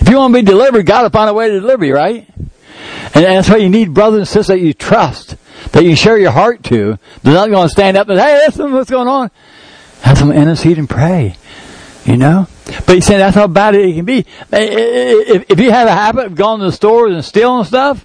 If 0.00 0.08
you 0.08 0.16
want 0.16 0.32
to 0.34 0.40
be 0.40 0.46
delivered, 0.46 0.86
God 0.86 1.02
will 1.02 1.10
find 1.10 1.28
a 1.28 1.34
way 1.34 1.48
to 1.48 1.60
deliver 1.60 1.84
you, 1.84 1.94
right? 1.94 2.28
And 3.12 3.24
that's 3.24 3.48
why 3.48 3.56
you 3.56 3.68
need 3.68 3.92
brothers 3.92 4.18
and 4.18 4.28
sisters 4.28 4.46
that 4.48 4.60
you 4.60 4.72
trust, 4.72 5.36
that 5.72 5.84
you 5.84 5.96
share 5.96 6.16
your 6.16 6.30
heart 6.30 6.62
to. 6.64 6.98
They're 7.22 7.34
not 7.34 7.50
going 7.50 7.66
to 7.66 7.72
stand 7.72 7.96
up 7.96 8.08
and, 8.08 8.18
say, 8.18 8.24
hey, 8.24 8.46
listen, 8.46 8.72
what's 8.72 8.90
going 8.90 9.08
on? 9.08 9.30
Have 10.02 10.16
some 10.16 10.32
intercede 10.32 10.78
and 10.78 10.88
pray. 10.88 11.36
You 12.04 12.16
know? 12.16 12.48
But 12.86 12.96
he's 12.96 13.06
saying 13.06 13.20
that's 13.20 13.36
how 13.36 13.46
bad 13.46 13.74
it 13.74 13.94
can 13.94 14.04
be. 14.04 14.24
If, 14.52 15.50
if 15.50 15.60
you 15.60 15.70
have 15.70 15.88
a 15.88 15.92
habit 15.92 16.26
of 16.26 16.34
going 16.34 16.60
to 16.60 16.66
the 16.66 16.72
stores 16.72 17.14
and 17.14 17.24
stealing 17.24 17.64
stuff, 17.64 18.04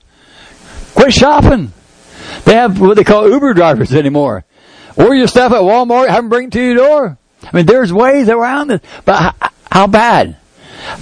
quit 0.93 1.13
shopping. 1.13 1.71
They 2.45 2.55
have 2.55 2.79
what 2.79 2.97
they 2.97 3.03
call 3.03 3.29
Uber 3.29 3.53
drivers 3.53 3.93
anymore. 3.93 4.45
Order 4.97 5.15
your 5.15 5.27
stuff 5.27 5.51
at 5.51 5.61
Walmart, 5.61 6.07
have 6.07 6.23
them 6.23 6.29
bring 6.29 6.47
it 6.47 6.53
to 6.53 6.61
your 6.61 6.75
door. 6.75 7.17
I 7.43 7.55
mean, 7.55 7.65
there's 7.65 7.91
ways 7.91 8.29
around 8.29 8.71
it. 8.71 8.83
But 9.03 9.35
how, 9.71 9.87
bad? 9.87 10.37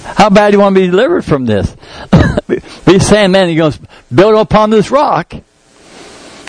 How 0.03 0.29
bad 0.29 0.51
do 0.51 0.57
you 0.57 0.61
want 0.61 0.75
to 0.75 0.81
be 0.81 0.87
delivered 0.87 1.23
from 1.23 1.45
this? 1.45 1.75
he's 2.85 3.07
saying, 3.07 3.31
man, 3.31 3.55
going 3.55 3.71
to 3.71 3.87
build 4.13 4.35
upon 4.35 4.69
this 4.69 4.91
rock. 4.91 5.33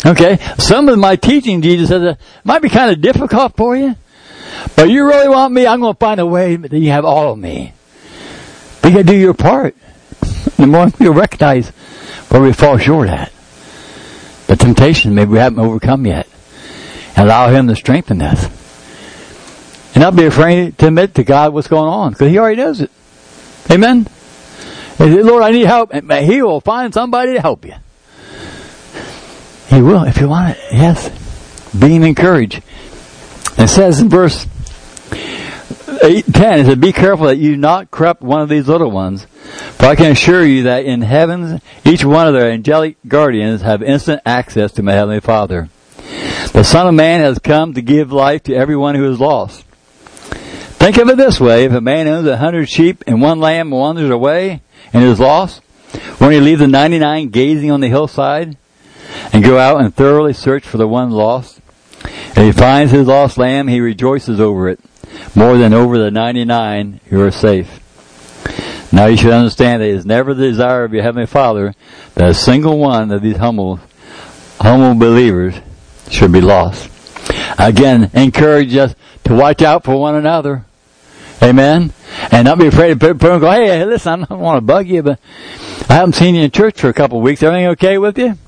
Okay, 0.06 0.38
some 0.58 0.88
of 0.88 0.98
my 0.98 1.16
teaching, 1.16 1.62
Jesus 1.62 1.88
says, 1.88 2.02
it 2.02 2.18
might 2.44 2.60
be 2.60 2.68
kind 2.68 2.90
of 2.90 3.00
difficult 3.00 3.56
for 3.56 3.74
you, 3.76 3.94
but 4.76 4.88
you 4.90 5.06
really 5.06 5.28
want 5.28 5.52
me, 5.52 5.66
I'm 5.66 5.80
going 5.80 5.94
to 5.94 5.98
find 5.98 6.20
a 6.20 6.26
way 6.26 6.56
that 6.56 6.76
you 6.76 6.90
have 6.90 7.04
all 7.04 7.32
of 7.32 7.38
me. 7.38 7.72
But 8.80 8.88
you 8.88 8.94
got 8.96 9.06
to 9.06 9.12
do 9.12 9.16
your 9.16 9.34
part. 9.34 9.76
The 10.56 10.66
more 10.66 10.88
we 10.98 11.08
recognize 11.08 11.68
where 12.30 12.42
we 12.42 12.52
fall 12.52 12.78
short 12.78 13.08
at, 13.08 13.32
the 14.46 14.56
temptation 14.56 15.14
maybe 15.14 15.32
we 15.32 15.38
haven't 15.38 15.58
overcome 15.58 16.06
yet, 16.06 16.28
and 17.16 17.26
allow 17.26 17.48
Him 17.48 17.68
to 17.68 17.76
strengthen 17.76 18.22
us. 18.22 18.44
And 19.94 20.02
not 20.02 20.16
be 20.16 20.24
afraid 20.24 20.76
to 20.78 20.88
admit 20.88 21.14
to 21.14 21.24
God 21.24 21.52
what's 21.54 21.68
going 21.68 21.88
on, 21.88 22.12
because 22.12 22.30
He 22.30 22.38
already 22.38 22.56
knows 22.56 22.80
it. 22.80 22.90
Amen? 23.70 24.06
Lord, 24.98 25.42
I 25.42 25.50
need 25.50 25.66
help. 25.66 25.92
And 25.92 26.10
he 26.12 26.42
will 26.42 26.60
find 26.60 26.94
somebody 26.94 27.34
to 27.34 27.40
help 27.40 27.64
you. 27.64 27.74
He 29.68 29.82
will, 29.82 30.04
if 30.04 30.18
you 30.18 30.28
want 30.28 30.56
it. 30.56 30.58
Yes. 30.72 31.10
Being 31.76 32.04
encouraged. 32.04 32.62
It 33.56 33.68
says 33.68 34.00
in 34.00 34.08
verse 34.08 34.46
8, 36.02 36.26
10, 36.32 36.58
it 36.58 36.66
says, 36.66 36.76
Be 36.76 36.92
careful 36.92 37.26
that 37.26 37.36
you 37.36 37.56
not 37.56 37.90
corrupt 37.90 38.22
one 38.22 38.40
of 38.40 38.48
these 38.48 38.68
little 38.68 38.90
ones. 38.90 39.26
For 39.76 39.86
I 39.86 39.96
can 39.96 40.12
assure 40.12 40.44
you 40.44 40.64
that 40.64 40.84
in 40.84 41.02
heavens, 41.02 41.60
each 41.84 42.04
one 42.04 42.26
of 42.26 42.34
their 42.34 42.50
angelic 42.50 42.96
guardians 43.06 43.62
have 43.62 43.82
instant 43.82 44.20
access 44.26 44.72
to 44.72 44.82
my 44.82 44.92
heavenly 44.92 45.20
Father. 45.20 45.68
The 46.52 46.62
Son 46.62 46.86
of 46.88 46.94
Man 46.94 47.20
has 47.20 47.38
come 47.38 47.74
to 47.74 47.82
give 47.82 48.12
life 48.12 48.42
to 48.44 48.54
everyone 48.54 48.94
who 48.94 49.10
is 49.10 49.20
lost. 49.20 49.64
Think 50.84 50.98
of 50.98 51.08
it 51.08 51.16
this 51.16 51.40
way, 51.40 51.64
if 51.64 51.72
a 51.72 51.80
man 51.80 52.06
owns 52.08 52.26
a 52.26 52.36
hundred 52.36 52.68
sheep 52.68 53.04
and 53.06 53.22
one 53.22 53.40
lamb 53.40 53.70
wanders 53.70 54.10
away 54.10 54.60
and 54.92 55.02
is 55.02 55.18
lost, 55.18 55.62
won't 56.20 56.34
he 56.34 56.40
leave 56.40 56.58
the 56.58 56.66
99 56.66 57.30
gazing 57.30 57.70
on 57.70 57.80
the 57.80 57.88
hillside 57.88 58.56
and 59.32 59.42
go 59.42 59.58
out 59.58 59.80
and 59.80 59.94
thoroughly 59.94 60.32
search 60.32 60.66
for 60.66 60.76
the 60.76 60.86
one 60.86 61.10
lost? 61.10 61.60
If 62.04 62.36
he 62.36 62.52
finds 62.52 62.92
his 62.92 63.06
lost 63.06 63.38
lamb, 63.38 63.68
he 63.68 63.80
rejoices 63.80 64.40
over 64.40 64.68
it 64.68 64.80
more 65.34 65.56
than 65.56 65.72
over 65.72 65.98
the 65.98 66.10
99 66.10 67.00
who 67.06 67.20
are 67.20 67.30
safe. 67.30 67.80
Now 68.92 69.06
you 69.06 69.16
should 69.16 69.32
understand 69.32 69.82
that 69.82 69.88
it 69.88 69.94
is 69.94 70.06
never 70.06 70.34
the 70.34 70.48
desire 70.48 70.84
of 70.84 70.92
your 70.92 71.02
Heavenly 71.02 71.26
Father 71.26 71.74
that 72.14 72.30
a 72.30 72.34
single 72.34 72.78
one 72.78 73.10
of 73.10 73.22
these 73.22 73.36
humble, 73.36 73.80
humble 74.60 74.94
believers 74.94 75.54
should 76.10 76.32
be 76.32 76.40
lost. 76.40 76.90
Again, 77.58 78.10
encourage 78.14 78.74
us 78.76 78.94
to 79.24 79.34
watch 79.34 79.62
out 79.62 79.84
for 79.84 79.98
one 79.98 80.14
another. 80.14 80.64
Amen. 81.42 81.92
And 82.30 82.44
not 82.44 82.58
be 82.58 82.68
afraid 82.68 83.00
to 83.00 83.14
put 83.14 83.24
and 83.24 83.40
go, 83.40 83.50
hey, 83.50 83.84
listen, 83.84 84.22
I 84.22 84.26
don't 84.26 84.40
want 84.40 84.58
to 84.58 84.60
bug 84.60 84.86
you, 84.86 85.02
but 85.02 85.18
I 85.88 85.94
haven't 85.94 86.14
seen 86.14 86.34
you 86.34 86.42
in 86.42 86.50
church 86.50 86.80
for 86.80 86.88
a 86.88 86.94
couple 86.94 87.18
of 87.18 87.24
weeks. 87.24 87.42
Everything 87.42 87.66
okay 87.68 87.98
with 87.98 88.18
you? 88.18 88.38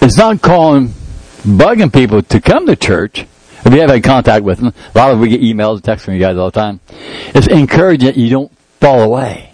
It's 0.00 0.16
not 0.16 0.40
calling, 0.42 0.94
bugging 1.42 1.92
people 1.92 2.22
to 2.22 2.40
come 2.40 2.66
to 2.66 2.76
church. 2.76 3.26
If 3.64 3.72
you 3.72 3.80
have 3.80 3.90
had 3.90 4.04
contact 4.04 4.44
with 4.44 4.58
them, 4.58 4.72
a 4.94 4.98
lot 4.98 5.10
of 5.10 5.18
we 5.18 5.28
get 5.28 5.40
emails 5.40 5.74
and 5.74 5.84
texts 5.84 6.04
from 6.04 6.14
you 6.14 6.20
guys 6.20 6.36
all 6.36 6.50
the 6.50 6.60
time. 6.60 6.80
It's 7.34 7.46
encouraging 7.48 8.06
that 8.06 8.16
you 8.16 8.30
don't 8.30 8.56
fall 8.80 9.02
away. 9.02 9.52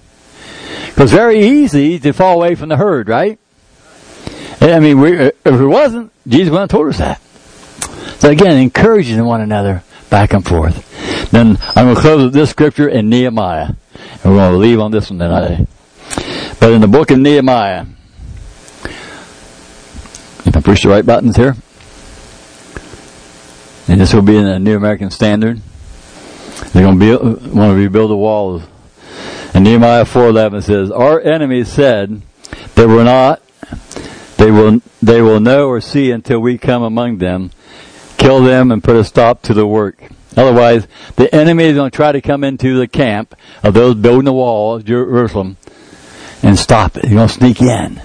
Because 0.87 1.11
very 1.11 1.41
easy 1.41 1.99
to 1.99 2.13
fall 2.13 2.37
away 2.37 2.55
from 2.55 2.69
the 2.69 2.77
herd, 2.77 3.09
right? 3.09 3.39
I 4.61 4.79
mean, 4.79 5.01
we, 5.01 5.19
uh, 5.19 5.31
if 5.45 5.61
it 5.61 5.67
wasn't, 5.67 6.13
Jesus 6.29 6.51
wouldn't 6.51 6.71
have 6.71 6.79
told 6.79 6.89
us 6.89 6.99
that. 6.99 7.21
So 8.21 8.31
again, 8.31 8.57
encouraging 8.59 9.23
one 9.25 9.41
another 9.41 9.83
back 10.09 10.33
and 10.33 10.47
forth. 10.47 11.31
Then 11.31 11.59
I'm 11.75 11.87
going 11.87 11.97
to 11.97 12.01
close 12.01 12.25
with 12.25 12.33
this 12.33 12.51
scripture 12.51 12.89
in 12.89 13.09
Nehemiah. 13.09 13.71
And 14.23 14.33
we're 14.33 14.39
going 14.39 14.53
to 14.53 14.59
leave 14.59 14.81
on 14.81 14.91
this 14.91 15.11
one 15.11 15.19
tonight. 15.19 15.67
But 16.61 16.73
in 16.73 16.81
the 16.81 16.89
book 16.89 17.11
of 17.11 17.19
Nehemiah, 17.19 17.87
if 20.47 20.57
I 20.57 20.61
push 20.61 20.83
the 20.83 20.91
right 20.91 21.05
buttons 21.05 21.37
here, 21.37 21.57
and 23.89 24.01
this 24.01 24.15
will 24.15 24.23
be 24.23 24.37
in 24.37 24.45
the 24.45 24.59
New 24.59 24.77
American 24.77 25.11
Standard. 25.11 25.61
They're 26.73 26.83
going 26.83 26.99
to 26.99 27.05
build, 27.05 27.55
want 27.55 27.73
to 27.73 27.77
rebuild 27.77 28.11
the 28.11 28.17
walls. 28.17 28.63
And 29.53 29.65
Nehemiah 29.65 30.05
4:11 30.05 30.63
says, 30.63 30.91
"Our 30.91 31.21
enemies 31.21 31.69
said 31.69 32.23
they 32.75 32.87
will 32.87 33.05
not, 33.05 33.41
they 34.37 34.51
will, 34.51 34.81
they 35.03 35.23
will 35.23 35.41
know 35.41 35.69
or 35.69 35.81
see 35.81 36.11
until 36.11 36.41
we 36.41 36.59
come 36.59 36.83
among 36.83 37.19
them, 37.19 37.51
kill 38.17 38.43
them, 38.43 38.73
and 38.73 38.83
put 38.83 38.97
a 38.97 39.05
stop 39.05 39.43
to 39.43 39.55
the 39.55 39.67
work." 39.67 40.11
Otherwise, 40.37 40.89
the 41.17 41.33
enemy 41.33 41.65
is 41.65 41.75
going 41.75 41.91
to 41.91 41.97
try 41.97 42.11
to 42.11 42.21
come 42.21 42.43
into 42.43 42.77
the 42.77 42.89
camp 42.89 43.37
of 43.63 43.75
those 43.75 43.95
building 43.95 44.25
the 44.25 44.33
wall 44.33 44.77
of 44.77 44.85
Jerusalem 44.85 45.57
and 46.43 46.59
stop 46.59 46.97
it. 46.97 47.05
He's 47.05 47.15
going 47.15 47.29
to 47.29 47.35
sneak 47.35 47.61
in. 47.61 48.01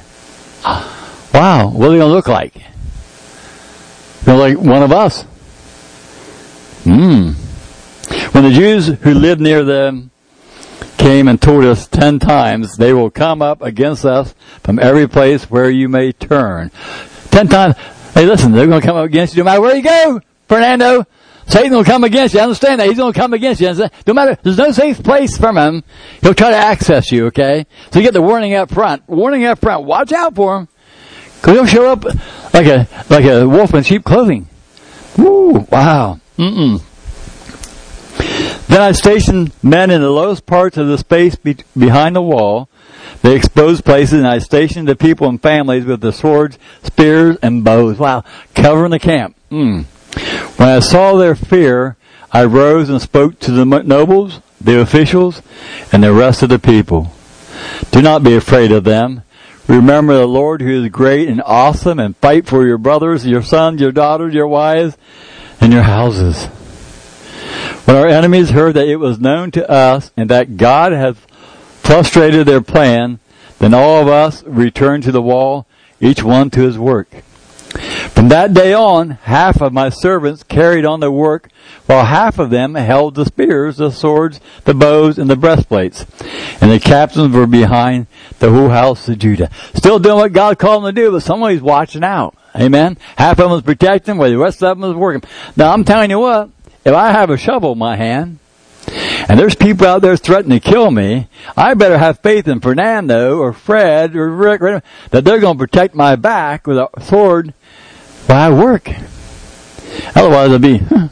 Wow, 1.31 1.67
what 1.69 1.85
are 1.85 1.91
they 1.91 1.97
going 1.99 2.09
to 2.09 2.15
look 2.15 2.27
like? 2.27 2.55
They're 4.23 4.35
like 4.35 4.57
one 4.57 4.81
of 4.81 4.91
us. 4.91 5.23
Hmm. 6.83 7.31
When 8.31 8.43
the 8.43 8.51
Jews 8.51 8.87
who 8.87 9.13
lived 9.13 9.41
near 9.41 9.63
them 9.63 10.11
came 10.97 11.27
and 11.27 11.41
told 11.41 11.65
us 11.65 11.87
ten 11.87 12.19
times, 12.19 12.77
they 12.77 12.93
will 12.93 13.09
come 13.09 13.41
up 13.41 13.61
against 13.61 14.05
us 14.05 14.33
from 14.63 14.79
every 14.79 15.07
place 15.07 15.49
where 15.49 15.69
you 15.69 15.89
may 15.89 16.11
turn. 16.11 16.71
Ten 17.31 17.47
times. 17.47 17.75
Hey, 18.13 18.25
listen, 18.25 18.51
they're 18.51 18.67
going 18.67 18.81
to 18.81 18.85
come 18.85 18.97
up 18.97 19.05
against 19.05 19.35
you 19.35 19.43
no 19.43 19.45
matter 19.45 19.61
where 19.61 19.75
you 19.75 19.83
go, 19.83 20.21
Fernando. 20.47 21.05
Satan 21.47 21.73
will 21.73 21.83
come 21.83 22.03
against 22.03 22.35
you. 22.35 22.41
Understand 22.41 22.79
that. 22.79 22.87
He's 22.87 22.97
going 22.97 23.11
to 23.11 23.19
come 23.19 23.33
against 23.33 23.59
you. 23.59 23.73
No 24.05 24.13
matter, 24.13 24.37
there's 24.43 24.57
no 24.57 24.71
safe 24.71 25.01
place 25.03 25.35
from 25.35 25.57
him. 25.57 25.83
He'll 26.21 26.35
try 26.35 26.51
to 26.51 26.55
access 26.55 27.11
you, 27.11 27.27
okay? 27.27 27.65
So 27.91 27.99
you 27.99 28.05
get 28.05 28.13
the 28.13 28.21
warning 28.21 28.53
up 28.53 28.71
front. 28.71 29.07
Warning 29.09 29.45
up 29.45 29.59
front. 29.59 29.85
Watch 29.85 30.11
out 30.11 30.35
for 30.35 30.57
him. 30.57 30.67
Cause 31.41 31.55
he'll 31.55 31.65
show 31.65 31.91
up 31.91 32.03
like 32.53 32.67
a, 32.67 32.87
like 33.09 33.25
a 33.25 33.47
wolf 33.47 33.73
in 33.73 33.83
sheep 33.83 34.03
clothing. 34.03 34.47
Woo, 35.17 35.65
wow. 35.71 36.19
Mm-mm. 36.39 36.81
Then 38.67 38.81
I 38.81 38.93
stationed 38.93 39.51
men 39.61 39.91
in 39.91 39.99
the 39.99 40.09
lowest 40.09 40.45
parts 40.45 40.77
of 40.77 40.87
the 40.87 40.97
space 40.97 41.35
be- 41.35 41.57
behind 41.77 42.15
the 42.15 42.21
wall, 42.21 42.69
the 43.21 43.35
exposed 43.35 43.83
places, 43.83 44.19
and 44.19 44.27
I 44.27 44.39
stationed 44.39 44.87
the 44.87 44.95
people 44.95 45.27
and 45.27 45.41
families 45.41 45.83
with 45.83 45.99
the 45.99 46.13
swords, 46.13 46.57
spears, 46.83 47.35
and 47.41 47.65
bows. 47.65 47.97
Wow, 47.97 48.23
covering 48.55 48.91
the 48.91 48.99
camp. 48.99 49.35
Mm. 49.51 49.83
When 50.57 50.69
I 50.69 50.79
saw 50.79 51.17
their 51.17 51.35
fear, 51.35 51.97
I 52.31 52.45
rose 52.45 52.89
and 52.89 53.01
spoke 53.01 53.39
to 53.39 53.51
the 53.51 53.65
nobles, 53.65 54.39
the 54.61 54.79
officials, 54.79 55.41
and 55.91 56.03
the 56.03 56.13
rest 56.13 56.41
of 56.41 56.47
the 56.49 56.59
people. 56.59 57.11
Do 57.91 58.01
not 58.01 58.23
be 58.23 58.35
afraid 58.35 58.71
of 58.71 58.85
them. 58.85 59.23
Remember 59.67 60.15
the 60.15 60.27
Lord 60.27 60.61
who 60.61 60.83
is 60.83 60.89
great 60.89 61.27
and 61.27 61.41
awesome 61.45 61.99
and 61.99 62.15
fight 62.17 62.47
for 62.47 62.65
your 62.65 62.77
brothers, 62.77 63.25
your 63.25 63.43
sons, 63.43 63.81
your 63.81 63.91
daughters, 63.91 64.33
your 64.33 64.47
wives, 64.47 64.95
and 65.61 65.73
your 65.73 65.83
houses. 65.83 66.45
When 67.85 67.95
our 67.97 68.07
enemies 68.07 68.51
heard 68.51 68.75
that 68.75 68.87
it 68.87 68.97
was 68.97 69.19
known 69.19 69.51
to 69.51 69.69
us 69.69 70.11
and 70.15 70.29
that 70.29 70.57
God 70.57 70.91
had 70.91 71.17
frustrated 71.17 72.45
their 72.45 72.61
plan, 72.61 73.19
then 73.59 73.73
all 73.73 74.01
of 74.01 74.07
us 74.07 74.43
returned 74.43 75.03
to 75.03 75.11
the 75.11 75.21
wall, 75.21 75.67
each 75.99 76.23
one 76.23 76.49
to 76.51 76.61
his 76.61 76.77
work. 76.77 77.23
From 77.69 78.29
that 78.29 78.53
day 78.53 78.73
on, 78.73 79.11
half 79.11 79.61
of 79.61 79.73
my 79.73 79.89
servants 79.89 80.43
carried 80.43 80.85
on 80.85 80.99
the 80.99 81.11
work, 81.11 81.49
while 81.85 82.05
half 82.05 82.39
of 82.39 82.49
them 82.49 82.75
held 82.75 83.15
the 83.15 83.25
spears, 83.25 83.77
the 83.77 83.91
swords, 83.91 84.39
the 84.65 84.73
bows, 84.73 85.17
and 85.17 85.29
the 85.29 85.35
breastplates. 85.35 86.05
And 86.61 86.71
the 86.71 86.79
captains 86.79 87.33
were 87.33 87.47
behind 87.47 88.07
the 88.39 88.51
whole 88.51 88.69
house 88.69 89.07
of 89.07 89.19
Judah. 89.19 89.49
Still 89.75 89.99
doing 89.99 90.17
what 90.17 90.33
God 90.33 90.59
called 90.59 90.83
them 90.83 90.95
to 90.95 91.01
do, 91.01 91.11
but 91.11 91.21
somebody's 91.21 91.61
watching 91.61 92.03
out. 92.03 92.35
Amen. 92.55 92.97
Half 93.17 93.33
of 93.33 93.37
them 93.37 93.51
was 93.51 93.61
protecting, 93.61 94.17
while 94.17 94.29
the 94.29 94.37
rest 94.37 94.63
of 94.63 94.77
them 94.77 94.87
was 94.87 94.97
working. 94.97 95.29
Now 95.55 95.71
I'm 95.71 95.83
telling 95.83 96.09
you 96.09 96.19
what, 96.19 96.49
if 96.83 96.93
I 96.93 97.11
have 97.11 97.29
a 97.29 97.37
shovel 97.37 97.73
in 97.73 97.77
my 97.77 97.95
hand, 97.95 98.39
and 99.27 99.39
there's 99.39 99.55
people 99.55 99.87
out 99.87 100.01
there 100.01 100.15
threatening 100.15 100.59
to 100.59 100.69
kill 100.69 100.91
me, 100.91 101.27
I 101.57 101.73
better 101.73 101.97
have 101.97 102.19
faith 102.19 102.47
in 102.47 102.59
Fernando 102.59 103.37
or 103.39 103.53
Fred 103.53 104.15
or 104.15 104.29
Rick 104.29 104.61
that 105.11 105.23
they're 105.25 105.39
going 105.39 105.57
to 105.57 105.59
protect 105.59 105.95
my 105.95 106.15
back 106.15 106.67
with 106.67 106.77
a 106.77 106.89
sword 107.01 107.53
while 108.27 108.53
I 108.53 108.55
work. 108.55 108.89
Otherwise, 110.15 110.51
I'll 110.51 110.59
be, 110.59 110.77
huh, 110.77 111.09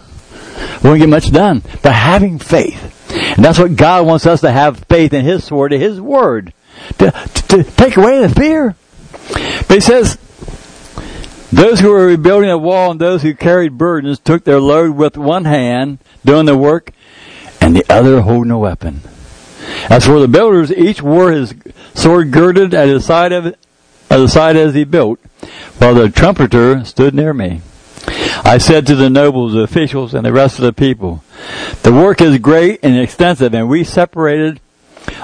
won't 0.83 0.99
get 0.99 1.09
much 1.09 1.31
done. 1.31 1.63
But 1.81 1.93
having 1.93 2.39
faith. 2.39 2.93
And 3.35 3.43
that's 3.43 3.59
what 3.59 3.75
God 3.75 4.05
wants 4.05 4.25
us 4.25 4.41
to 4.41 4.51
have 4.51 4.79
faith 4.85 5.13
in 5.13 5.25
His 5.25 5.43
sword, 5.43 5.73
in 5.73 5.81
His 5.81 5.99
word. 5.99 6.53
To, 6.99 7.11
to, 7.11 7.43
to 7.43 7.63
take 7.63 7.97
away 7.97 8.21
the 8.21 8.29
fear. 8.29 8.75
But 9.67 9.75
He 9.75 9.79
says, 9.81 10.17
those 11.51 11.79
who 11.79 11.91
were 11.91 12.07
rebuilding 12.07 12.49
a 12.49 12.57
wall 12.57 12.91
and 12.91 12.99
those 12.99 13.21
who 13.21 13.33
carried 13.33 13.77
burdens 13.77 14.19
took 14.19 14.43
their 14.43 14.59
load 14.59 14.95
with 14.95 15.17
one 15.17 15.45
hand, 15.45 15.99
doing 16.25 16.45
the 16.45 16.57
work, 16.57 16.91
and 17.67 17.75
the 17.75 17.93
other 17.93 18.21
holding 18.21 18.51
a 18.51 18.57
weapon. 18.57 19.01
As 19.89 20.05
for 20.05 20.21
the 20.21 20.27
builders, 20.29 20.71
each 20.71 21.01
wore 21.01 21.33
his 21.33 21.53
sword 21.93 22.31
girded 22.31 22.73
at 22.73 22.87
his 22.87 23.03
side 23.03 23.33
of 23.33 23.45
at 23.45 23.57
the 24.09 24.29
side 24.29 24.55
as 24.55 24.73
he 24.73 24.85
built, 24.85 25.19
while 25.77 25.93
the 25.93 26.07
trumpeter 26.07 26.85
stood 26.85 27.13
near 27.13 27.33
me. 27.33 27.59
I 28.45 28.57
said 28.57 28.87
to 28.87 28.95
the 28.95 29.09
nobles, 29.09 29.51
the 29.51 29.63
officials, 29.63 30.13
and 30.13 30.25
the 30.25 30.31
rest 30.31 30.59
of 30.59 30.63
the 30.63 30.71
people, 30.71 31.25
the 31.83 31.91
work 31.91 32.21
is 32.21 32.37
great 32.37 32.79
and 32.83 32.97
extensive, 32.97 33.53
and 33.53 33.67
we 33.67 33.83
separated 33.83 34.61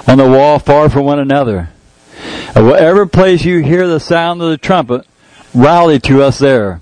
on 0.05 0.17
the 0.17 0.27
wall 0.27 0.59
far 0.59 0.89
from 0.89 1.05
one 1.05 1.19
another. 1.19 1.69
At 2.53 2.65
whatever 2.65 3.05
place 3.05 3.45
you 3.45 3.63
hear 3.63 3.87
the 3.87 4.01
sound 4.01 4.41
of 4.41 4.49
the 4.49 4.57
trumpet, 4.57 5.07
rally 5.53 5.97
to 5.99 6.21
us 6.21 6.39
there. 6.39 6.81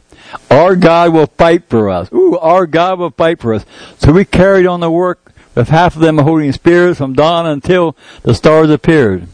Our 0.50 0.76
God 0.76 1.14
will 1.14 1.28
fight 1.28 1.70
for 1.70 1.92
us. 1.92 2.12
Ooh, 2.12 2.36
our 2.40 2.66
God 2.66 2.98
will 2.98 3.12
fight 3.12 3.40
for 3.40 3.54
us. 3.54 3.64
So 4.00 4.12
we 4.12 4.26
carried 4.26 4.66
on 4.66 4.80
the 4.80 4.90
work 4.90 5.32
with 5.56 5.70
half 5.70 5.96
of 5.96 6.02
them 6.02 6.18
holding 6.18 6.52
spears 6.52 6.98
from 6.98 7.14
dawn 7.14 7.46
until 7.46 7.96
the 8.24 8.34
stars 8.34 8.70
appeared. 8.70 9.28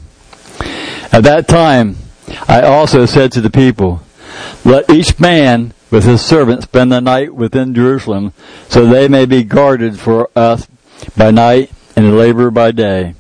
At 1.12 1.24
that 1.24 1.48
time, 1.48 1.98
I 2.48 2.62
also 2.62 3.06
said 3.06 3.32
to 3.34 3.42
the 3.42 3.50
people, 3.50 4.02
let 4.66 4.90
each 4.90 5.20
man 5.20 5.74
with 5.90 6.04
his 6.04 6.22
servant 6.22 6.64
spend 6.64 6.92
the 6.92 7.00
night 7.00 7.34
within 7.34 7.74
Jerusalem, 7.74 8.34
so 8.68 8.86
they 8.86 9.08
may 9.08 9.26
be 9.26 9.44
guarded 9.44 10.00
for 10.00 10.30
us 10.36 10.68
by 11.16 11.32
night 11.32 11.72
and 11.96 12.18
labor 12.18 12.52
by 12.52 12.72
day. 12.72 13.16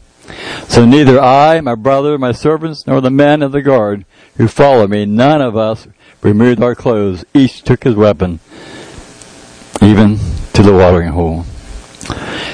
So 0.68 0.86
neither 0.86 1.20
I, 1.20 1.62
my 1.62 1.76
brother, 1.76 2.18
my 2.18 2.34
servants, 2.34 2.86
nor 2.86 3.00
the 3.00 3.10
men 3.10 3.41
of 3.41 3.54
the 3.54 3.62
guard 3.62 4.06
who 4.36 4.48
follow 4.48 4.88
me, 4.88 5.06
none 5.06 5.41
of 5.41 5.56
us 5.56 5.88
removed 6.22 6.62
our 6.62 6.76
clothes. 6.76 7.24
Each 7.34 7.62
took 7.62 7.84
his 7.84 7.95
weapon, 7.95 8.39
even 9.82 10.20
to 10.54 10.62
the 10.62 10.74
watering 10.74 11.10
hole. 11.10 11.45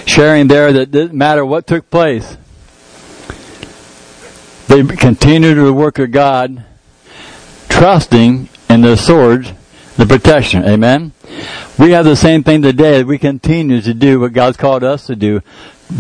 Sharing 0.06 0.48
there 0.48 0.74
that 0.74 0.92
didn't 0.92 1.18
matter 1.18 1.46
what 1.46 1.68
took 1.68 1.90
place. 1.90 2.38
They 4.68 4.84
continued 4.84 5.56
the 5.56 5.74
work 5.74 6.00
of 6.00 6.12
God, 6.12 6.64
trusting 7.70 8.50
in 8.70 8.82
the 8.82 8.96
sword, 8.96 9.56
the 9.98 10.06
protection. 10.06 10.64
Amen. 10.66 11.12
We 11.78 11.92
have 11.92 12.06
the 12.06 12.16
same 12.16 12.44
thing 12.44 12.62
today. 12.62 13.04
We 13.04 13.18
continue 13.18 13.82
to 13.82 13.94
do 13.94 14.20
what 14.20 14.34
God's 14.34 14.58
called 14.58 14.84
us 14.84 15.08
to 15.08 15.16
do 15.16 15.42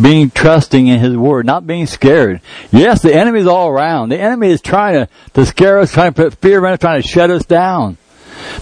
being 0.02 0.30
trusting 0.32 0.88
in 0.88 1.00
His 1.00 1.16
Word, 1.16 1.46
not 1.46 1.68
being 1.68 1.86
scared. 1.86 2.42
Yes, 2.72 3.02
the 3.02 3.14
enemy 3.14 3.42
is 3.42 3.48
all 3.48 3.70
around. 3.70 4.10
The 4.10 4.20
enemy 4.20 4.50
is 4.50 4.62
trying 4.62 4.94
to, 4.94 5.10
to 5.34 5.46
scare 5.46 5.80
us, 5.80 5.92
trying 5.92 6.14
to 6.14 6.24
put 6.24 6.36
fear 6.36 6.66
in 6.66 6.74
us, 6.74 6.80
trying 6.80 7.02
to 7.02 7.08
shut 7.08 7.30
us 7.30 7.46
down. 7.46 7.98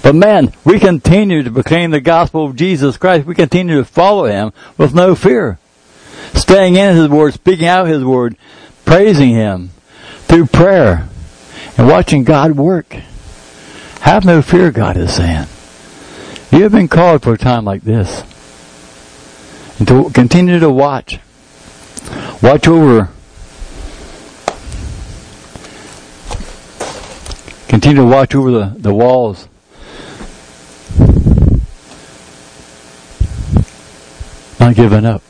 But 0.01 0.15
man, 0.15 0.53
we 0.63 0.79
continue 0.79 1.43
to 1.43 1.51
proclaim 1.51 1.91
the 1.91 2.01
gospel 2.01 2.45
of 2.45 2.55
Jesus 2.55 2.97
Christ. 2.97 3.25
We 3.25 3.35
continue 3.35 3.77
to 3.77 3.85
follow 3.85 4.25
Him 4.25 4.53
with 4.77 4.93
no 4.93 5.15
fear. 5.15 5.59
Staying 6.33 6.75
in 6.75 6.95
His 6.95 7.09
Word, 7.09 7.33
speaking 7.33 7.67
out 7.67 7.87
His 7.87 8.03
Word, 8.03 8.35
praising 8.85 9.31
Him 9.31 9.71
through 10.23 10.47
prayer, 10.47 11.07
and 11.77 11.87
watching 11.87 12.23
God 12.23 12.57
work. 12.57 12.95
Have 14.01 14.25
no 14.25 14.41
fear, 14.41 14.71
God 14.71 14.97
is 14.97 15.13
saying. 15.13 15.47
You 16.51 16.63
have 16.63 16.71
been 16.71 16.87
called 16.87 17.23
for 17.23 17.33
a 17.33 17.37
time 17.37 17.63
like 17.63 17.83
this 17.83 18.23
and 19.81 19.87
to 19.87 20.11
continue 20.11 20.59
to 20.59 20.69
watch. 20.69 21.17
Watch 22.43 22.67
over. 22.67 23.09
Continue 27.67 28.03
to 28.03 28.07
watch 28.07 28.35
over 28.35 28.51
the, 28.51 28.75
the 28.77 28.93
walls. 28.93 29.47
Not 34.59 34.75
giving 34.75 35.05
up. 35.05 35.21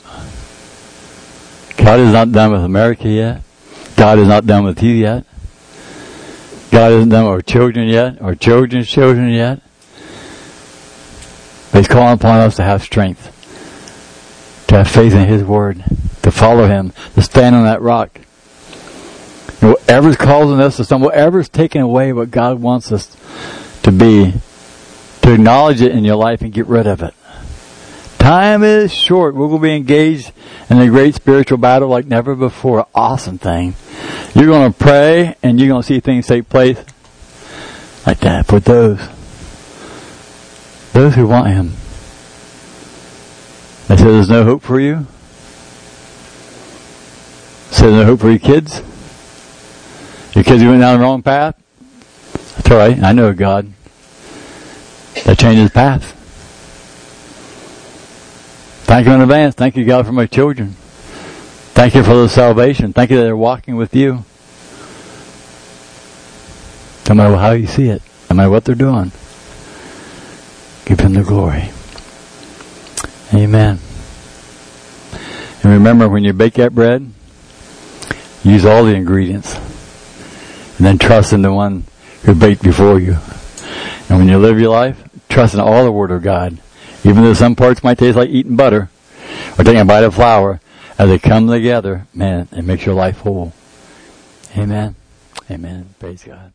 God 1.76 2.00
is 2.00 2.12
not 2.12 2.32
done 2.32 2.52
with 2.52 2.64
America 2.64 3.08
yet. 3.08 3.42
God 3.96 4.18
is 4.18 4.28
not 4.28 4.46
done 4.46 4.64
with 4.64 4.82
you 4.82 4.92
yet. 4.92 5.24
God 6.70 6.92
isn't 6.92 7.08
done 7.08 7.24
with 7.24 7.32
our 7.32 7.42
children 7.42 7.88
yet, 7.88 8.20
our 8.22 8.34
children's 8.34 8.88
children 8.88 9.28
yet. 9.30 9.60
But 11.70 11.78
He's 11.78 11.88
calling 11.88 12.14
upon 12.14 12.40
us 12.40 12.56
to 12.56 12.62
have 12.62 12.82
strength 12.82 13.32
to 14.72 14.78
have 14.78 14.88
faith 14.88 15.12
in 15.12 15.28
His 15.28 15.44
Word, 15.44 15.84
to 16.22 16.30
follow 16.30 16.66
Him, 16.66 16.92
to 17.14 17.22
stand 17.22 17.54
on 17.54 17.64
that 17.64 17.82
rock. 17.82 18.20
And 19.60 19.72
whatever's 19.72 20.16
causing 20.16 20.60
us 20.60 20.78
to 20.78 20.84
stumble, 20.84 21.08
whatever's 21.08 21.50
taking 21.50 21.82
away 21.82 22.12
what 22.14 22.30
God 22.30 22.60
wants 22.60 22.90
us 22.90 23.14
to 23.82 23.92
be, 23.92 24.32
to 25.22 25.32
acknowledge 25.32 25.80
it 25.80 25.92
in 25.92 26.04
your 26.04 26.16
life 26.16 26.42
and 26.42 26.52
get 26.52 26.66
rid 26.66 26.86
of 26.86 27.02
it. 27.02 27.14
Time 28.18 28.62
is 28.62 28.94
short. 28.94 29.34
We're 29.34 29.48
going 29.48 29.60
to 29.60 29.62
be 29.62 29.74
engaged 29.74 30.32
in 30.70 30.78
a 30.78 30.86
great 30.86 31.14
spiritual 31.16 31.58
battle 31.58 31.88
like 31.88 32.06
never 32.06 32.36
before. 32.36 32.86
Awesome 32.94 33.38
thing. 33.38 33.74
You're 34.34 34.46
going 34.46 34.72
to 34.72 34.78
pray 34.78 35.34
and 35.42 35.58
you're 35.58 35.68
going 35.68 35.82
to 35.82 35.86
see 35.86 36.00
things 36.00 36.28
take 36.28 36.48
place 36.48 36.78
like 38.06 38.20
that 38.20 38.46
for 38.46 38.60
those, 38.60 39.00
those 40.92 41.14
who 41.14 41.26
want 41.26 41.48
Him. 41.48 41.72
I 43.88 43.96
said, 43.96 44.06
there's 44.06 44.30
no 44.30 44.44
hope 44.44 44.62
for 44.62 44.78
you. 44.78 45.06
I 47.70 47.74
said, 47.74 47.86
there's 47.86 47.96
no 47.96 48.04
hope 48.04 48.20
for 48.20 48.30
your 48.30 48.38
kids. 48.38 48.80
Your 50.34 50.44
kids 50.44 50.62
went 50.62 50.80
down 50.80 50.98
the 50.98 51.04
wrong 51.04 51.22
path. 51.22 51.60
That's 52.56 52.70
all 52.70 52.76
right. 52.76 53.02
I 53.02 53.12
know 53.12 53.32
God. 53.34 53.72
That 55.24 55.38
changes 55.38 55.70
path. 55.70 56.18
Thank 58.84 59.06
you 59.06 59.12
in 59.12 59.20
advance. 59.20 59.54
Thank 59.54 59.76
you, 59.76 59.84
God, 59.84 60.06
for 60.06 60.12
my 60.12 60.26
children. 60.26 60.74
Thank 61.74 61.94
you 61.94 62.02
for 62.02 62.14
the 62.14 62.28
salvation. 62.28 62.92
Thank 62.92 63.10
you 63.10 63.16
that 63.16 63.22
they're 63.22 63.36
walking 63.36 63.76
with 63.76 63.94
you. 63.94 64.24
No 67.08 67.14
matter 67.14 67.36
how 67.36 67.52
you 67.52 67.66
see 67.66 67.88
it, 67.88 68.02
no 68.28 68.36
matter 68.36 68.50
what 68.50 68.64
they're 68.64 68.74
doing, 68.74 69.12
give 70.84 71.00
Him 71.00 71.14
the 71.14 71.22
glory. 71.22 71.70
Amen. 73.34 73.78
And 75.62 75.72
remember, 75.72 76.08
when 76.08 76.24
you 76.24 76.32
bake 76.32 76.54
that 76.54 76.74
bread, 76.74 77.10
use 78.44 78.64
all 78.64 78.84
the 78.84 78.94
ingredients. 78.94 79.54
And 80.76 80.86
then 80.86 80.98
trust 80.98 81.32
in 81.32 81.42
the 81.42 81.52
one 81.52 81.84
who 82.24 82.34
baked 82.34 82.62
before 82.62 82.98
you. 82.98 83.16
And 84.08 84.18
when 84.18 84.28
you 84.28 84.38
live 84.38 84.60
your 84.60 84.70
life, 84.70 85.02
trust 85.28 85.54
in 85.54 85.60
all 85.60 85.84
the 85.84 85.92
Word 85.92 86.10
of 86.10 86.22
God. 86.22 86.58
Even 87.04 87.22
though 87.22 87.34
some 87.34 87.56
parts 87.56 87.82
might 87.82 87.98
taste 87.98 88.16
like 88.16 88.30
eating 88.30 88.56
butter 88.56 88.88
or 89.58 89.64
taking 89.64 89.80
a 89.80 89.84
bite 89.84 90.04
of 90.04 90.14
flour, 90.14 90.60
as 90.98 91.08
they 91.08 91.18
come 91.18 91.48
together, 91.48 92.06
man, 92.14 92.48
it 92.52 92.62
makes 92.62 92.86
your 92.86 92.94
life 92.94 93.18
whole. 93.18 93.52
Amen. 94.56 94.94
Amen. 95.50 95.94
Praise 95.98 96.22
God. 96.22 96.52